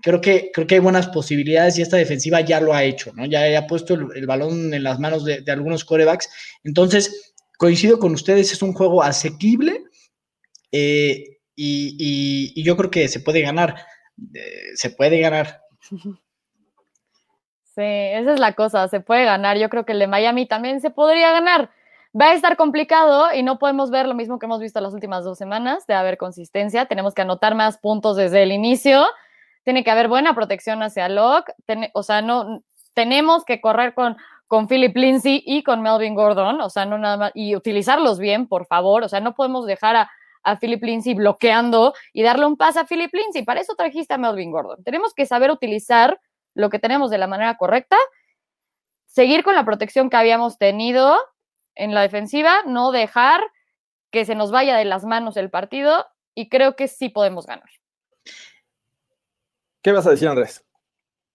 creo 0.01 0.21
que, 0.21 0.53
creo 0.55 0.69
que 0.69 0.77
hay 0.77 0.81
buenas 0.81 1.09
posibilidades 1.09 1.77
y 1.79 1.83
esta 1.83 1.97
defensiva 1.97 2.43
ya 2.43 2.61
lo 2.61 2.73
ha 2.73 2.85
hecho, 2.85 3.13
¿no? 3.15 3.27
Ya, 3.27 3.59
ha 3.59 3.67
puesto 3.67 3.95
el, 3.95 4.27
balón 4.27 4.73
en 4.73 4.85
las 4.85 5.01
manos 5.01 5.25
de, 5.25 5.41
de 5.41 5.51
algunos 5.51 5.85
corebacks. 5.85 6.29
Entonces, 6.63 7.35
coincido 7.59 7.99
con 7.99 8.13
ustedes, 8.13 8.53
es 8.53 8.63
un 8.63 8.75
juego 8.75 9.03
asequible 9.03 9.90
eh, 10.73 11.41
y, 11.55 12.63
yo 12.63 12.77
creo 12.77 12.91
que 12.91 13.09
se 13.09 13.21
puede 13.21 13.43
ganar. 13.43 13.77
Eh, 14.35 14.75
se 14.75 14.91
puede 14.91 15.21
ganar. 15.21 15.61
Sí, 17.73 17.83
esa 17.85 18.33
es 18.33 18.41
la 18.41 18.55
cosa, 18.55 18.89
se 18.89 18.99
puede 18.99 19.25
ganar. 19.25 19.57
Yo 19.57 19.71
creo 19.71 19.87
que 19.87 19.93
el 19.93 20.01
de 20.01 20.09
Miami 20.09 20.45
también 20.45 20.81
se 20.81 20.91
podría 20.91 21.31
ganar. 21.31 21.71
Va 22.21 22.31
a 22.31 22.35
estar 22.35 22.57
complicado 22.57 23.33
y 23.33 23.45
no 23.45 23.61
podemos 23.61 23.91
ver 23.93 24.09
lo 24.09 24.15
mismo 24.15 24.41
que 24.41 24.47
hemos 24.47 24.61
visto 24.61 24.81
las 24.81 24.93
últimas 24.93 25.25
dos 25.25 25.39
semanas 25.39 25.87
de 25.87 25.95
haber 25.95 26.19
consistencia. 26.19 26.87
Tenemos 26.87 27.15
que 27.15 27.23
anotar 27.23 27.55
más 27.55 27.79
puntos 27.79 28.17
desde 28.17 28.43
el 28.43 28.51
inicio. 28.51 29.07
Tiene 29.63 29.85
que 29.85 29.91
haber 29.93 30.09
buena 30.09 30.35
protección 30.35 30.83
hacia 30.83 31.09
Locke. 31.09 31.55
o 31.93 32.03
sea, 32.03 32.23
no 32.23 32.65
tenemos 32.93 33.45
que 33.45 33.61
correr 33.61 33.95
con, 33.95 34.17
con 34.49 34.67
Philip 34.67 34.97
Lindsay 34.97 35.41
y 35.47 35.63
con 35.63 35.81
Melvin 35.81 36.17
Gordon. 36.17 36.61
O 36.61 36.71
sea, 36.71 36.87
no 36.87 36.99
nada 36.99 37.17
más. 37.17 37.33
Y 37.35 37.55
utilizarlos 37.55 38.19
bien, 38.19 38.49
por 38.49 38.67
favor. 38.67 39.05
O 39.05 39.09
sea, 39.09 39.21
no 39.21 39.35
podemos 39.37 39.65
dejar 39.65 39.95
a, 39.95 40.11
a 40.43 40.59
Philip 40.59 40.83
Lindsay 40.83 41.15
bloqueando 41.15 41.95
y 42.13 42.23
darle 42.23 42.47
un 42.47 42.57
pase 42.57 42.81
a 42.81 42.87
Philip 42.87 43.13
Lindsay. 43.13 43.45
Para 43.45 43.61
eso 43.61 43.75
trajiste 43.75 44.15
a 44.15 44.19
Melvin 44.19 44.51
Gordon. 44.51 44.83
Tenemos 44.85 45.15
que 45.15 45.27
saber 45.27 45.51
utilizar 45.51 46.21
lo 46.55 46.71
que 46.71 46.79
tenemos 46.79 47.11
de 47.11 47.19
la 47.19 47.27
manera 47.27 47.57
correcta, 47.57 47.97
seguir 49.07 49.45
con 49.45 49.55
la 49.55 49.65
protección 49.65 50.11
que 50.11 50.17
habíamos 50.17 50.59
tenido 50.59 51.17
en 51.75 51.95
la 51.95 52.03
defensiva, 52.03 52.63
no 52.67 52.93
dejar 52.93 53.41
que 54.11 54.25
se 54.25 54.35
nos 54.35 54.51
vaya 54.51 54.77
de 54.77 54.85
las 54.85 55.05
manos 55.05 55.37
el 55.37 55.51
partido 55.51 56.07
y 56.35 56.49
creo 56.49 56.77
que 56.77 56.89
sí 56.89 57.09
podemos 57.09 57.47
ganar. 57.47 57.69
¿Qué 59.83 59.93
vas 59.93 60.07
a 60.07 60.11
decir, 60.11 60.29
Andrés? 60.29 60.65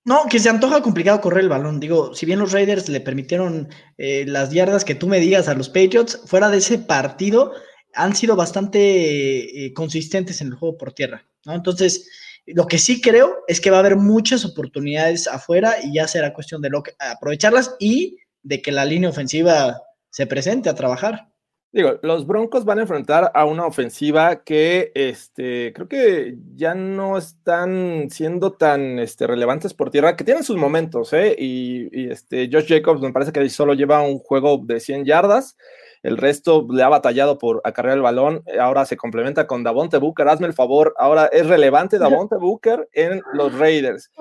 No, 0.03 0.25
que 0.29 0.37
se 0.37 0.49
antoja 0.49 0.83
complicado 0.83 1.19
correr 1.19 1.45
el 1.45 1.49
balón. 1.49 1.79
Digo, 1.79 2.13
si 2.13 2.27
bien 2.27 2.37
los 2.37 2.51
Raiders 2.51 2.89
le 2.89 3.01
permitieron 3.01 3.69
eh, 3.97 4.25
las 4.27 4.51
yardas 4.51 4.85
que 4.85 4.93
tú 4.93 5.07
me 5.07 5.19
digas 5.19 5.47
a 5.47 5.55
los 5.55 5.67
Patriots, 5.67 6.21
fuera 6.27 6.49
de 6.49 6.57
ese 6.57 6.77
partido, 6.77 7.53
han 7.95 8.15
sido 8.15 8.35
bastante 8.35 9.65
eh, 9.65 9.73
consistentes 9.73 10.41
en 10.41 10.47
el 10.47 10.55
juego 10.55 10.77
por 10.77 10.93
tierra, 10.93 11.25
¿no? 11.45 11.53
Entonces, 11.53 12.09
lo 12.45 12.67
que 12.67 12.77
sí 12.77 13.01
creo 13.01 13.43
es 13.47 13.59
que 13.59 13.71
va 13.71 13.77
a 13.77 13.79
haber 13.79 13.95
muchas 13.95 14.45
oportunidades 14.45 15.27
afuera 15.27 15.75
y 15.83 15.95
ya 15.95 16.07
será 16.07 16.33
cuestión 16.33 16.61
de 16.61 16.69
aprovecharlas 16.99 17.75
y 17.79 18.19
de 18.43 18.61
que 18.61 18.71
la 18.71 18.85
línea 18.85 19.09
ofensiva 19.09 19.81
se 20.09 20.27
presente 20.27 20.69
a 20.69 20.75
trabajar. 20.75 21.29
Digo, 21.71 21.99
los 22.03 22.25
Broncos 22.25 22.63
van 22.63 22.79
a 22.79 22.83
enfrentar 22.83 23.31
a 23.33 23.43
una 23.43 23.65
ofensiva 23.65 24.43
que 24.45 24.93
este, 24.95 25.73
creo 25.73 25.89
que 25.89 26.37
ya 26.55 26.73
no 26.73 27.17
están 27.17 28.07
siendo 28.09 28.53
tan 28.53 28.97
este, 28.97 29.27
relevantes 29.27 29.73
por 29.73 29.91
tierra, 29.91 30.15
que 30.15 30.23
tienen 30.23 30.45
sus 30.45 30.55
momentos, 30.55 31.11
¿eh? 31.11 31.35
Y, 31.37 31.89
y 31.91 32.09
este, 32.09 32.47
Josh 32.49 32.69
Jacobs 32.69 33.01
me 33.01 33.11
parece 33.11 33.33
que 33.33 33.49
solo 33.49 33.73
lleva 33.73 34.01
un 34.03 34.19
juego 34.19 34.61
de 34.63 34.79
100 34.79 35.03
yardas. 35.03 35.57
El 36.05 36.17
resto 36.17 36.67
le 36.69 36.83
ha 36.83 36.87
batallado 36.87 37.39
por 37.39 37.61
acarrear 37.63 37.97
el 37.97 38.03
balón. 38.03 38.43
Ahora 38.59 38.85
se 38.85 38.95
complementa 38.95 39.47
con 39.47 39.63
Davonte 39.63 39.97
Booker. 39.97 40.27
Hazme 40.27 40.45
el 40.45 40.53
favor, 40.53 40.93
ahora 40.99 41.25
es 41.31 41.47
relevante 41.47 41.97
Davonte 41.97 42.35
Booker 42.35 42.87
en 42.93 43.23
los 43.33 43.57
Raiders. 43.57 44.11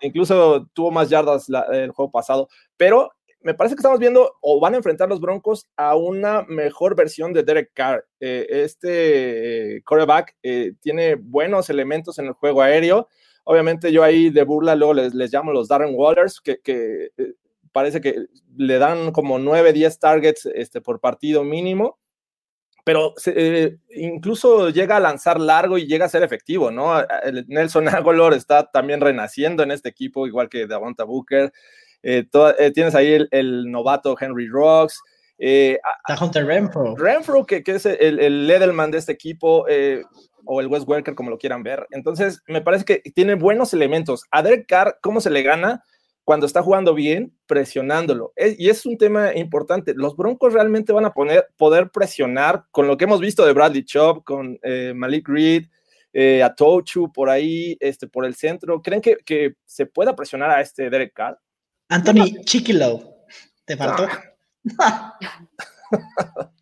Incluso 0.00 0.66
tuvo 0.72 0.90
más 0.90 1.08
yardas 1.08 1.46
el 1.70 1.92
juego 1.92 2.10
pasado. 2.10 2.48
Pero 2.76 3.12
me 3.42 3.54
parece 3.54 3.76
que 3.76 3.78
estamos 3.78 4.00
viendo 4.00 4.38
o 4.40 4.58
van 4.58 4.74
a 4.74 4.78
enfrentar 4.78 5.08
los 5.08 5.20
Broncos 5.20 5.68
a 5.76 5.94
una 5.94 6.42
mejor 6.48 6.96
versión 6.96 7.32
de 7.32 7.44
Derek 7.44 7.70
Carr. 7.74 8.04
Eh, 8.18 8.48
este 8.50 9.84
quarterback 9.86 10.34
eh, 10.42 10.72
tiene 10.80 11.14
buenos 11.14 11.70
elementos 11.70 12.18
en 12.18 12.26
el 12.26 12.32
juego 12.32 12.60
aéreo. 12.60 13.06
Obviamente 13.44 13.92
yo 13.92 14.02
ahí 14.02 14.30
de 14.30 14.42
burla 14.42 14.74
luego 14.74 14.94
les, 14.94 15.14
les 15.14 15.32
llamo 15.32 15.52
los 15.52 15.68
Darren 15.68 15.94
Waters, 15.94 16.40
que, 16.40 16.58
que 16.58 17.10
eh, 17.16 17.34
parece 17.72 18.00
que 18.00 18.26
le 18.56 18.78
dan 18.78 19.12
como 19.12 19.38
9, 19.38 19.72
10 19.72 19.98
targets 19.98 20.46
este, 20.46 20.80
por 20.80 21.00
partido 21.00 21.44
mínimo, 21.44 21.98
pero 22.84 23.14
eh, 23.26 23.76
incluso 23.90 24.70
llega 24.70 24.96
a 24.96 25.00
lanzar 25.00 25.38
largo 25.38 25.78
y 25.78 25.86
llega 25.86 26.06
a 26.06 26.08
ser 26.08 26.22
efectivo, 26.22 26.70
¿no? 26.70 26.94
Nelson 27.46 27.88
Aguilar 27.88 28.32
está 28.32 28.70
también 28.70 29.00
renaciendo 29.00 29.62
en 29.62 29.70
este 29.70 29.88
equipo, 29.88 30.26
igual 30.26 30.48
que 30.48 30.66
Davonta 30.66 31.04
Booker. 31.04 31.52
Eh, 32.02 32.26
eh, 32.58 32.70
tienes 32.72 32.94
ahí 32.94 33.26
el, 33.30 33.70
novato 33.70 34.16
Henry 34.18 34.48
Rocks. 34.48 35.00
Está 35.38 36.22
Hunter 36.22 36.46
Renfro. 36.46 36.96
Renfro, 36.96 37.46
que, 37.46 37.62
que 37.62 37.76
es 37.76 37.86
el, 37.86 38.18
el 38.18 38.46
de 38.46 38.98
este 38.98 39.12
equipo, 39.12 39.66
o 40.44 40.60
el 40.60 40.66
West 40.66 40.88
Welker, 40.88 41.14
como 41.14 41.30
lo 41.30 41.38
quieran 41.38 41.62
ver. 41.62 41.86
Entonces, 41.90 42.42
me 42.46 42.60
parece 42.60 42.84
que 42.84 42.98
tiene 43.12 43.34
buenos 43.34 43.72
elementos. 43.72 44.24
A 44.30 44.42
Derek 44.42 44.66
Carr, 44.66 44.98
¿cómo 45.00 45.20
se 45.20 45.30
le 45.30 45.42
gana? 45.42 45.84
Cuando 46.30 46.46
está 46.46 46.62
jugando 46.62 46.94
bien, 46.94 47.36
presionándolo. 47.48 48.32
y 48.36 48.70
es 48.70 48.86
un 48.86 48.96
tema 48.96 49.34
importante. 49.34 49.94
Los 49.96 50.14
Broncos 50.14 50.52
realmente 50.52 50.92
van 50.92 51.04
a 51.04 51.12
poner, 51.12 51.48
poder 51.56 51.90
presionar 51.90 52.66
con 52.70 52.86
lo 52.86 52.96
que 52.96 53.02
hemos 53.02 53.18
visto 53.18 53.44
de 53.44 53.52
Bradley 53.52 53.84
Chubb, 53.84 54.22
con 54.22 54.56
eh, 54.62 54.92
Malik 54.94 55.28
Reed, 55.28 55.64
eh, 56.12 56.40
a 56.44 56.54
Tochu 56.54 57.12
por 57.12 57.28
ahí, 57.28 57.76
este, 57.80 58.06
por 58.06 58.24
el 58.24 58.36
centro. 58.36 58.80
¿Creen 58.80 59.00
que, 59.00 59.16
que, 59.26 59.54
se 59.66 59.86
pueda 59.86 60.14
presionar 60.14 60.52
a 60.52 60.60
este 60.60 60.88
Derek 60.88 61.12
Carr? 61.14 61.36
Anthony 61.88 62.44
Chiquilo, 62.44 63.02
¿te 63.64 63.76
faltó? 63.76 64.06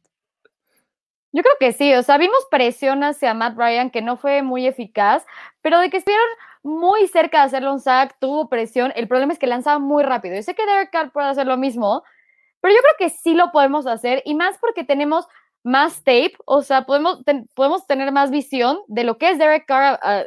Yo 1.31 1.43
creo 1.43 1.55
que 1.61 1.75
sí, 1.75 1.93
o 1.93 2.03
sea, 2.03 2.17
vimos 2.17 2.39
presión 2.51 3.05
hacia 3.05 3.35
Matt 3.35 3.59
Ryan 3.59 3.91
que 3.91 4.01
no 4.01 4.17
fue 4.17 4.41
muy 4.41 4.67
eficaz, 4.67 5.27
pero 5.61 5.79
de 5.79 5.91
que 5.91 5.99
estuvieron 5.99 6.27
muy 6.63 7.07
cerca 7.09 7.41
de 7.41 7.47
hacerle 7.47 7.71
un 7.71 7.81
sack, 7.81 8.17
tuvo 8.21 8.49
presión. 8.49 8.93
El 8.97 9.09
problema 9.09 9.33
es 9.33 9.39
que 9.39 9.47
lanzaba 9.47 9.79
muy 9.79 10.03
rápido. 10.03 10.35
Yo 10.37 10.43
sé 10.43 10.55
que 10.55 10.67
Derek 10.67 10.91
Carr 10.91 11.13
puede 11.13 11.29
hacer 11.29 11.47
lo 11.47 11.57
mismo, 11.57 12.03
pero 12.61 12.75
yo 12.75 12.81
creo 12.81 12.95
que 12.99 13.17
sí 13.17 13.35
lo 13.35 13.53
podemos 13.53 13.87
hacer 13.87 14.23
y 14.25 14.35
más 14.35 14.59
porque 14.59 14.85
tenemos 14.85 15.27
más 15.63 15.99
tape, 15.99 16.35
o 16.47 16.63
sea, 16.63 16.87
podemos, 16.87 17.21
podemos 17.55 17.87
tener 17.87 18.13
más 18.13 18.31
visión 18.31 18.79
de 18.87 19.05
lo 19.05 19.19
que 19.19 19.31
es 19.31 19.39
Derek 19.39 19.67
Carr 19.67 19.99
ah, 20.03 20.25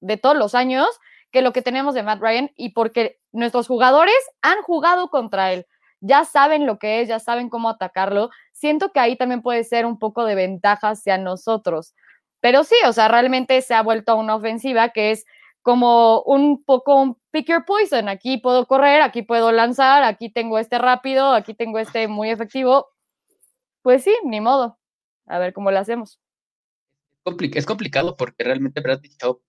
de 0.00 0.16
todos 0.16 0.36
los 0.36 0.54
años 0.54 0.86
que 1.32 1.42
lo 1.42 1.52
que 1.52 1.62
tenemos 1.62 1.94
de 1.94 2.02
Matt 2.02 2.20
Ryan 2.20 2.50
y 2.56 2.70
porque 2.70 3.18
nuestros 3.32 3.66
jugadores 3.66 4.14
han 4.40 4.62
jugado 4.62 5.08
contra 5.08 5.52
él. 5.52 5.66
Ya 6.00 6.24
saben 6.24 6.66
lo 6.66 6.78
que 6.78 7.00
es, 7.00 7.08
ya 7.08 7.18
saben 7.18 7.48
cómo 7.48 7.68
atacarlo. 7.70 8.30
Siento 8.52 8.92
que 8.92 9.00
ahí 9.00 9.16
también 9.16 9.42
puede 9.42 9.64
ser 9.64 9.84
un 9.84 9.98
poco 9.98 10.24
de 10.26 10.34
ventaja 10.36 10.90
hacia 10.90 11.18
nosotros. 11.18 11.94
Pero 12.40 12.62
sí, 12.62 12.76
o 12.86 12.92
sea, 12.92 13.08
realmente 13.08 13.60
se 13.62 13.74
ha 13.74 13.82
vuelto 13.82 14.14
una 14.16 14.36
ofensiva 14.36 14.90
que 14.90 15.12
es 15.12 15.24
como 15.64 16.20
un 16.24 16.62
poco 16.62 16.94
un 17.00 17.18
pick 17.30 17.48
your 17.48 17.64
poison. 17.64 18.08
Aquí 18.08 18.36
puedo 18.36 18.66
correr, 18.66 19.00
aquí 19.00 19.22
puedo 19.22 19.50
lanzar, 19.50 20.04
aquí 20.04 20.28
tengo 20.28 20.58
este 20.58 20.78
rápido, 20.78 21.32
aquí 21.32 21.54
tengo 21.54 21.78
este 21.78 22.06
muy 22.06 22.30
efectivo. 22.30 22.88
Pues 23.82 24.04
sí, 24.04 24.14
ni 24.24 24.42
modo. 24.42 24.78
A 25.26 25.38
ver 25.38 25.54
cómo 25.54 25.70
lo 25.70 25.78
hacemos. 25.78 26.20
Es 27.54 27.64
complicado 27.64 28.14
porque 28.18 28.44
realmente 28.44 28.82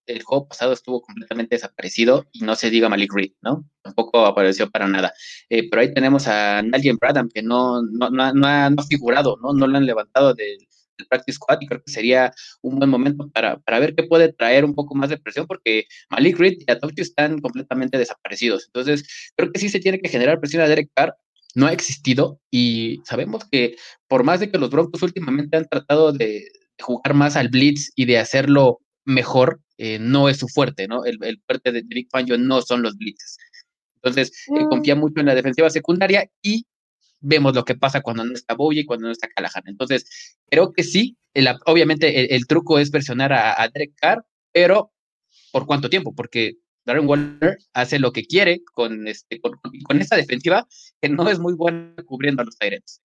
el 0.06 0.24
juego 0.24 0.48
pasado 0.48 0.72
estuvo 0.72 1.02
completamente 1.02 1.56
desaparecido 1.56 2.26
y 2.32 2.46
no 2.46 2.56
se 2.56 2.70
diga 2.70 2.88
Malik 2.88 3.14
Reed, 3.14 3.34
¿no? 3.42 3.66
Tampoco 3.82 4.26
apareció 4.26 4.72
para 4.72 4.88
nada. 4.88 5.14
Eh, 5.50 5.70
pero 5.70 5.82
ahí 5.82 5.94
tenemos 5.94 6.30
a 6.30 6.62
Nalien 6.62 6.96
Bradham 6.96 7.28
que 7.28 7.44
no, 7.44 7.82
no, 7.82 8.10
no, 8.10 8.48
ha, 8.48 8.72
figurado, 8.88 9.38
¿no? 9.42 9.52
No 9.52 9.68
lo 9.68 9.78
han 9.78 9.86
levantado 9.86 10.34
del, 10.34 10.66
del 10.98 11.08
practice 11.08 11.36
squad 11.36 11.58
y 11.62 11.68
creo 11.68 11.82
que 11.84 11.92
sería 11.92 12.32
un 12.62 12.78
buen 12.78 12.90
momento 12.90 13.30
para, 13.30 13.58
para 13.60 13.80
ver 13.80 13.96
qué 13.96 14.04
puede 14.04 14.34
traer 14.34 14.66
un 14.66 14.74
poco 14.74 14.96
más 14.96 15.10
de 15.10 15.18
presión 15.18 15.48
porque 15.48 15.86
Malik 16.10 16.38
Reed 16.38 16.58
y 16.60 16.72
Atochi 16.72 17.02
están 17.02 17.40
completamente 17.40 17.98
desaparecidos. 17.98 18.66
Entonces, 18.68 19.32
creo 19.36 19.52
que 19.52 19.60
sí 19.60 19.70
se 19.70 19.80
tiene 19.80 20.00
que 20.00 20.10
generar 20.10 20.40
presión 20.40 20.62
a 20.62 20.68
Derek 20.68 20.90
Carr. 20.94 21.16
No 21.54 21.68
ha 21.68 21.74
existido 21.74 22.42
y 22.52 23.02
sabemos 23.06 23.46
que 23.50 23.78
por 24.08 24.24
más 24.24 24.42
de 24.42 24.52
que 24.52 24.58
los 24.58 24.70
Broncos 24.70 25.02
últimamente 25.04 25.56
han 25.56 25.66
tratado 25.66 26.12
de, 26.12 26.44
jugar 26.82 27.14
más 27.14 27.36
al 27.36 27.50
blitz 27.50 27.92
y 27.96 28.06
de 28.06 28.18
hacerlo 28.18 28.80
mejor, 29.06 29.62
eh, 29.78 30.00
no 30.00 30.30
es 30.30 30.38
su 30.38 30.48
fuerte, 30.48 30.88
¿no? 30.88 31.06
El, 31.06 31.18
el 31.24 31.42
fuerte 31.46 31.72
de 31.72 31.84
Big 31.84 32.08
Fangio 32.12 32.38
no 32.38 32.62
son 32.62 32.82
los 32.82 32.98
blitzes. 32.98 33.38
Entonces, 33.96 34.32
eh, 34.56 34.66
confía 34.70 34.96
mucho 34.96 35.20
en 35.20 35.28
la 35.28 35.36
defensiva 35.36 35.70
secundaria 35.70 36.30
y 36.42 36.66
vemos 37.20 37.56
lo 37.56 37.66
que 37.66 37.76
pasa 37.76 38.02
cuando 38.02 38.24
no 38.24 38.34
está 38.34 38.56
Bowie 38.56 38.82
y 38.82 38.86
cuando 38.86 39.08
no 39.08 39.12
está 39.12 39.28
Callahan. 39.28 39.64
Entonces, 39.66 40.38
creo 40.50 40.74
que 40.74 40.84
sí, 40.84 41.18
obviamente 41.66 42.36
el, 42.36 42.48
truco 42.48 42.80
es 42.80 42.92
presionar 42.92 43.34
a, 43.34 43.62
a, 43.62 43.68
Derek 43.70 43.94
Carr, 43.96 44.26
pero 44.52 44.92
¿por 45.52 45.66
cuánto 45.66 45.90
tiempo? 45.90 46.14
Porque 46.14 46.58
Darren 46.86 47.08
Waller 47.08 47.58
hace 47.74 48.00
lo 48.00 48.12
que 48.12 48.26
quiere 48.26 48.62
con, 48.64 49.08
este, 49.08 49.42
con, 49.42 50.02
esta 50.02 50.16
defensiva 50.16 50.68
que 51.02 51.10
no 51.10 51.30
es 51.30 51.40
muy 51.40 51.54
buena 51.54 51.96
cubriendo 52.06 52.42
a 52.42 52.46
los 52.46 52.58
Tyrants. 52.58 53.02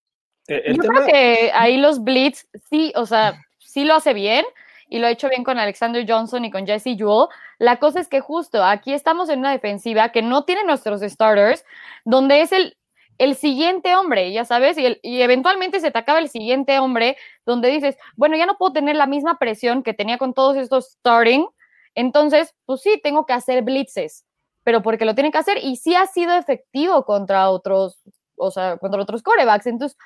Eh, 0.48 0.74
Yo 0.74 0.82
creo 0.82 1.06
que 1.06 1.50
ahí 1.54 1.78
los 1.78 2.04
Blitz, 2.04 2.46
sí, 2.68 2.92
o 2.94 3.06
sea, 3.06 3.40
sí 3.58 3.84
lo 3.84 3.94
hace 3.94 4.12
bien, 4.12 4.44
y 4.90 4.98
lo 4.98 5.06
ha 5.06 5.10
hecho 5.10 5.28
bien 5.28 5.44
con 5.44 5.58
Alexander 5.58 6.04
Johnson 6.06 6.44
y 6.44 6.50
con 6.50 6.66
Jesse 6.66 6.96
Jewell. 6.96 7.28
La 7.58 7.78
cosa 7.78 8.00
es 8.00 8.08
que 8.08 8.20
justo 8.20 8.62
aquí 8.62 8.92
estamos 8.92 9.28
en 9.28 9.38
una 9.38 9.52
defensiva 9.52 10.10
que 10.10 10.20
no 10.20 10.44
tiene 10.44 10.64
nuestros 10.64 11.00
starters, 11.00 11.64
donde 12.04 12.42
es 12.42 12.52
el, 12.52 12.76
el 13.20 13.36
siguiente 13.36 13.94
hombre, 13.94 14.32
ya 14.32 14.44
sabes, 14.44 14.78
y, 14.78 14.98
y, 15.02 15.20
eventualmente 15.20 15.78
se 15.80 15.90
te 15.90 15.98
acaba 15.98 16.18
el 16.18 16.30
siguiente 16.30 16.78
hombre, 16.78 17.18
donde 17.44 17.68
dices, 17.68 17.98
bueno, 18.16 18.34
ya 18.36 18.46
no 18.46 18.56
puedo 18.56 18.72
tener 18.72 18.96
la 18.96 19.06
misma 19.06 19.38
presión 19.38 19.82
que 19.82 19.92
tenía 19.92 20.16
con 20.16 20.32
todos 20.32 20.56
estos 20.56 20.92
starting, 20.92 21.44
entonces, 21.94 22.54
pues 22.64 22.80
sí, 22.80 22.98
tengo 23.02 23.26
que 23.26 23.34
hacer 23.34 23.62
blitzes, 23.62 24.24
pero 24.64 24.82
porque 24.82 25.04
lo 25.04 25.14
tienen 25.14 25.32
que 25.32 25.38
hacer 25.38 25.58
y 25.62 25.76
sí 25.76 25.94
ha 25.94 26.06
sido 26.06 26.34
efectivo 26.34 27.04
contra 27.04 27.50
otros, 27.50 28.00
o 28.36 28.50
sea, 28.50 28.78
contra 28.78 29.02
otros 29.02 29.22
corebacks. 29.22 29.66
Entonces, 29.66 29.98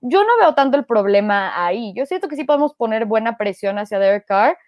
yo 0.00 0.22
no 0.22 0.38
veo 0.38 0.54
tanto 0.54 0.76
el 0.76 0.84
problema 0.84 1.64
ahí. 1.64 1.92
Yo 1.96 2.06
siento 2.06 2.28
que 2.28 2.36
sí 2.36 2.44
podemos 2.44 2.74
poner 2.74 3.06
buena 3.06 3.36
presión 3.36 3.78
hacia 3.78 3.98
Derek 3.98 4.26
Carr 4.26 4.58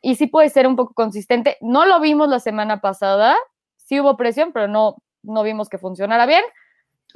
y 0.00 0.16
sí 0.16 0.26
puede 0.28 0.50
ser 0.50 0.66
un 0.66 0.76
poco 0.76 0.94
consistente. 0.94 1.56
No 1.60 1.86
lo 1.86 2.00
vimos 2.00 2.28
la 2.28 2.40
semana 2.40 2.80
pasada, 2.80 3.36
sí 3.76 4.00
hubo 4.00 4.16
presión, 4.16 4.52
pero 4.52 4.68
no, 4.68 4.96
no 5.22 5.42
vimos 5.42 5.68
que 5.68 5.78
funcionara 5.78 6.26
bien. 6.26 6.44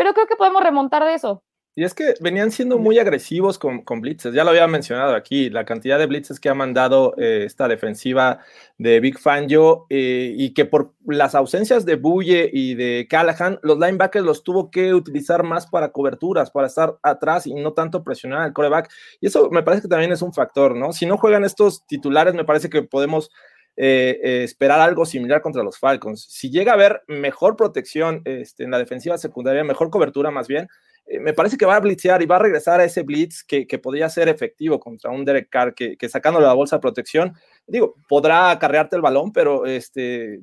Pero 0.01 0.15
creo 0.15 0.27
que 0.27 0.35
podemos 0.35 0.63
remontar 0.63 1.05
de 1.05 1.13
eso. 1.13 1.43
Y 1.77 1.85
es 1.85 1.93
que 1.93 2.15
venían 2.23 2.51
siendo 2.51 2.79
muy 2.79 2.99
agresivos 2.99 3.59
con, 3.59 3.83
con, 3.83 4.01
blitzes, 4.01 4.33
ya 4.33 4.45
lo 4.45 4.51
había 4.51 4.67
mencionado 4.67 5.15
aquí, 5.15 5.51
la 5.51 5.67
cantidad 5.67 5.99
de 5.99 6.07
blitzes 6.07 6.41
que 6.41 6.49
ha 6.49 6.55
mandado 6.55 7.15
eh, 7.19 7.43
esta 7.45 7.69
defensiva 7.69 8.39
de 8.79 8.99
Big 9.01 9.19
Fangio 9.19 9.85
eh, 9.91 10.33
y 10.35 10.55
que 10.55 10.65
por 10.65 10.95
las 11.05 11.35
ausencias 11.35 11.85
de 11.85 11.97
Buye 11.97 12.49
y 12.51 12.77
de 12.77 13.07
Callahan, 13.11 13.59
los 13.63 13.79
linebackers 13.79 14.25
los 14.25 14.43
tuvo 14.43 14.71
que 14.71 14.95
utilizar 14.95 15.43
más 15.43 15.67
para 15.67 15.93
coberturas, 15.93 16.51
para 16.51 16.69
estar 16.69 16.97
atrás 17.03 17.47
y 17.47 17.53
no 17.53 17.75
tanto 17.75 18.03
presionar 18.03 18.41
al 18.41 18.55
coreback. 18.55 18.91
Y 19.21 19.27
eso 19.27 19.51
me 19.51 19.63
parece 19.63 19.83
que 19.83 19.89
también 19.89 20.13
es 20.13 20.23
un 20.23 20.33
factor, 20.33 20.75
¿no? 20.75 20.95
Si 20.95 21.05
no 21.05 21.19
juegan 21.19 21.45
estos 21.45 21.87
titulares, 21.87 22.33
me 22.33 22.47
parece 22.47 22.71
que 22.71 22.83
podemos 22.83 23.31
eh, 23.77 24.43
esperar 24.45 24.81
algo 24.81 25.07
similar 25.07 25.41
contra 25.41 25.63
los 25.63 25.79
Falcons. 25.79 26.27
Si 26.29 26.51
llega 26.51 26.73
a 26.73 26.75
haber 26.75 27.03
mejor 27.09 27.57
protección 27.57 28.23
este, 28.25 28.65
en 28.65 28.71
la 28.71 28.79
defensiva 28.79 29.19
secundaria, 29.19 29.65
mejor 29.65 29.91
cobertura 29.91 30.31
más 30.31 30.49
bien, 30.49 30.69
eh, 31.07 31.19
me 31.19 31.33
parece 31.33 31.57
que 31.57 31.67
va 31.67 31.77
a 31.77 31.81
blitzear 31.81 32.23
y 32.23 32.27
va 32.27 32.37
a 32.37 32.41
regresar 32.41 32.81
a 32.81 32.85
ese 32.85 33.03
blitz 33.03 33.43
que, 33.43 33.67
podría 33.79 34.09
ser 34.09 34.29
efectivo 34.29 34.79
contra 34.79 35.11
un 35.11 35.25
Derek 35.25 35.49
Carr 35.49 35.75
que, 35.75 35.97
que 35.97 36.09
sacándole 36.09 36.47
la 36.47 36.53
bolsa 36.55 36.77
de 36.77 36.81
protección, 36.81 37.35
digo, 37.67 37.95
podrá 38.09 38.51
acarrearte 38.51 38.97
el 38.97 39.03
balón, 39.03 39.33
pero 39.33 39.67
este, 39.67 40.43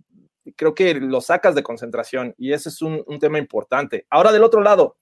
creo 0.56 0.74
que 0.74 0.96
lo 0.96 1.22
sacas 1.22 1.56
de 1.56 1.64
concentración 1.64 2.34
y 2.38 2.54
ese 2.54 2.70
es 2.70 2.82
un, 2.82 3.04
tema 3.20 3.40
importante. 3.40 4.06
Ahora 4.10 4.32
del 4.32 4.44
otro 4.44 4.62
lado, 4.62 4.98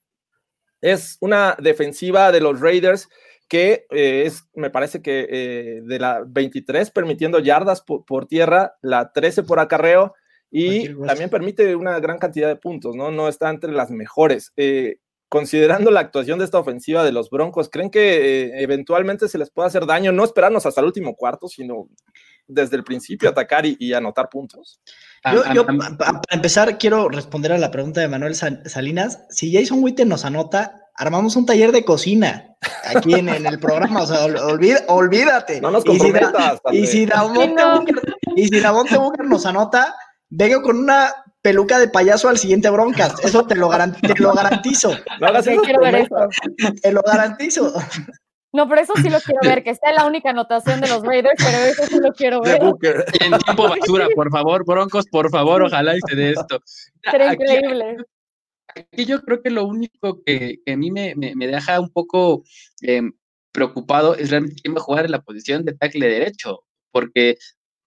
es 0.80 1.16
una 1.20 1.56
defensiva 1.58 2.32
de 2.32 2.40
los 2.40 2.60
Raiders 2.60 3.08
que 3.48 3.86
eh, 3.90 4.24
es, 4.26 4.44
me 4.54 4.70
parece 4.70 5.02
que 5.02 5.26
eh, 5.30 5.80
de 5.84 5.98
la 5.98 6.22
23 6.26 6.90
permitiendo 6.90 7.38
yardas 7.38 7.82
por, 7.82 8.26
tierra, 8.26 8.74
la 8.82 9.12
13 9.12 9.44
por 9.44 9.60
acarreo 9.60 10.14
y 10.50 10.94
también 11.06 11.30
permite 11.30 11.76
una 11.76 11.98
gran 12.00 12.18
cantidad 12.18 12.48
de 12.48 12.56
puntos, 12.56 12.96
¿no? 12.96 13.10
No 13.10 13.28
está 13.28 13.50
entre 13.50 13.72
las 13.72 13.90
mejores. 13.90 14.52
Considerando 15.28 15.90
la 15.90 16.00
actuación 16.00 16.38
de 16.38 16.44
esta 16.44 16.60
ofensiva 16.60 17.02
de 17.02 17.10
los 17.10 17.30
Broncos, 17.30 17.68
¿creen 17.68 17.90
que 17.90 18.44
eh, 18.44 18.62
eventualmente 18.62 19.26
se 19.28 19.38
les 19.38 19.50
puede 19.50 19.66
hacer 19.66 19.84
daño, 19.84 20.12
no 20.12 20.22
esperarnos 20.22 20.66
hasta 20.66 20.80
el 20.80 20.86
último 20.86 21.16
cuarto, 21.16 21.48
sino 21.48 21.88
desde 22.46 22.76
el 22.76 22.84
principio 22.84 23.28
atacar 23.28 23.64
y, 23.66 23.92
anotar 23.92 24.28
puntos? 24.28 24.80
Yo, 25.54 25.66
para 25.66 26.20
empezar, 26.30 26.78
quiero 26.78 27.08
responder 27.08 27.52
a 27.52 27.58
la 27.58 27.70
pregunta 27.70 28.00
de 28.00 28.08
Manuel 28.08 28.34
Salinas. 28.34 29.24
Si 29.30 29.52
Jason 29.52 29.82
Witten 29.82 30.08
nos 30.08 30.24
anota, 30.24 30.80
armamos 30.94 31.36
un 31.36 31.46
taller 31.46 31.72
de 31.72 31.84
cocina 31.84 32.56
aquí 32.84 33.14
en, 33.14 33.28
el 33.28 33.58
programa. 33.58 34.02
O 34.02 34.06
sea, 34.06 34.26
olvídate. 34.88 35.60
No 35.60 35.70
nos 35.70 35.84
comprometas. 35.84 36.60
Y 36.72 36.86
si, 36.86 37.08
y 38.36 38.48
si 38.48 38.60
Davonte 38.60 38.96
Booker 38.96 39.26
nos 39.26 39.46
anota, 39.46 39.94
vengo 40.28 40.62
con 40.62 40.78
una 40.78 41.12
peluca 41.42 41.78
de 41.78 41.88
payaso 41.88 42.28
al 42.28 42.38
siguiente 42.38 42.70
broncas. 42.70 43.14
Eso 43.22 43.46
te 43.46 43.54
lo, 43.54 43.70
lo 43.70 44.32
garantizo. 44.34 44.96
No 45.20 45.26
hagas. 45.28 45.44
Te 45.44 46.92
lo 46.92 47.02
garantizo. 47.02 47.72
No, 48.56 48.66
pero 48.66 48.80
eso 48.80 48.94
sí 48.96 49.10
lo 49.10 49.20
quiero 49.20 49.40
ver, 49.42 49.62
que 49.62 49.68
está 49.68 49.90
en 49.90 49.96
la 49.96 50.06
única 50.06 50.30
anotación 50.30 50.80
de 50.80 50.88
los 50.88 51.02
Raiders, 51.02 51.34
pero 51.36 51.58
eso 51.58 51.82
sí 51.84 51.98
lo 52.00 52.10
quiero 52.14 52.40
ver. 52.40 52.62
En 53.20 53.38
tiempo 53.38 53.68
basura, 53.68 54.08
por 54.14 54.30
favor, 54.30 54.64
Broncos, 54.64 55.04
por 55.08 55.30
favor, 55.30 55.62
ojalá 55.62 55.94
hice 55.94 56.16
de 56.16 56.30
esto. 56.30 56.62
Sería 57.10 57.34
increíble. 57.34 57.96
Aquí 58.68 59.04
yo 59.04 59.20
creo 59.20 59.42
que 59.42 59.50
lo 59.50 59.66
único 59.66 60.22
que, 60.24 60.60
a 60.66 60.74
mí 60.74 60.90
me, 60.90 61.14
me, 61.14 61.46
deja 61.46 61.78
un 61.78 61.90
poco 61.90 62.44
em, 62.80 63.12
preocupado 63.52 64.14
es 64.14 64.30
realmente 64.30 64.62
quién 64.62 64.74
va 64.74 64.78
a 64.78 64.84
jugar 64.84 65.04
en 65.04 65.10
la 65.10 65.20
posición 65.20 65.62
de 65.66 65.74
tackle 65.74 66.08
derecho, 66.08 66.60
porque 66.92 67.36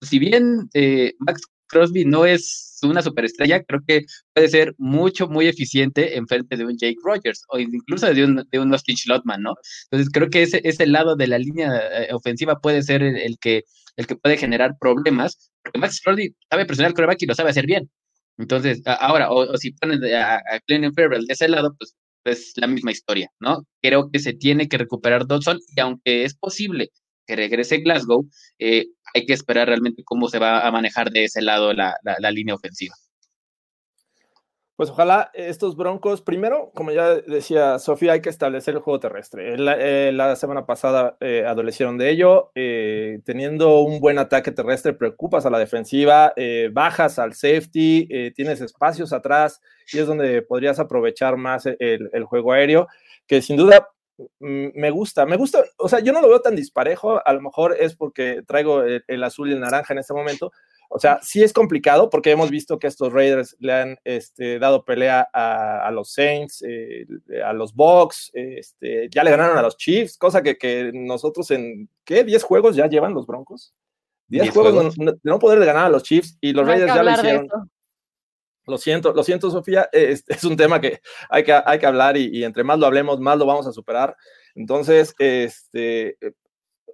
si 0.03 0.19
bien 0.19 0.69
eh, 0.75 1.15
Max 1.17 1.41
Crosby 1.65 2.05
no 2.05 2.25
es 2.25 2.68
una 2.83 3.01
superestrella, 3.01 3.63
creo 3.63 3.81
que 3.85 4.05
puede 4.33 4.49
ser 4.49 4.75
mucho, 4.77 5.27
muy 5.27 5.47
eficiente 5.47 6.17
en 6.17 6.27
frente 6.27 6.57
de 6.57 6.65
un 6.65 6.77
Jake 6.77 6.97
Rogers 7.03 7.43
o 7.49 7.59
incluso 7.59 8.13
de 8.13 8.23
un, 8.23 8.47
de 8.51 8.59
un 8.59 8.71
Austin 8.71 8.97
Schlottman, 8.97 9.41
¿no? 9.41 9.55
Entonces 9.85 10.09
creo 10.11 10.29
que 10.29 10.43
ese, 10.43 10.61
ese 10.63 10.87
lado 10.87 11.15
de 11.15 11.27
la 11.27 11.39
línea 11.39 11.71
eh, 11.77 12.13
ofensiva 12.13 12.59
puede 12.59 12.81
ser 12.83 13.03
el, 13.03 13.37
que, 13.39 13.63
el 13.97 14.07
que 14.07 14.15
puede 14.15 14.37
generar 14.37 14.77
problemas, 14.79 15.51
porque 15.63 15.79
Max 15.79 16.01
Crosby 16.03 16.35
sabe 16.49 16.65
presionar 16.65 16.89
al 16.89 16.95
coreback 16.95 17.21
y 17.21 17.25
lo 17.25 17.35
sabe 17.35 17.49
hacer 17.51 17.65
bien. 17.65 17.89
Entonces, 18.37 18.81
ahora, 18.85 19.31
o, 19.31 19.57
si 19.57 19.71
ponen 19.73 20.03
a, 20.15 20.35
a 20.35 20.59
Clinton 20.65 20.93
Farrell 20.93 21.25
de 21.25 21.33
ese 21.33 21.49
lado, 21.49 21.75
pues 21.77 21.95
es 22.25 22.53
la 22.55 22.67
misma 22.67 22.91
historia, 22.91 23.29
¿no? 23.39 23.65
Creo 23.81 24.09
que 24.11 24.19
se 24.19 24.33
tiene 24.33 24.67
que 24.67 24.77
recuperar 24.77 25.27
Dodson 25.27 25.59
y 25.75 25.79
aunque 25.79 26.23
es 26.23 26.35
posible 26.35 26.91
que 27.29 27.35
regrese 27.35 27.77
Glasgow, 27.77 28.27
eh, 28.57 28.87
hay 29.13 29.25
que 29.25 29.33
esperar 29.33 29.67
realmente 29.67 30.03
cómo 30.03 30.27
se 30.27 30.39
va 30.39 30.65
a 30.67 30.71
manejar 30.71 31.09
de 31.11 31.25
ese 31.25 31.41
lado 31.41 31.73
la, 31.73 31.95
línea 32.31 32.55
ofensiva. 32.55 32.95
Pues 34.75 34.89
ojalá 34.91 35.29
estos 35.33 35.75
Broncos, 35.75 36.21
primero, 36.21 36.71
como 36.73 36.91
ya 36.91 37.15
decía 37.15 37.79
Sofía, 37.79 38.13
hay 38.13 38.21
que 38.21 38.29
establecer 38.29 38.75
el 38.75 38.79
juego 38.79 39.01
terrestre. 39.01 39.57
La, 39.57 39.75
eh, 39.77 40.35
semana 40.37 40.65
pasada 40.65 41.17
eh, 41.19 41.43
adolecieron 41.45 41.97
de 41.97 42.09
ello. 42.09 42.51
teniendo 43.25 43.79
un 43.81 43.99
buen 43.99 44.19
ataque 44.19 44.51
terrestre, 44.51 44.93
preocupas 44.93 45.45
a 45.45 45.49
la 45.49 45.59
defensiva, 45.59 46.33
bajas 46.71 47.19
al 47.19 47.33
safety, 47.33 48.31
tienes 48.33 48.61
espacios 48.61 49.11
atrás 49.11 49.59
y 49.91 49.99
es 49.99 50.07
donde 50.07 50.41
podrías 50.43 50.79
aprovechar 50.79 51.35
más 51.35 51.65
el, 51.65 52.23
juego 52.23 52.53
aéreo, 52.53 52.87
que 53.27 53.41
sin 53.41 53.57
duda 53.57 53.89
me 54.39 54.91
gusta, 54.91 55.25
me 55.25 55.37
gusta, 55.37 55.63
o 55.77 55.87
sea, 55.87 55.99
yo 55.99 56.13
no 56.13 56.21
lo 56.21 56.29
veo 56.29 56.41
tan 56.41 56.55
disparejo, 56.55 57.25
a 57.25 57.33
lo 57.33 57.41
mejor 57.41 57.75
es 57.79 57.95
porque 57.95 58.41
traigo 58.45 58.83
el, 58.83 59.23
azul 59.23 59.49
y 59.49 59.53
el 59.53 59.59
naranja 59.59 59.93
en 59.93 59.99
este 59.99 60.13
momento, 60.13 60.51
o 60.89 60.99
sea, 60.99 61.19
sí 61.21 61.43
es 61.43 61.53
complicado 61.53 62.09
porque 62.09 62.31
hemos 62.31 62.49
visto 62.49 62.79
que 62.79 62.87
estos 62.87 63.13
Raiders 63.13 63.55
le 63.59 63.73
han 63.73 63.97
este, 64.03 64.57
dado 64.57 64.83
pelea 64.83 65.27
a, 65.33 65.89
los 65.91 66.11
Saints, 66.11 66.63
eh, 66.67 67.05
a 67.45 67.53
los 67.53 67.73
Bucks, 67.73 68.31
este, 68.33 69.07
ya 69.11 69.23
le 69.23 69.31
ganaron 69.31 69.57
a 69.57 69.61
los 69.61 69.77
Chiefs, 69.77 70.17
cosa 70.17 70.41
que, 70.41 70.91
nosotros 70.93 71.51
en, 71.51 71.89
¿qué? 72.03 72.25
¿10 72.25 72.41
juegos 72.41 72.75
ya 72.75 72.87
llevan 72.87 73.13
los 73.13 73.27
Broncos? 73.27 73.73
10 74.27 74.49
juegos, 74.51 74.95
de 74.95 75.17
no, 75.23 75.39
poder 75.39 75.63
ganar 75.65 75.85
a 75.85 75.89
los 75.89 76.03
Chiefs 76.03 76.37
y 76.41 76.53
los 76.53 76.65
Raiders 76.65 76.93
ya 76.93 77.03
lo 77.03 77.11
hicieron. 77.11 77.49
Lo 78.69 78.77
siento, 78.77 79.13
lo 79.13 79.23
siento, 79.23 79.49
Sofía, 79.51 79.89
es, 79.91 80.23
es 80.27 80.43
un 80.43 80.55
tema 80.55 80.79
que 80.79 81.01
hay 81.29 81.43
que, 81.43 81.53
hay 81.53 81.79
que 81.79 81.85
hablar 81.85 82.17
y, 82.17 82.43
entre 82.43 82.63
más 82.63 82.79
lo 82.79 82.85
hablemos, 82.85 83.19
más 83.19 83.37
lo 83.37 83.45
vamos 83.45 83.67
a 83.67 83.73
superar. 83.73 84.15
Entonces, 84.55 85.13
este, 85.17 86.17
eh, 86.21 86.33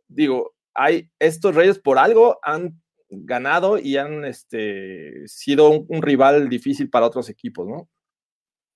digo, 0.07 0.53
hay 0.73 1.09
estos 1.19 1.55
Reyes 1.55 1.79
por 1.79 1.97
algo 1.97 2.39
han 2.43 2.81
ganado 3.09 3.77
y 3.77 3.97
han 3.97 4.25
este, 4.25 5.27
sido 5.27 5.69
un, 5.69 6.01
rival 6.01 6.49
difícil 6.49 6.89
para 6.89 7.05
otros 7.05 7.29
equipos, 7.29 7.67
¿no? 7.67 7.87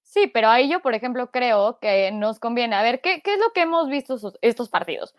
Sí, 0.03 0.27
pero 0.27 0.49
ahí 0.49 0.69
yo, 0.69 0.81
por 0.81 0.95
ejemplo, 0.95 1.29
creo 1.29 1.77
que 1.79 2.11
nos 2.11 2.39
conviene. 2.39 2.75
A 2.75 2.81
ver, 2.81 2.99
¿qué, 3.01 3.21
qué 3.23 3.35
es 3.35 3.39
lo 3.39 3.51
que 3.53 3.61
hemos 3.61 3.89
visto 3.89 4.17
estos 4.41 4.69
partidos? 4.69 5.13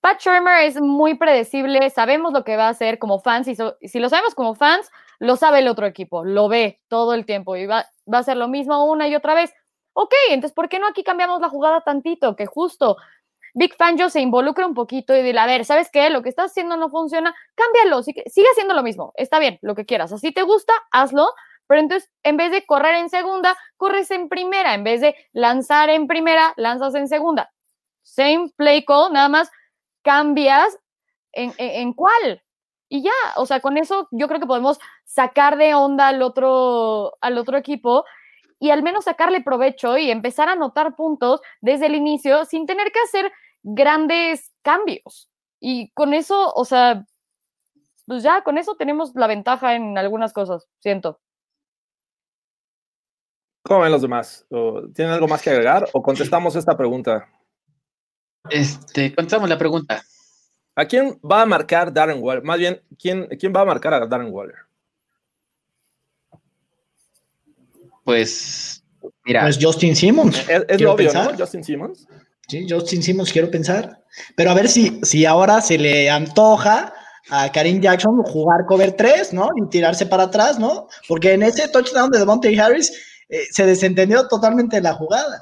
Pat 0.00 0.20
Shermer 0.20 0.64
es 0.64 0.80
muy 0.80 1.14
predecible, 1.14 1.88
sabemos 1.90 2.32
lo 2.32 2.44
que 2.44 2.56
va 2.56 2.66
a 2.66 2.70
hacer 2.70 2.98
como 2.98 3.18
fans, 3.18 3.48
y 3.48 3.88
si 3.88 3.98
lo 3.98 4.08
sabemos 4.08 4.34
como 4.34 4.54
fans, 4.54 4.90
lo 5.18 5.36
sabe 5.36 5.60
el 5.60 5.68
otro 5.68 5.86
equipo, 5.86 6.24
lo 6.24 6.48
ve 6.48 6.80
todo 6.88 7.14
el 7.14 7.24
tiempo 7.26 7.56
y 7.56 7.66
va, 7.66 7.86
a 8.10 8.22
ser 8.22 8.36
lo 8.36 8.48
mismo 8.48 8.84
una 8.84 9.08
y 9.08 9.14
otra 9.14 9.34
vez. 9.34 9.52
Ok, 9.92 10.12
entonces, 10.30 10.54
¿por 10.54 10.68
qué 10.68 10.78
no 10.78 10.86
aquí 10.86 11.02
cambiamos 11.02 11.40
la 11.40 11.48
jugada 11.48 11.80
tantito? 11.80 12.36
Que 12.36 12.46
justo 12.46 12.96
Big 13.54 13.74
Fangio 13.76 14.10
se 14.10 14.20
involucra 14.20 14.66
un 14.66 14.74
poquito 14.74 15.16
y 15.16 15.22
dile, 15.22 15.38
a 15.38 15.46
ver, 15.46 15.64
¿sabes 15.64 15.90
qué? 15.90 16.10
Lo 16.10 16.22
que 16.22 16.28
estás 16.28 16.50
haciendo 16.50 16.76
no 16.76 16.90
funciona, 16.90 17.34
cámbialo, 17.54 18.02
sigue, 18.02 18.24
sigue 18.26 18.48
haciendo 18.52 18.74
lo 18.74 18.82
mismo, 18.82 19.12
está 19.16 19.38
bien, 19.38 19.58
lo 19.62 19.74
que 19.74 19.86
quieras. 19.86 20.12
Así 20.12 20.32
te 20.32 20.42
gusta, 20.42 20.74
hazlo, 20.90 21.28
pero 21.66 21.80
entonces, 21.80 22.10
en 22.22 22.36
vez 22.36 22.50
de 22.52 22.64
correr 22.64 22.94
en 22.96 23.08
segunda, 23.08 23.56
corres 23.76 24.10
en 24.10 24.28
primera. 24.28 24.74
En 24.74 24.84
vez 24.84 25.00
de 25.00 25.16
lanzar 25.32 25.88
en 25.90 26.06
primera, 26.06 26.54
lanzas 26.56 26.94
en 26.94 27.08
segunda. 27.08 27.52
Same 28.02 28.50
play 28.56 28.84
call, 28.84 29.12
nada 29.12 29.28
más 29.28 29.50
cambias 30.02 30.78
en, 31.32 31.52
en, 31.58 31.70
en 31.82 31.92
cuál. 31.92 32.42
Y 32.88 33.02
ya, 33.02 33.10
o 33.36 33.46
sea, 33.46 33.60
con 33.60 33.76
eso 33.76 34.08
yo 34.12 34.28
creo 34.28 34.40
que 34.40 34.46
podemos 34.46 34.78
sacar 35.04 35.56
de 35.56 35.74
onda 35.74 36.08
al 36.08 36.22
otro, 36.22 37.16
al 37.20 37.36
otro 37.38 37.56
equipo 37.56 38.04
y 38.58 38.70
al 38.70 38.82
menos 38.82 39.04
sacarle 39.04 39.42
provecho 39.42 39.98
y 39.98 40.10
empezar 40.10 40.48
a 40.48 40.52
anotar 40.52 40.94
puntos 40.94 41.40
desde 41.60 41.86
el 41.86 41.94
inicio 41.94 42.44
sin 42.44 42.66
tener 42.66 42.92
que 42.92 43.00
hacer 43.00 43.32
grandes 43.62 44.54
cambios. 44.62 45.30
Y 45.60 45.90
con 45.92 46.14
eso, 46.14 46.52
o 46.54 46.64
sea, 46.64 47.04
pues 48.06 48.22
ya 48.22 48.42
con 48.42 48.56
eso 48.56 48.76
tenemos 48.76 49.14
la 49.14 49.26
ventaja 49.26 49.74
en 49.74 49.98
algunas 49.98 50.32
cosas, 50.32 50.68
siento. 50.80 51.20
¿Cómo 53.62 53.80
ven 53.80 53.90
los 53.90 54.02
demás? 54.02 54.46
¿O 54.50 54.82
¿Tienen 54.94 55.14
algo 55.14 55.26
más 55.26 55.42
que 55.42 55.50
agregar 55.50 55.88
o 55.92 56.00
contestamos 56.00 56.54
esta 56.54 56.76
pregunta? 56.76 57.28
Este, 58.48 59.12
contestamos 59.12 59.48
la 59.48 59.58
pregunta. 59.58 60.02
¿A 60.76 60.84
quién 60.84 61.18
va 61.28 61.40
a 61.42 61.46
marcar 61.46 61.90
Darren 61.92 62.22
Waller? 62.22 62.44
Más 62.44 62.58
bien, 62.58 62.82
¿quién, 62.98 63.26
quién 63.40 63.52
va 63.54 63.62
a 63.62 63.64
marcar 63.64 63.94
a 63.94 64.06
Darren 64.06 64.30
Waller? 64.30 64.56
Pues, 68.04 68.84
mira, 69.24 69.42
Pues 69.42 69.58
Justin 69.60 69.96
Simmons. 69.96 70.38
Es, 70.48 70.64
es 70.68 70.80
lo 70.82 70.92
obvio, 70.92 71.06
pensar. 71.06 71.32
¿no? 71.32 71.38
Justin 71.38 71.64
Simmons. 71.64 72.06
Sí, 72.46 72.66
Justin 72.68 73.02
Simmons, 73.02 73.32
quiero 73.32 73.50
pensar. 73.50 74.04
Pero 74.36 74.50
a 74.50 74.54
ver 74.54 74.68
si, 74.68 75.00
si 75.02 75.24
ahora 75.24 75.62
se 75.62 75.78
le 75.78 76.10
antoja 76.10 76.92
a 77.30 77.50
Karim 77.50 77.80
Jackson 77.80 78.22
jugar 78.22 78.66
cover 78.66 78.92
3, 78.92 79.32
¿no? 79.32 79.48
Y 79.56 79.68
tirarse 79.70 80.04
para 80.04 80.24
atrás, 80.24 80.58
¿no? 80.58 80.88
Porque 81.08 81.32
en 81.32 81.42
ese 81.42 81.68
touchdown 81.68 82.10
de 82.10 82.18
Devontae 82.18 82.60
Harris 82.60 82.92
eh, 83.30 83.46
se 83.50 83.64
desentendió 83.64 84.28
totalmente 84.28 84.80
la 84.80 84.92
jugada. 84.92 85.40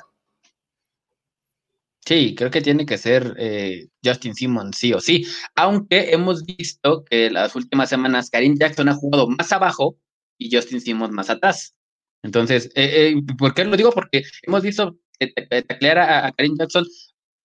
Sí, 2.07 2.35
creo 2.37 2.51
que 2.51 2.61
tiene 2.61 2.87
que 2.87 2.99
ser 2.99 3.35
eh, 3.39 3.89
Justin 4.05 4.35
Simmons, 4.35 4.77
sí 4.77 4.93
o 4.93 5.01
sí. 5.01 5.27
Aunque 5.57 6.13
hemos 6.13 6.45
visto 6.45 7.05
que 7.05 7.31
las 7.31 7.55
últimas 7.57 7.89
semanas 7.89 8.31
Karim 8.31 8.57
Jackson 8.59 8.89
ha 8.89 8.95
jugado 8.95 9.29
más 9.29 9.53
abajo 9.53 9.99
y 10.39 10.55
Justin 10.55 10.81
Simmons 10.81 11.13
más 11.13 11.31
atrás. 11.31 11.75
Entonces, 12.23 12.67
eh, 12.75 13.13
eh, 13.17 13.23
¿por 13.39 13.55
qué 13.55 13.65
lo 13.65 13.77
digo? 13.77 13.91
Porque 13.93 14.23
hemos 14.43 14.63
visto 14.63 14.99
taclear 15.69 15.99
a, 15.99 16.27
a 16.27 16.33
Karim 16.33 16.57
Jackson 16.59 16.85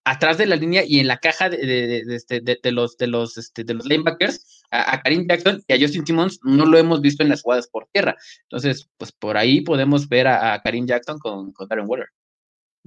atrás 0.05 0.37
de 0.37 0.45
la 0.47 0.55
línea 0.55 0.83
y 0.85 0.99
en 0.99 1.07
la 1.07 1.17
caja 1.19 1.49
de, 1.49 1.57
de- 1.57 1.87
de- 1.87 2.05
de 2.05 2.15
este- 2.15 2.41
de- 2.41 2.59
de 2.63 2.71
los 2.71 2.97
de 2.97 3.07
los 3.07 3.37
este, 3.37 3.63
de 3.63 3.73
los 3.75 3.85
linebackers 3.85 4.63
a, 4.71 4.95
a 4.95 5.01
Karim 5.01 5.27
Jackson 5.27 5.61
y 5.67 5.73
a 5.73 5.79
Justin 5.79 6.05
Simmons 6.05 6.39
no 6.43 6.65
lo 6.65 6.77
hemos 6.77 7.01
visto 7.01 7.23
en 7.23 7.29
las 7.29 7.41
jugadas 7.43 7.67
por 7.67 7.87
tierra. 7.93 8.15
Entonces, 8.43 8.89
pues 8.97 9.11
por 9.11 9.37
ahí 9.37 9.61
podemos 9.61 10.07
ver 10.09 10.27
a, 10.27 10.53
a 10.53 10.61
Karim 10.61 10.87
Jackson 10.87 11.19
con, 11.19 11.51
con 11.53 11.67
Darren 11.67 11.85
Waller. 11.87 12.07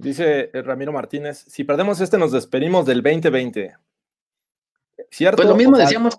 Dice 0.03 0.49
eh, 0.53 0.61
Ramiro 0.61 0.91
Martínez, 0.91 1.45
si 1.47 1.63
perdemos 1.63 1.99
este 2.01 2.17
nos 2.17 2.31
despedimos 2.31 2.85
del 2.85 3.01
2020. 3.01 3.75
¿Cierto? 5.09 5.37
Pues 5.37 5.47
lo 5.49 5.55
mismo 5.55 5.77
decíamos, 5.77 6.15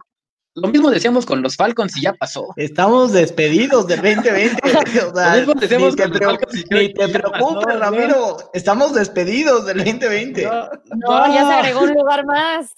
lo 0.54 0.68
mismo 0.68 0.90
decíamos 0.90 1.26
con 1.26 1.42
los 1.42 1.56
Falcons 1.56 1.96
y 1.96 2.02
ya 2.02 2.12
pasó. 2.14 2.48
Estamos 2.56 3.12
despedidos 3.12 3.86
del 3.86 4.00
2020. 4.02 4.56
o 5.10 5.14
sea, 5.14 5.30
Lo 5.36 5.38
mismo 5.38 5.54
decíamos 5.54 5.96
con 5.96 6.10
los 6.10 6.18
Falcons 6.20 6.54
y 6.56 6.74
ni 6.74 6.92
te 6.94 7.08
preocupes, 7.08 7.66
¿no? 7.66 7.78
Ramiro. 7.78 8.36
Estamos 8.52 8.94
despedidos 8.94 9.66
del 9.66 9.78
2020. 9.78 10.44
No, 10.44 10.70
No, 10.96 11.34
ya 11.34 11.46
se 11.46 11.52
agregó 11.54 11.80
un 11.82 11.94
lugar 11.94 12.24
más, 12.24 12.72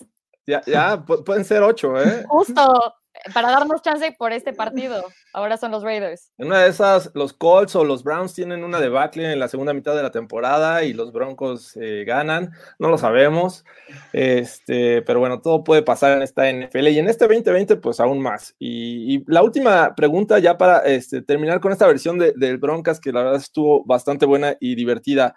ya, 0.47 0.63
ya, 0.67 0.97
pu- 1.05 1.23
pueden 1.25 1.45
ser 1.45 1.63
ocho, 1.63 2.01
¿eh? 2.01 2.25
justo, 2.29 2.95
para 3.35 3.51
darnos 3.51 3.83
chance 3.83 4.15
por 4.19 4.33
este 4.33 4.53
partido. 4.53 5.05
Ahora 5.33 5.57
son 5.57 5.71
los 5.71 5.83
Raiders. 5.83 6.33
En 6.39 6.49
una 6.49 6.63
de 6.63 6.71
esas, 6.71 7.11
los 7.15 7.33
Colts 7.33 7.77
o 7.77 7.85
los 7.85 8.03
Browns 8.03 8.35
tienen 8.35 8.65
una 8.65 8.81
debacle 8.81 9.33
en 9.33 9.39
la 9.39 9.49
segunda 9.49 9.73
mitad 9.73 9.95
de 9.95 10.03
la 10.03 10.11
temporada 10.11 10.85
y 10.85 10.93
los 10.93 11.13
Broncos 11.13 11.77
eh, 11.77 12.05
ganan, 12.07 12.53
no 12.79 12.89
lo 12.89 12.99
sabemos, 12.99 13.65
este, 14.13 15.03
pero 15.03 15.21
bueno, 15.21 15.41
todo 15.41 15.65
puede 15.65 15.83
pasar 15.83 16.17
en 16.17 16.23
esta 16.23 16.49
NFL 16.51 16.89
y 16.89 16.99
en 16.99 17.09
este 17.09 17.27
2020 17.27 17.77
pues 17.77 18.01
aún 18.01 18.21
más. 18.21 18.55
Y, 18.59 19.25
la 19.31 19.43
última 19.43 19.95
pregunta 19.95 20.39
ya 20.39 20.57
para 20.57 20.79
este, 20.81 21.23
terminar 21.23 21.61
con 21.61 21.73
esta 21.73 21.87
versión 21.87 22.19
de- 22.19 22.33
del 22.37 22.59
Broncas 22.59 23.01
que 23.01 23.13
la 23.13 23.23
verdad 23.23 23.41
estuvo 23.41 23.85
bastante 23.85 24.27
buena 24.27 24.57
y 24.61 24.75
divertida. 24.75 25.35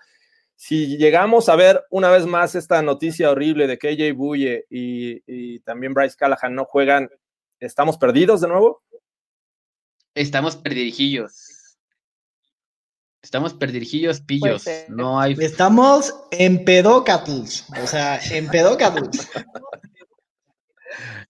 Si 0.55 0.97
llegamos 0.97 1.47
a 1.47 1.55
ver 1.55 1.85
una 1.89 2.09
vez 2.11 2.25
más 2.25 2.53
esta 2.55 2.81
noticia 2.81 3.31
horrible 3.31 3.65
de 3.65 3.77
que 3.77 3.89
AJ 3.89 4.13
Buye 4.15 4.65
y, 4.69 5.21
y 5.25 5.59
también 5.61 5.93
Bryce 5.93 6.17
Callahan 6.17 6.53
no 6.53 6.65
juegan, 6.65 7.09
¿estamos 7.59 7.97
perdidos 7.97 8.41
de 8.41 8.47
nuevo? 8.47 8.81
Estamos 10.15 10.55
perdirijillos. 10.55 11.77
Estamos 13.21 13.53
perdirijillos, 13.53 14.21
pillos. 14.21 14.65
No 14.87 15.19
hay. 15.19 15.35
Estamos 15.39 16.13
en 16.31 16.63
pedócatus. 16.63 17.65
O 17.83 17.87
sea, 17.87 18.19
en 18.31 18.47
pedócatus. 18.47 19.27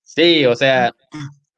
Sí, 0.04 0.46
o 0.46 0.56
sea, 0.56 0.94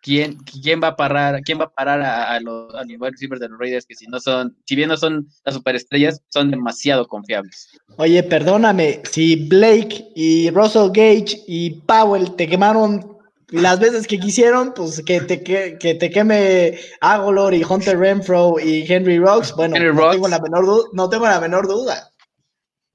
¿quién, 0.01 0.37
quién 0.37 0.81
va 0.81 0.89
a 0.89 0.95
parar, 0.95 1.41
quién 1.41 1.59
va 1.59 1.65
a 1.65 1.69
parar 1.69 2.01
a, 2.01 2.33
a 2.33 2.39
los, 2.39 2.73
a 2.75 2.83
los 2.83 3.11
receivers 3.11 3.39
de 3.39 3.49
los 3.49 3.59
Raiders 3.59 3.85
que 3.85 3.95
si 3.95 4.07
no 4.07 4.19
son, 4.19 4.57
si 4.65 4.75
bien 4.75 4.89
no 4.89 4.97
son 4.97 5.27
las 5.45 5.55
superestrellas, 5.55 6.21
son 6.29 6.51
demasiado 6.51 7.07
confiables? 7.07 7.69
Oye, 7.97 8.23
perdóname, 8.23 9.01
si 9.09 9.47
Blake 9.47 10.11
y 10.15 10.49
Russell 10.49 10.89
Gage 10.89 11.43
y 11.47 11.81
Powell 11.81 12.35
te 12.35 12.47
quemaron 12.47 13.10
las 13.51 13.79
veces 13.79 14.07
que 14.07 14.19
quisieron, 14.19 14.73
pues 14.73 15.03
que 15.05 15.21
te, 15.21 15.43
que, 15.43 15.77
que 15.79 15.95
te 15.95 16.09
queme 16.09 16.79
Agolor 17.01 17.53
y 17.53 17.63
Hunter 17.63 17.97
Renfro 17.99 18.59
y 18.59 18.91
Henry 18.91 19.19
Rocks, 19.19 19.53
bueno, 19.55 19.75
Henry 19.75 19.93
no, 19.95 20.09
tengo 20.11 20.27
la 20.27 20.39
menor 20.39 20.65
du- 20.65 20.89
no 20.93 21.09
tengo 21.09 21.25
la 21.25 21.39
menor 21.39 21.67
duda. 21.67 22.09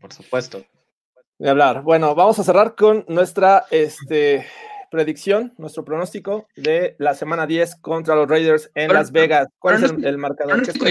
Por 0.01 0.13
supuesto. 0.13 0.65
de 1.39 1.51
hablar. 1.51 1.83
Bueno, 1.83 2.15
vamos 2.15 2.39
a 2.39 2.45
cerrar 2.45 2.75
con 2.75 3.05
nuestra 3.09 3.67
este, 3.71 4.47
predicción, 4.91 5.53
nuestro 5.59 5.85
pronóstico 5.85 6.47
de 6.57 6.97
la 6.99 7.15
semana 7.15 7.47
10 7.47 7.77
contra 7.83 8.15
los 8.15 8.29
Raiders 8.29 8.67
en 8.75 8.89
Pero- 8.89 8.95
Las 8.95 9.13
Vegas. 9.13 9.49
¿Cuál 9.59 9.83
es 9.85 9.91
el, 9.91 10.05
el 10.05 10.17
marcador? 10.19 10.63
Pronóstico 10.63 10.89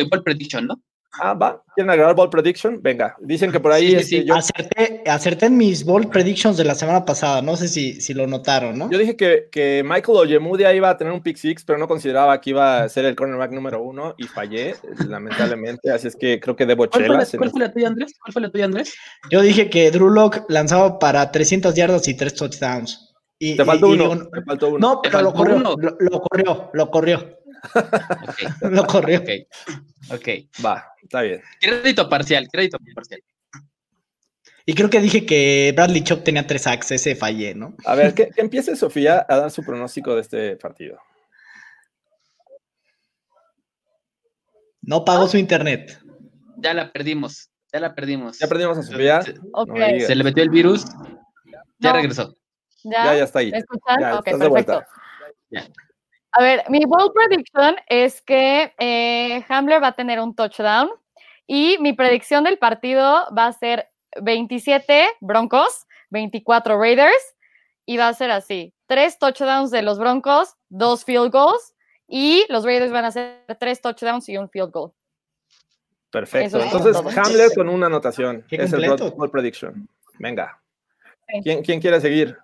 y 0.00 0.04
ball 0.08 0.22
prediction, 0.22 0.66
¿no? 0.66 0.80
Ah, 1.20 1.34
va. 1.34 1.62
¿Quieren 1.74 1.90
agregar 1.90 2.14
Ball 2.14 2.30
Prediction? 2.30 2.80
Venga. 2.82 3.16
Dicen 3.20 3.52
que 3.52 3.60
por 3.60 3.72
ahí 3.72 3.88
Sí, 3.88 3.94
este, 3.96 4.04
sí. 4.20 4.24
yo, 4.24 4.34
Acerté, 4.34 5.02
acerté 5.06 5.46
en 5.46 5.56
mis 5.56 5.84
bold 5.84 6.08
predictions 6.10 6.56
de 6.56 6.64
la 6.64 6.74
semana 6.74 7.04
pasada, 7.04 7.42
no 7.42 7.56
sé 7.56 7.68
si, 7.68 8.00
si 8.00 8.14
lo 8.14 8.26
notaron, 8.26 8.78
¿no? 8.78 8.90
yo 8.90 8.98
dije 8.98 9.16
que, 9.16 9.48
que 9.50 9.82
Michael 9.84 10.18
Ojemudia 10.18 10.72
iba 10.74 10.90
a 10.90 10.96
tener 10.96 11.12
un 11.12 11.22
pick 11.22 11.36
six, 11.36 11.64
pero 11.64 11.78
no 11.78 11.86
consideraba 11.88 12.40
que 12.40 12.50
iba 12.50 12.82
a 12.82 12.88
ser 12.88 13.04
el 13.04 13.14
cornerback 13.16 13.52
número 13.52 13.82
uno 13.82 14.14
y 14.18 14.24
fallé, 14.24 14.74
lamentablemente. 15.08 15.90
Así 15.90 16.08
es 16.08 16.16
que 16.16 16.40
creo 16.40 16.56
que 16.56 16.66
debo 16.66 16.88
¿Cuál 16.88 17.06
fue, 17.06 17.16
la, 17.16 17.26
cuál 17.38 17.50
fue 17.50 17.60
la 17.60 17.72
tuya, 17.72 17.88
Andrés? 17.88 18.14
¿Cuál 18.20 18.32
fue 18.32 18.42
la 18.42 18.50
tuya, 18.50 18.64
Andrés? 18.66 18.94
Yo 19.30 19.40
dije 19.42 19.68
que 19.70 19.90
Drew 19.90 20.10
Lock 20.10 20.44
lanzaba 20.48 20.98
para 20.98 21.30
300 21.30 21.74
yardas 21.74 22.06
y 22.08 22.14
3 22.14 22.34
touchdowns. 22.34 23.14
Y, 23.38 23.54
Te 23.56 23.64
faltó 23.66 23.88
uno. 23.88 24.08
digo, 24.14 24.28
te 24.30 24.42
faltó 24.42 24.68
uno. 24.68 24.78
no, 24.78 25.02
pero 25.02 25.20
lo 25.20 25.34
corrió, 25.34 25.58
lo 25.58 26.20
corrió, 26.22 26.70
lo 26.72 26.90
corrió, 26.90 27.38
Ok, 27.74 28.38
lo 28.70 28.86
corrió. 28.86 29.20
ok. 29.20 29.28
Ok. 30.12 30.28
Va, 30.64 30.92
está 31.02 31.22
bien. 31.22 31.42
Crédito 31.60 32.08
parcial, 32.08 32.48
crédito 32.50 32.78
parcial. 32.94 33.20
Y 34.68 34.74
creo 34.74 34.90
que 34.90 35.00
dije 35.00 35.24
que 35.24 35.72
Bradley 35.76 36.02
Chop 36.02 36.24
tenía 36.24 36.44
tres 36.46 36.62
sacks, 36.62 36.90
ese 36.90 37.14
fallé, 37.14 37.54
¿no? 37.54 37.76
A 37.84 37.94
ver, 37.94 38.14
que, 38.14 38.28
que 38.30 38.40
empiece 38.40 38.74
Sofía 38.74 39.24
a 39.28 39.36
dar 39.36 39.50
su 39.52 39.62
pronóstico 39.64 40.14
de 40.16 40.20
este 40.22 40.56
partido. 40.56 40.98
No 44.82 45.04
pagó 45.04 45.28
su 45.28 45.36
internet. 45.36 46.00
Ya 46.58 46.74
la 46.74 46.92
perdimos. 46.92 47.50
Ya 47.72 47.80
la 47.80 47.94
perdimos. 47.94 48.38
Ya 48.38 48.46
perdimos 48.46 48.78
a 48.78 48.82
Sofía. 48.82 49.22
Se, 49.22 49.34
No 49.34 49.64
le 50.14 50.24
metió 50.24 50.42
el 50.42 50.50
virus. 50.50 50.84
Ya 51.78 51.90
No. 51.90 51.92
regresó. 51.96 52.36
¿ya? 52.84 53.04
Ya, 53.04 53.16
ya 53.18 53.24
está 53.24 53.40
ahí. 53.40 53.50
¿Me 53.50 53.58
escuchan? 53.58 53.96
Ya, 54.00 54.18
ok, 54.18 54.26
estás 54.26 54.40
de 54.40 54.50
perfecto. 54.50 54.72
vuelta. 54.72 54.88
Ya. 55.50 55.66
A 56.38 56.42
ver, 56.42 56.64
mi 56.68 56.84
bold 56.84 57.12
prediction 57.14 57.76
es 57.88 58.20
que 58.20 58.74
eh, 58.78 59.42
Hamler 59.48 59.82
va 59.82 59.88
a 59.88 59.94
tener 59.94 60.20
un 60.20 60.34
touchdown 60.34 60.90
y 61.46 61.78
mi 61.80 61.94
predicción 61.94 62.44
del 62.44 62.58
partido 62.58 63.26
va 63.36 63.46
a 63.46 63.52
ser 63.54 63.88
27 64.20 65.06
Broncos, 65.20 65.86
24 66.10 66.78
Raiders 66.78 67.36
y 67.86 67.96
va 67.96 68.08
a 68.08 68.12
ser 68.12 68.30
así, 68.32 68.74
tres 68.86 69.18
touchdowns 69.18 69.70
de 69.70 69.80
los 69.80 69.98
Broncos, 69.98 70.56
dos 70.68 71.06
field 71.06 71.32
goals 71.32 71.74
y 72.06 72.44
los 72.50 72.66
Raiders 72.66 72.92
van 72.92 73.06
a 73.06 73.08
hacer 73.08 73.46
tres 73.58 73.80
touchdowns 73.80 74.28
y 74.28 74.36
un 74.36 74.50
field 74.50 74.72
goal. 74.72 74.92
Perfecto. 76.10 76.58
Es 76.58 76.64
Entonces, 76.66 76.92
todo. 77.00 77.08
Hamler 77.18 77.50
con 77.54 77.70
una 77.70 77.86
anotación. 77.86 78.44
Qué 78.46 78.56
es 78.56 78.72
el. 78.74 78.86
Ball 79.16 79.30
Prediction. 79.30 79.88
Venga. 80.18 80.60
¿quién, 81.42 81.62
¿quién 81.62 81.80
quiere 81.80 81.98
seguir? 81.98 82.36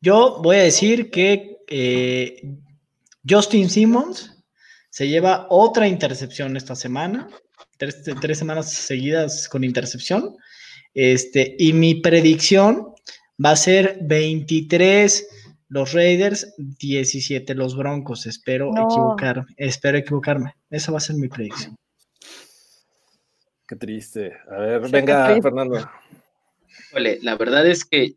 Yo 0.00 0.40
voy 0.42 0.56
a 0.56 0.62
decir 0.62 1.10
que 1.10 1.59
eh, 1.70 2.56
Justin 3.28 3.70
Simmons 3.70 4.36
se 4.90 5.08
lleva 5.08 5.46
otra 5.50 5.86
intercepción 5.88 6.56
esta 6.56 6.74
semana, 6.74 7.28
tres, 7.78 8.02
tres, 8.20 8.38
semanas 8.38 8.72
seguidas 8.72 9.48
con 9.48 9.64
intercepción. 9.64 10.36
Este, 10.92 11.54
y 11.58 11.72
mi 11.72 11.94
predicción 11.94 12.92
va 13.42 13.52
a 13.52 13.56
ser 13.56 13.98
23 14.02 15.28
los 15.68 15.92
Raiders, 15.92 16.52
17 16.58 17.54
los 17.54 17.76
Broncos. 17.76 18.26
Espero 18.26 18.72
No. 18.72 18.86
equivocarme, 18.86 19.46
espero 19.56 19.96
equivocarme. 19.98 20.54
Esa 20.68 20.90
va 20.90 20.98
a 20.98 21.00
ser 21.00 21.16
mi 21.16 21.28
predicción. 21.28 21.76
Qué 23.68 23.76
triste. 23.76 24.32
A 24.50 24.58
ver, 24.58 24.84
Sí, 24.86 24.90
venga. 24.90 25.40
Fernando. 25.40 25.88
La 27.22 27.36
verdad 27.36 27.64
es 27.68 27.84
que 27.84 28.16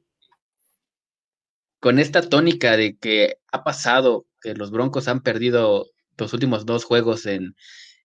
con 1.83 1.99
esta 1.99 2.21
tónica 2.21 2.77
de 2.77 2.95
que 2.95 3.39
ha 3.51 3.65
pasado 3.65 4.25
que 4.41 4.53
los 4.53 4.71
Broncos 4.71 5.09
han 5.09 5.21
perdido 5.21 5.87
los 6.17 6.31
últimos 6.31 6.65
dos 6.65 6.85
juegos 6.85 7.25
en, 7.25 7.57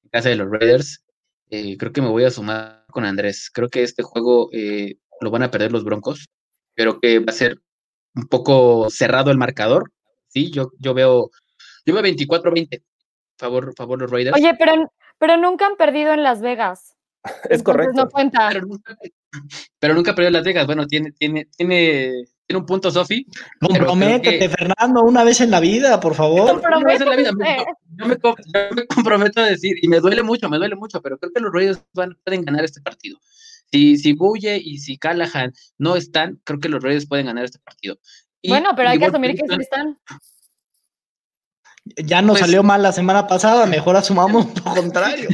en 0.03 0.11
casa 0.11 0.31
de 0.31 0.35
los 0.35 0.51
Raiders, 0.51 1.05
eh, 1.51 1.77
creo 1.77 1.93
que 1.93 2.03
me 2.03 2.09
voy 2.09 2.25
a 2.25 2.33
sumar 2.33 2.85
con 2.91 3.05
Andrés. 3.05 3.53
Creo 3.55 3.69
que 3.69 3.85
este 3.85 4.03
juego 4.03 4.51
eh, 4.53 4.97
lo 5.21 5.31
van 5.31 5.45
a 5.45 5.53
perder 5.53 5.71
los 5.71 5.85
Broncos, 5.85 6.27
pero 6.75 6.99
que 6.99 7.21
va 7.21 7.27
a 7.29 7.33
ser 7.33 7.61
un 8.17 8.27
poco 8.27 8.91
cerrado 8.91 9.31
el 9.31 9.39
marcador. 9.39 9.93
Sí, 10.27 10.51
yo, 10.51 10.73
yo 10.81 10.93
veo, 10.93 11.31
yo 11.87 11.95
veo 11.95 12.03
24-20. 12.03 12.83
Favor, 13.39 13.75
favor 13.77 14.01
los 14.01 14.11
Raiders. 14.11 14.37
Oye, 14.37 14.57
pero, 14.59 14.93
pero 15.19 15.37
nunca 15.37 15.67
han 15.69 15.77
perdido 15.77 16.13
en 16.15 16.25
Las 16.25 16.41
Vegas. 16.41 16.97
Es 17.23 17.33
entonces 17.45 17.63
correcto. 17.63 17.95
No 17.95 18.09
cuenta. 18.09 18.49
pero 18.51 18.67
nunca, 18.67 18.97
pero 19.79 19.95
nunca 19.95 20.15
perdió 20.17 20.33
Las 20.33 20.45
Vegas. 20.45 20.67
Bueno, 20.67 20.85
tiene, 20.89 21.13
tiene, 21.13 21.47
tiene 21.57 22.25
un 22.57 22.65
punto, 22.67 22.91
Sofi. 22.91 23.27
Comprométete, 23.61 24.39
que- 24.39 24.49
Fernando, 24.49 25.03
una 25.03 25.23
vez 25.25 25.41
en 25.41 25.51
la 25.51 25.61
vida, 25.61 26.01
por 26.01 26.15
favor. 26.15 26.63
Una 26.65 26.79
vez 26.85 27.01
en 27.01 27.09
la 27.11 27.17
vida, 27.17 27.31
yo, 27.97 28.07
me, 28.07 28.17
com- 28.17 28.35
yo 28.55 28.61
me 28.75 28.87
comprometo 28.87 29.41
a 29.41 29.47
decir, 29.47 29.77
y 29.83 29.89
me 29.89 30.01
duele 30.01 30.23
mucho, 30.23 30.49
me 30.49 30.57
duele 30.59 30.75
mucho, 30.77 31.03
pero 31.03 31.19
creo 31.19 31.33
que 31.33 31.41
los 31.41 31.53
Raiders 31.53 31.83
van, 31.95 32.17
pueden 32.25 32.43
ganar 32.43 32.65
este 32.65 32.81
partido. 32.81 33.19
Si, 33.71 33.99
si 33.99 34.15
Bulle 34.15 34.57
y 34.57 34.79
si 34.79 34.97
Callahan 34.97 35.53
no 35.77 35.95
están, 35.97 36.41
creo 36.45 36.59
que 36.59 36.71
los 36.71 36.83
Raiders 36.83 37.07
pueden 37.07 37.27
ganar 37.27 37.45
este 37.45 37.59
partido. 37.59 37.99
Y 38.41 38.49
Bueno, 38.51 38.71
pero 38.77 38.89
hay 38.89 38.99
que 38.99 39.05
asumir 39.07 39.33
que 39.35 39.43
sí 39.47 39.57
están. 39.61 39.99
Ya 41.97 42.21
nos 42.23 42.33
Pues- 42.39 42.41
salió 42.41 42.63
mal 42.63 42.83
la 42.83 42.93
semana 42.93 43.27
pasada, 43.27 43.67
mejor 43.67 43.97
asumamos 43.97 44.47
lo 44.65 44.75
contrario. 44.75 45.29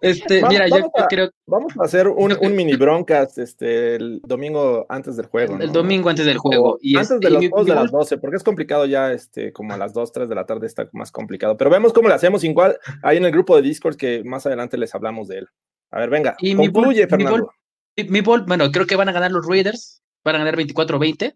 Este, 0.00 0.42
Va- 0.42 0.48
mira, 0.48 0.68
yo, 0.68 0.76
vamos 0.76 0.90
yo 0.96 1.04
a- 1.04 1.08
creo 1.08 1.30
Vamos 1.46 1.72
a 1.80 1.84
hacer 1.84 2.08
un, 2.08 2.36
un 2.40 2.54
mini 2.56 2.76
broncas 2.76 3.38
este, 3.38 3.96
el 3.96 4.20
domingo 4.22 4.86
antes 4.88 5.16
del 5.16 5.26
juego. 5.26 5.54
el 5.58 5.66
¿no? 5.68 5.72
domingo 5.72 6.08
antes 6.10 6.26
del 6.26 6.38
juego. 6.38 6.72
O 6.74 6.78
Y 6.80 6.96
antes 6.96 7.10
este, 7.12 7.26
de 7.26 7.30
y 7.30 7.34
los 7.34 7.40
juegos 7.48 7.64
mi 7.66 7.70
de 7.70 7.74
las 7.80 7.90
ball- 7.90 8.00
12, 8.00 8.18
porque 8.18 8.36
es 8.36 8.42
complicado 8.44 8.86
ya, 8.86 9.12
este, 9.12 9.52
como 9.52 9.72
a 9.72 9.76
las 9.76 9.92
2, 9.92 10.12
3 10.12 10.28
de 10.28 10.34
la 10.34 10.46
tarde 10.46 10.66
está 10.66 10.88
más 10.92 11.10
complicado. 11.10 11.56
Pero 11.56 11.70
vemos 11.70 11.92
cómo 11.92 12.08
le 12.08 12.14
hacemos 12.14 12.44
igual 12.44 12.78
ahí 13.02 13.16
en 13.16 13.24
el 13.24 13.32
grupo 13.32 13.56
de 13.56 13.62
Discord 13.62 13.96
que 13.96 14.22
más 14.24 14.46
adelante 14.46 14.76
les 14.78 14.94
hablamos 14.94 15.28
de 15.28 15.38
él. 15.38 15.48
A 15.90 16.00
ver, 16.00 16.10
venga, 16.10 16.36
Y 16.38 16.54
mi 16.54 16.70
concluye, 16.70 17.04
mi 17.04 17.10
Fernando. 17.10 17.50
mi- 17.96 18.04
mi 18.04 18.20
ball, 18.20 18.44
bueno, 18.46 18.70
creo 18.70 18.86
que 18.86 18.96
van 18.96 19.08
a 19.08 19.12
ganar 19.12 19.30
los 19.32 19.46
Raiders, 19.46 20.02
van 20.24 20.36
a 20.36 20.38
ganar 20.38 20.56
24-20. 20.56 21.34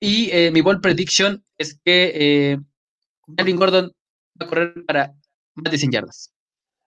Y 0.00 0.28
eh, 0.32 0.50
mi 0.52 0.60
ball 0.60 0.80
prediction 0.80 1.44
es 1.58 1.78
que 1.84 2.12
eh, 2.14 2.58
Melvin 3.26 3.56
Gordon 3.56 3.92
va 4.40 4.46
a 4.46 4.48
correr 4.48 4.84
para 4.86 5.14
más 5.54 5.72
de 5.72 5.78
100 5.78 5.92
yardas. 5.92 6.34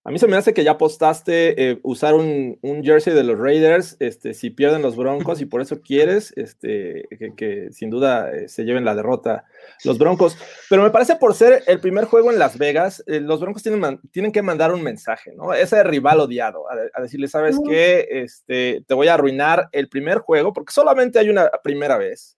A 0.07 0.09
mí 0.09 0.19
se 0.19 0.27
me 0.27 0.37
hace 0.37 0.53
que 0.53 0.63
ya 0.63 0.71
apostaste 0.71 1.71
eh, 1.71 1.79
usar 1.83 2.15
un, 2.15 2.57
un 2.61 2.81
jersey 2.81 3.13
de 3.13 3.25
los 3.25 3.37
Raiders 3.37 3.97
este, 3.99 4.33
si 4.33 4.49
pierden 4.49 4.81
los 4.81 4.95
Broncos 4.95 5.41
y 5.41 5.45
por 5.45 5.59
eso 5.59 5.81
quieres 5.81 6.31
este, 6.37 7.09
que, 7.19 7.35
que 7.35 7.67
sin 7.73 7.89
duda 7.89 8.31
eh, 8.31 8.47
se 8.47 8.63
lleven 8.63 8.85
la 8.85 8.95
derrota 8.95 9.43
los 9.83 9.97
Broncos. 9.97 10.37
Pero 10.69 10.81
me 10.83 10.91
parece 10.91 11.17
por 11.17 11.33
ser 11.33 11.61
el 11.67 11.81
primer 11.81 12.05
juego 12.05 12.31
en 12.31 12.39
Las 12.39 12.57
Vegas, 12.57 13.03
eh, 13.05 13.19
los 13.19 13.41
Broncos 13.41 13.63
tienen, 13.63 13.99
tienen 14.11 14.31
que 14.31 14.41
mandar 14.41 14.73
un 14.73 14.81
mensaje, 14.81 15.33
¿no? 15.35 15.53
Ese 15.53 15.83
rival 15.83 16.21
odiado, 16.21 16.71
a, 16.71 16.75
a 16.93 17.01
decirle, 17.01 17.27
¿sabes 17.27 17.57
qué? 17.67 18.07
Este, 18.09 18.85
te 18.87 18.93
voy 18.93 19.09
a 19.09 19.15
arruinar 19.15 19.67
el 19.73 19.89
primer 19.89 20.19
juego 20.19 20.53
porque 20.53 20.71
solamente 20.71 21.19
hay 21.19 21.29
una 21.29 21.49
primera 21.61 21.97
vez 21.97 22.37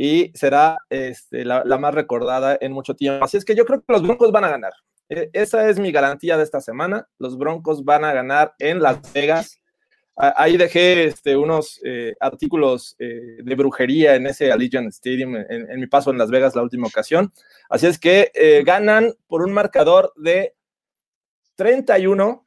y 0.00 0.30
será 0.34 0.78
este, 0.90 1.44
la, 1.44 1.64
la 1.64 1.76
más 1.76 1.92
recordada 1.92 2.56
en 2.60 2.70
mucho 2.70 2.94
tiempo. 2.94 3.24
Así 3.24 3.36
es 3.36 3.44
que 3.44 3.56
yo 3.56 3.64
creo 3.64 3.80
que 3.80 3.92
los 3.92 4.02
Broncos 4.02 4.30
van 4.30 4.44
a 4.44 4.50
ganar. 4.50 4.72
Eh, 5.08 5.28
Esa 5.32 5.68
es 5.68 5.80
mi 5.80 5.90
garantía 5.90 6.36
de 6.36 6.44
esta 6.44 6.60
semana. 6.60 7.08
Los 7.18 7.36
Broncos 7.36 7.84
van 7.84 8.04
a 8.04 8.12
ganar 8.12 8.54
en 8.60 8.80
Las 8.80 9.12
Vegas. 9.12 9.60
Ah, 10.16 10.34
Ahí 10.36 10.56
dejé 10.56 11.04
este, 11.04 11.36
unos 11.36 11.80
eh, 11.84 12.14
artículos 12.20 12.94
eh, 13.00 13.38
de 13.42 13.54
brujería 13.56 14.14
en 14.14 14.28
ese 14.28 14.52
Allegiant 14.52 14.88
Stadium 14.92 15.34
en, 15.34 15.68
en 15.68 15.80
mi 15.80 15.88
paso 15.88 16.12
en 16.12 16.18
Las 16.18 16.30
Vegas 16.30 16.54
la 16.54 16.62
última 16.62 16.86
ocasión. 16.86 17.32
Así 17.68 17.88
es 17.88 17.98
que 17.98 18.30
eh, 18.34 18.62
ganan 18.64 19.12
por 19.26 19.42
un 19.42 19.52
marcador 19.52 20.12
de 20.16 20.54
31 21.56 22.44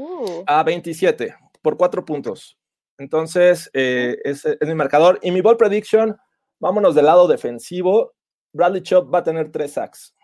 Uh, 0.00 0.44
a 0.46 0.62
27 0.62 1.34
por 1.60 1.76
cuatro 1.76 2.04
puntos. 2.04 2.56
Entonces, 2.98 3.68
eh, 3.72 4.16
ese 4.22 4.56
es 4.60 4.68
mi 4.68 4.76
marcador. 4.76 5.18
Y 5.22 5.32
mi 5.32 5.40
ball 5.40 5.56
prediction, 5.56 6.16
vámonos 6.60 6.94
del 6.94 7.06
lado 7.06 7.28
defensivo. 7.28 8.14
Bradley 8.52 8.82
Chop 8.82 9.12
va 9.12 9.18
a 9.18 9.22
tener 9.24 9.50
tres 9.52 9.72
sacks. 9.72 10.14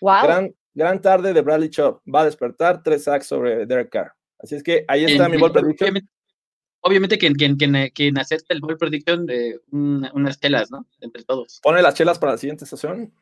wow. 0.00 0.22
Gran, 0.22 0.54
gran 0.74 1.00
tarde 1.00 1.32
de 1.32 1.40
Bradley 1.42 1.70
Chop. 1.70 2.00
Va 2.12 2.20
a 2.20 2.24
despertar 2.24 2.82
tres 2.82 3.04
sacks 3.04 3.26
sobre 3.26 3.66
Derek 3.66 3.90
Carr. 3.90 4.12
Así 4.38 4.54
es 4.54 4.62
que 4.62 4.84
ahí 4.88 5.04
está 5.04 5.26
En- 5.26 5.32
mi 5.32 5.36
ball 5.38 5.52
prediction. 5.52 5.88
Obviamente, 5.88 6.10
obviamente 6.80 7.18
quien, 7.18 7.34
quien, 7.34 7.56
quien, 7.56 7.74
eh, 7.76 7.92
quien 7.94 8.18
acepta 8.18 8.54
el 8.54 8.60
ball 8.60 8.76
prediction 8.76 9.26
de 9.26 9.60
una- 9.70 10.12
unas 10.14 10.38
telas, 10.38 10.70
¿no? 10.70 10.86
Entre 11.00 11.24
todos. 11.24 11.60
Pone 11.62 11.82
las 11.82 11.94
chelas 11.94 12.18
para 12.18 12.32
la 12.32 12.38
siguiente 12.38 12.66
sesión. 12.66 13.12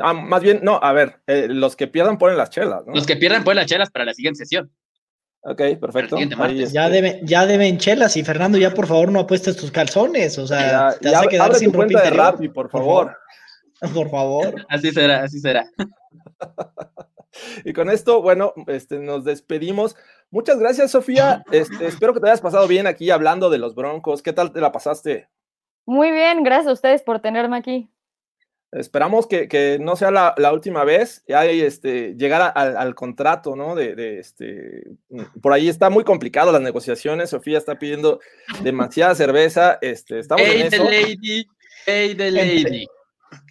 Ah, 0.00 0.12
más 0.12 0.42
bien, 0.42 0.60
no, 0.62 0.78
a 0.82 0.92
ver, 0.92 1.22
eh, 1.26 1.46
los 1.48 1.74
que 1.74 1.86
pierdan 1.86 2.18
ponen 2.18 2.36
las 2.36 2.50
chelas, 2.50 2.84
¿no? 2.86 2.94
Los 2.94 3.06
que 3.06 3.16
pierdan 3.16 3.42
ponen 3.42 3.56
las 3.56 3.66
chelas 3.66 3.90
para 3.90 4.04
la 4.04 4.12
siguiente 4.12 4.38
sesión. 4.38 4.70
Ok, 5.42 5.62
perfecto. 5.80 6.16
Ahí, 6.16 6.26
martes. 6.26 6.60
este, 6.60 6.74
Ya 6.74 6.88
deben, 6.90 7.26
ya 7.26 7.46
deben 7.46 7.78
chelas 7.78 8.16
y 8.16 8.24
Fernando, 8.24 8.58
ya 8.58 8.74
por 8.74 8.86
favor 8.86 9.10
no 9.12 9.20
apuestes 9.20 9.56
tus 9.56 9.70
calzones, 9.70 10.36
o 10.38 10.46
sea, 10.46 10.60
ya- 10.92 10.98
te 10.98 11.10
vas 11.10 11.20
ya 11.20 11.26
a 11.26 11.28
quedar 11.28 11.46
abre 11.46 11.58
sin 11.58 11.70
tu 11.70 11.78
ropa 11.78 11.84
cuenta 11.86 12.00
de 12.02 12.06
interior. 12.08 12.32
Rappi, 12.32 12.48
por 12.48 12.70
favor. 12.70 13.16
Por 13.94 14.10
favor. 14.10 14.54
Así 14.68 14.90
será, 14.92 15.22
así 15.22 15.40
será. 15.40 15.66
Y 17.64 17.72
con 17.72 17.88
esto, 17.88 18.20
bueno, 18.20 18.52
este, 18.66 18.98
nos 18.98 19.22
despedimos. 19.24 19.94
Muchas 20.30 20.58
gracias, 20.58 20.90
Sofía. 20.90 21.44
Este, 21.52 21.86
espero 21.86 22.12
que 22.12 22.18
te 22.18 22.26
hayas 22.26 22.40
pasado 22.40 22.66
bien 22.66 22.88
aquí 22.88 23.10
hablando 23.10 23.48
de 23.48 23.58
los 23.58 23.76
Broncos. 23.76 24.22
¿Qué 24.22 24.32
tal 24.32 24.52
te 24.52 24.60
la 24.60 24.72
pasaste? 24.72 25.28
Muy 25.86 26.10
bien, 26.10 26.42
gracias 26.42 26.66
a 26.66 26.72
ustedes 26.72 27.02
por 27.02 27.20
tenerme 27.20 27.56
aquí. 27.56 27.88
Esperamos 28.72 29.26
que, 29.26 29.48
que 29.48 29.78
no 29.80 29.96
sea 29.96 30.10
la, 30.10 30.34
la 30.36 30.52
última 30.52 30.84
vez, 30.84 31.24
ya 31.26 31.46
este, 31.46 32.14
llegar 32.16 32.42
a- 32.42 32.48
al, 32.48 32.76
al 32.76 32.94
contrato, 32.94 33.56
¿no? 33.56 33.74
De, 33.74 33.94
de, 33.94 34.18
este, 34.18 34.82
mm, 35.08 35.40
por 35.40 35.54
ahí 35.54 35.68
está 35.70 35.88
muy 35.88 36.04
complicado 36.04 36.52
las 36.52 36.60
negociaciones. 36.60 37.30
Sofía 37.30 37.56
está 37.56 37.78
pidiendo 37.78 38.20
demasiada 38.62 39.14
cerveza. 39.14 39.78
Este, 39.80 40.18
estamos 40.18 40.44
Hey, 40.46 40.60
en 40.64 40.68
the 40.70 40.76
eso. 40.76 40.84
lady. 40.84 41.46
Hey, 41.86 42.14
the 42.14 42.30
lady. 42.30 42.86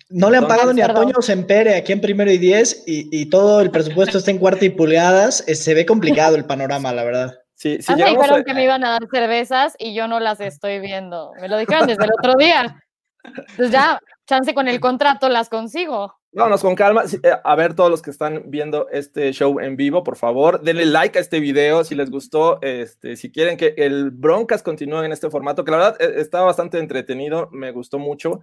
No 0.09 0.29
le 0.29 0.37
han 0.37 0.47
pagado 0.47 0.71
ni 0.71 0.81
a. 0.81 0.93
Toño 0.93 1.21
Sempere 1.21 1.75
aquí 1.75 1.91
en 1.93 1.99
primero 2.01 2.31
y 2.31 2.37
diez 2.37 2.83
y, 2.85 3.09
y 3.11 3.25
todo 3.29 3.59
el 3.59 3.71
presupuesto 3.71 4.19
está 4.19 4.29
en 4.31 4.37
cuarta 4.37 4.63
y 4.65 4.69
pulgadas. 4.69 5.43
eh, 5.47 5.55
se 5.55 5.73
ve 5.73 5.85
complicado 5.85 6.35
el 6.35 6.45
panorama, 6.45 6.93
la 6.93 7.03
verdad. 7.03 7.39
Sí, 7.55 7.81
si 7.81 7.91
Ah, 7.91 7.95
me 7.95 8.11
dijeron 8.11 8.39
a- 8.41 8.43
que 8.43 8.53
me 8.53 8.63
iban 8.63 8.83
a 8.85 8.91
dar 8.91 9.07
cervezas 9.11 9.75
y 9.79 9.95
yo 9.95 10.07
no 10.07 10.19
las 10.19 10.39
estoy 10.39 10.79
viendo. 10.79 11.31
Me 11.41 11.49
lo 11.49 11.57
dijeron 11.57 11.87
desde 11.87 12.05
el 12.05 12.11
otro 12.17 12.35
día. 12.37 12.79
Entonces 13.27 13.71
ya, 13.71 13.99
chance 14.25 14.53
con 14.53 14.67
el 14.67 14.79
contrato 14.79 15.29
las 15.29 15.49
consigo. 15.49 16.13
Vámonos 16.31 16.61
con 16.61 16.75
calma. 16.75 17.03
Eh, 17.23 17.31
A 17.43 17.55
ver, 17.55 17.73
todos 17.73 17.89
los 17.89 18.01
que 18.01 18.11
están 18.11 18.43
viendo 18.45 18.87
este 18.89 19.31
show 19.31 19.59
en 19.59 19.75
vivo, 19.75 20.03
por 20.03 20.17
favor, 20.17 20.61
denle 20.61 20.85
like 20.85 21.17
a 21.17 21.21
este 21.21 21.39
video 21.39 21.83
si 21.83 21.95
les 21.95 22.11
gustó. 22.11 22.59
Este, 22.61 23.15
si 23.15 23.31
quieren 23.31 23.57
que 23.57 23.73
el 23.77 24.11
Broncas 24.11 24.61
continúe 24.61 25.03
en 25.03 25.11
este 25.11 25.29
formato, 25.29 25.63
que 25.63 25.71
la 25.71 25.77
verdad 25.77 26.01
eh, 26.01 26.13
está 26.17 26.41
bastante 26.41 26.77
entretenido, 26.77 27.49
me 27.51 27.71
gustó 27.71 27.97
mucho. 27.97 28.41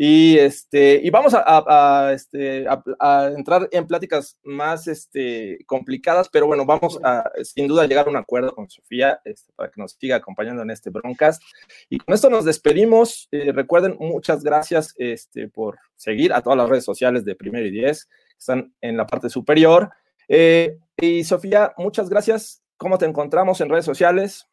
Y, 0.00 0.38
este, 0.38 1.00
y 1.02 1.10
vamos 1.10 1.34
a, 1.36 2.12
este, 2.14 2.66
a- 2.68 3.32
entrar 3.36 3.68
en 3.72 3.84
pláticas 3.84 4.38
más 4.44 4.86
este, 4.86 5.58
complicadas, 5.66 6.28
pero 6.28 6.46
bueno, 6.46 6.64
vamos 6.64 7.00
a 7.02 7.28
sin 7.42 7.66
duda 7.66 7.84
llegar 7.84 8.06
a 8.06 8.10
un 8.10 8.16
acuerdo 8.16 8.54
con 8.54 8.70
Sofía 8.70 9.20
este, 9.24 9.52
para 9.54 9.72
que 9.72 9.80
nos 9.80 9.96
siga 10.00 10.14
acompañando 10.14 10.62
en 10.62 10.70
este 10.70 10.90
Broncast. 10.90 11.42
Y 11.88 11.98
con 11.98 12.14
esto 12.14 12.30
nos 12.30 12.44
despedimos. 12.44 13.26
Eh, 13.32 13.50
recuerden, 13.50 13.96
muchas 13.98 14.44
gracias 14.44 14.94
este, 14.98 15.48
por 15.48 15.80
seguir 15.96 16.32
a 16.32 16.42
todas 16.42 16.56
las 16.58 16.68
redes 16.68 16.84
sociales 16.84 17.24
de 17.24 17.34
Primero 17.34 17.66
y 17.66 17.72
Diez, 17.72 18.04
que 18.06 18.38
están 18.38 18.72
en 18.80 18.96
la 18.96 19.04
parte 19.04 19.28
superior. 19.28 19.90
Eh, 20.28 20.78
y 20.96 21.24
Sofía, 21.24 21.72
muchas 21.76 22.08
gracias. 22.08 22.62
¿Cómo 22.76 22.98
te 22.98 23.06
encontramos 23.06 23.60
en 23.60 23.68
redes 23.68 23.84
sociales? 23.84 24.46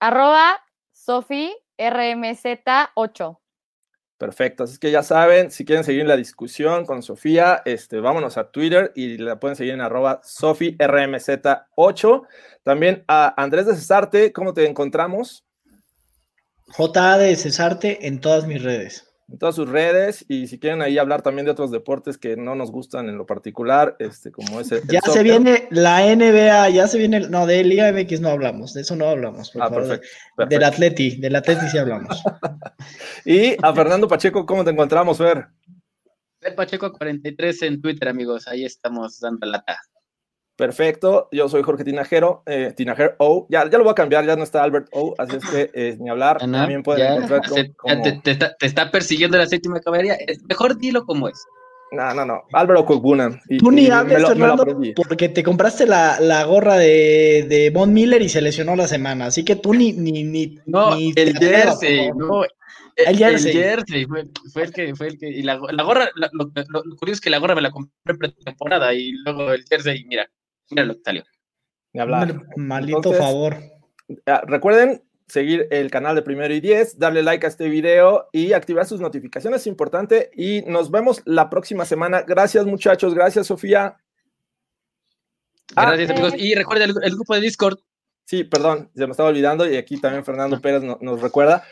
Arroba 0.00 0.60
Sofi 0.90 1.54
RMZ8. 1.78 3.38
Perfecto, 4.18 4.64
así 4.64 4.78
que 4.78 4.90
ya 4.90 5.04
saben, 5.04 5.52
si 5.52 5.64
quieren 5.64 5.84
seguir 5.84 6.04
la 6.04 6.16
discusión 6.16 6.84
con 6.84 7.04
Sofía, 7.04 7.62
este, 7.64 8.00
vámonos 8.00 8.36
a 8.36 8.50
Twitter 8.50 8.90
y 8.96 9.16
la 9.16 9.38
pueden 9.38 9.56
seguir 9.56 9.74
en 9.74 9.80
arroba 9.80 10.20
SofiRMZ8. 10.22 12.26
También 12.64 13.04
a 13.06 13.40
Andrés 13.40 13.66
de 13.66 13.76
Cesarte, 13.76 14.32
¿cómo 14.32 14.54
te 14.54 14.66
encontramos? 14.66 15.44
JA 16.66 17.16
de 17.16 17.36
Cesarte 17.36 18.08
en 18.08 18.20
todas 18.20 18.46
mis 18.46 18.62
redes 18.62 19.07
en 19.30 19.38
todas 19.38 19.54
sus 19.54 19.68
redes 19.68 20.24
y 20.28 20.46
si 20.46 20.58
quieren 20.58 20.80
ahí 20.80 20.96
hablar 20.96 21.22
también 21.22 21.44
de 21.44 21.50
otros 21.50 21.70
deportes 21.70 22.16
que 22.16 22.36
no 22.36 22.54
nos 22.54 22.70
gustan 22.70 23.08
en 23.08 23.18
lo 23.18 23.26
particular, 23.26 23.94
este 23.98 24.32
como 24.32 24.60
ese. 24.60 24.82
Ya 24.88 25.00
se 25.00 25.22
viene 25.22 25.68
la 25.70 26.00
NBA, 26.00 26.70
ya 26.70 26.88
se 26.88 26.98
viene, 26.98 27.20
no, 27.28 27.46
de 27.46 27.62
Liga 27.62 27.92
MX 27.92 28.20
no 28.20 28.30
hablamos, 28.30 28.72
de 28.72 28.80
eso 28.80 28.96
no 28.96 29.06
hablamos, 29.06 29.50
por 29.50 29.62
ah, 29.62 29.68
favor. 29.68 29.88
Perfecto, 29.88 30.46
Del 30.48 30.64
Atleti, 30.64 31.16
del 31.16 31.36
Atleti 31.36 31.68
sí 31.68 31.78
hablamos. 31.78 32.22
y 33.24 33.56
a 33.62 33.74
Fernando 33.74 34.08
Pacheco, 34.08 34.46
¿cómo 34.46 34.64
te 34.64 34.70
encontramos, 34.70 35.18
Fer? 35.18 35.46
Fer 36.40 36.54
Pacheco 36.54 36.92
43 36.92 37.62
en 37.62 37.82
Twitter, 37.82 38.08
amigos, 38.08 38.48
ahí 38.48 38.64
estamos 38.64 39.20
dando 39.20 39.46
lata. 39.46 39.78
Perfecto, 40.58 41.28
yo 41.30 41.48
soy 41.48 41.62
Jorge 41.62 41.84
Tinajero, 41.84 42.42
eh, 42.44 42.72
Tinajero 42.76 43.14
O, 43.18 43.46
ya, 43.48 43.70
ya 43.70 43.78
lo 43.78 43.84
voy 43.84 43.92
a 43.92 43.94
cambiar, 43.94 44.26
ya 44.26 44.34
no 44.34 44.42
está 44.42 44.64
Albert 44.64 44.88
O, 44.90 45.14
así 45.16 45.36
es 45.36 45.44
que 45.48 45.70
eh, 45.72 45.96
ni 46.00 46.10
hablar, 46.10 46.38
también 46.38 46.82
pueden 46.82 47.22
encontrar 47.22 47.42
te, 48.24 48.66
está, 48.66 48.90
persiguiendo 48.90 49.38
la 49.38 49.46
séptima 49.46 49.78
caballería, 49.78 50.18
mejor 50.48 50.76
dilo 50.76 51.04
como 51.04 51.28
es. 51.28 51.40
No, 51.92 52.12
no, 52.12 52.24
no, 52.24 52.42
Albert 52.52 52.80
Okuguna. 52.80 53.40
Tú 53.60 53.70
ni 53.70 53.88
hables, 53.88 54.26
Fernando, 54.26 54.66
porque 54.96 55.28
te 55.28 55.44
compraste 55.44 55.86
la, 55.86 56.18
la 56.18 56.42
gorra 56.42 56.76
de, 56.76 57.46
de 57.48 57.70
Von 57.70 57.94
Miller 57.94 58.20
y 58.20 58.28
se 58.28 58.42
lesionó 58.42 58.74
la 58.74 58.88
semana, 58.88 59.26
así 59.26 59.44
que 59.44 59.54
tú 59.54 59.74
ni... 59.74 59.92
ni, 59.92 60.24
ni 60.24 60.58
no, 60.66 60.96
el 60.96 61.38
jersey, 61.38 62.10
no, 62.16 62.42
el 62.96 63.16
jersey. 63.16 63.56
El 63.56 63.62
jersey 63.62 64.06
fue, 64.06 64.24
fue, 64.52 64.62
el 64.64 64.72
que, 64.72 64.96
fue 64.96 65.06
el 65.06 65.18
que, 65.18 65.28
y 65.28 65.42
la, 65.42 65.60
la 65.70 65.84
gorra, 65.84 66.10
lo, 66.16 66.28
lo, 66.32 66.96
curioso 66.96 67.18
es 67.18 67.20
que 67.20 67.30
la 67.30 67.38
gorra 67.38 67.54
me 67.54 67.62
la 67.62 67.70
compré 67.70 67.92
en 68.06 68.18
pretemporada 68.18 68.92
y 68.92 69.12
luego 69.24 69.52
el 69.52 69.64
jersey, 69.70 70.04
mira, 70.04 70.28
Mira 70.70 70.84
lo 70.84 70.94
que 70.94 71.02
salió. 71.04 71.24
hablar. 71.98 72.40
Maldito 72.56 73.12
favor. 73.12 73.56
Ah, 74.26 74.42
recuerden 74.46 75.02
seguir 75.28 75.68
el 75.70 75.90
canal 75.90 76.14
de 76.14 76.22
Primero 76.22 76.54
y 76.54 76.60
Diez, 76.60 76.98
darle 76.98 77.22
like 77.22 77.44
a 77.44 77.48
este 77.48 77.68
video 77.68 78.28
y 78.32 78.54
activar 78.54 78.86
sus 78.86 79.00
notificaciones, 79.00 79.60
es 79.60 79.66
importante. 79.66 80.30
Y 80.34 80.62
nos 80.62 80.90
vemos 80.90 81.22
la 81.24 81.50
próxima 81.50 81.84
semana. 81.84 82.22
Gracias, 82.22 82.64
muchachos. 82.66 83.14
Gracias, 83.14 83.46
Sofía. 83.46 83.98
Gracias, 85.74 86.10
amigos. 86.10 86.34
Y 86.36 86.54
recuerden 86.54 86.94
el, 87.02 87.14
grupo 87.14 87.34
de 87.34 87.42
Discord. 87.42 87.78
Sí, 88.24 88.44
perdón, 88.44 88.90
se 88.94 89.06
me 89.06 89.12
estaba 89.12 89.28
olvidando 89.28 89.70
y 89.70 89.76
aquí 89.76 90.00
también 90.00 90.24
Fernando 90.24 90.60
Pérez 90.60 90.82
nos 90.82 91.20
recuerda. 91.20 91.64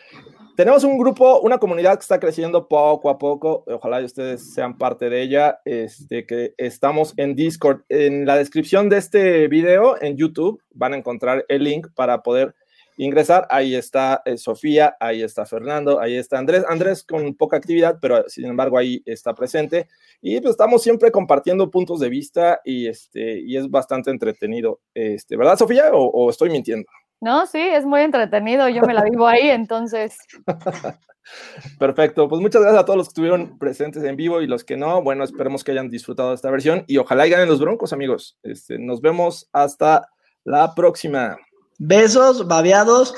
Tenemos 0.57 0.85
un 0.85 0.97
grupo, 0.97 1.41
una 1.41 1.59
comunidad 1.59 1.97
que 1.97 2.01
está 2.01 2.19
creciendo 2.19 2.67
poco 2.67 3.11
a 3.11 3.19
poco. 3.19 3.63
Ojalá 3.67 4.03
ustedes 4.03 4.55
sean 4.55 4.79
parte 4.79 5.11
de 5.11 5.21
ella. 5.21 5.61
Este, 5.67 6.25
que 6.25 6.55
estamos 6.57 7.13
en 7.19 7.35
Discord. 7.35 7.83
En 7.91 8.25
la 8.25 8.39
descripción 8.39 8.89
de 8.89 8.97
este 8.97 9.49
video 9.49 10.01
en 10.01 10.17
YouTube 10.17 10.63
van 10.71 10.95
a 10.95 10.97
encontrar 10.97 11.45
el 11.51 11.65
link 11.65 11.89
para 11.95 12.23
poder 12.23 12.55
ingresar. 12.97 13.47
Ahí 13.51 13.75
está 13.75 14.23
eh, 14.25 14.39
Sofía, 14.39 14.97
ahí 14.99 15.23
está 15.23 15.45
Fernando, 15.45 16.01
ahí 16.01 16.17
está 16.17 16.39
Andrés. 16.39 16.65
Andrés 16.67 17.05
con 17.05 17.35
poca 17.35 17.59
actividad, 17.59 17.99
pero 18.01 18.27
sin 18.27 18.47
embargo 18.47 18.79
ahí 18.79 19.03
está 19.05 19.35
presente. 19.35 19.89
Y 20.23 20.41
pues 20.41 20.53
estamos 20.53 20.83
siempre 20.83 21.11
compartiendo 21.11 21.71
puntos 21.71 22.01
de 22.01 22.09
vista 22.09 22.63
y, 22.65 22.87
este, 22.87 23.41
y 23.41 23.59
es 23.59 23.69
bastante 23.69 24.11
entretenido. 24.11 24.81
Este, 24.95 25.37
¿Verdad, 25.37 25.59
Sofía? 25.59 25.91
o 25.93 26.31
estoy 26.31 26.49
mintiendo? 26.49 26.89
No, 27.21 27.47
sí, 27.47 27.61
es 27.61 27.85
muy 27.85 28.03
entretenido, 28.03 28.69
yo 28.69 28.83
me 28.83 28.95
la 28.95 29.03
vivo 29.03 29.27
ahí, 29.27 29.49
entonces. 29.49 30.19
Perfecto, 31.79 32.29
pues 32.29 32.41
muchas 32.41 32.63
gracias 32.63 32.83
a 32.83 32.85
todos 32.85 32.97
los 32.97 33.09
que 33.09 33.11
estuvieron 33.11 33.59
presentes 33.59 34.05
en 34.05 34.17
vivo 34.17 34.41
y 34.41 34.47
los 34.47 34.65
que 34.65 34.77
no, 34.77 35.03
bueno, 35.03 35.25
esperemos 35.25 35.65
que 35.65 35.73
hayan 35.73 35.89
disfrutado 35.89 36.29
de 36.31 36.37
esta 36.37 36.51
versión 36.51 36.85
y 36.87 36.99
ojalá 36.99 37.27
y 37.27 37.31
ganen 37.31 37.49
los 37.49 37.61
broncos, 37.61 37.93
amigos. 37.93 38.39
Este, 38.43 38.79
nos 38.79 39.01
vemos 39.01 39.49
hasta 39.53 40.09
la 40.45 40.75
próxima. 40.75 41.37
Besos, 41.79 42.47
babeados, 42.47 43.15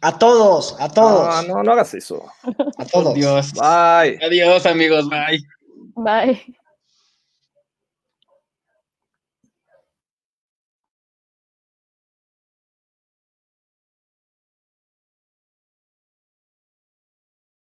a 0.00 0.18
todos, 0.18 0.76
a 0.80 0.88
todos. 0.88 1.46
No, 1.46 1.56
no, 1.56 1.62
no 1.62 1.72
hagas 1.72 1.94
eso. 1.94 2.24
A 2.76 2.84
todos. 2.84 3.14
Adiós. 3.14 3.52
Bye. 3.52 4.18
Adiós, 4.22 4.66
amigos, 4.66 5.08
bye. 5.08 5.40
Bye. 5.96 6.56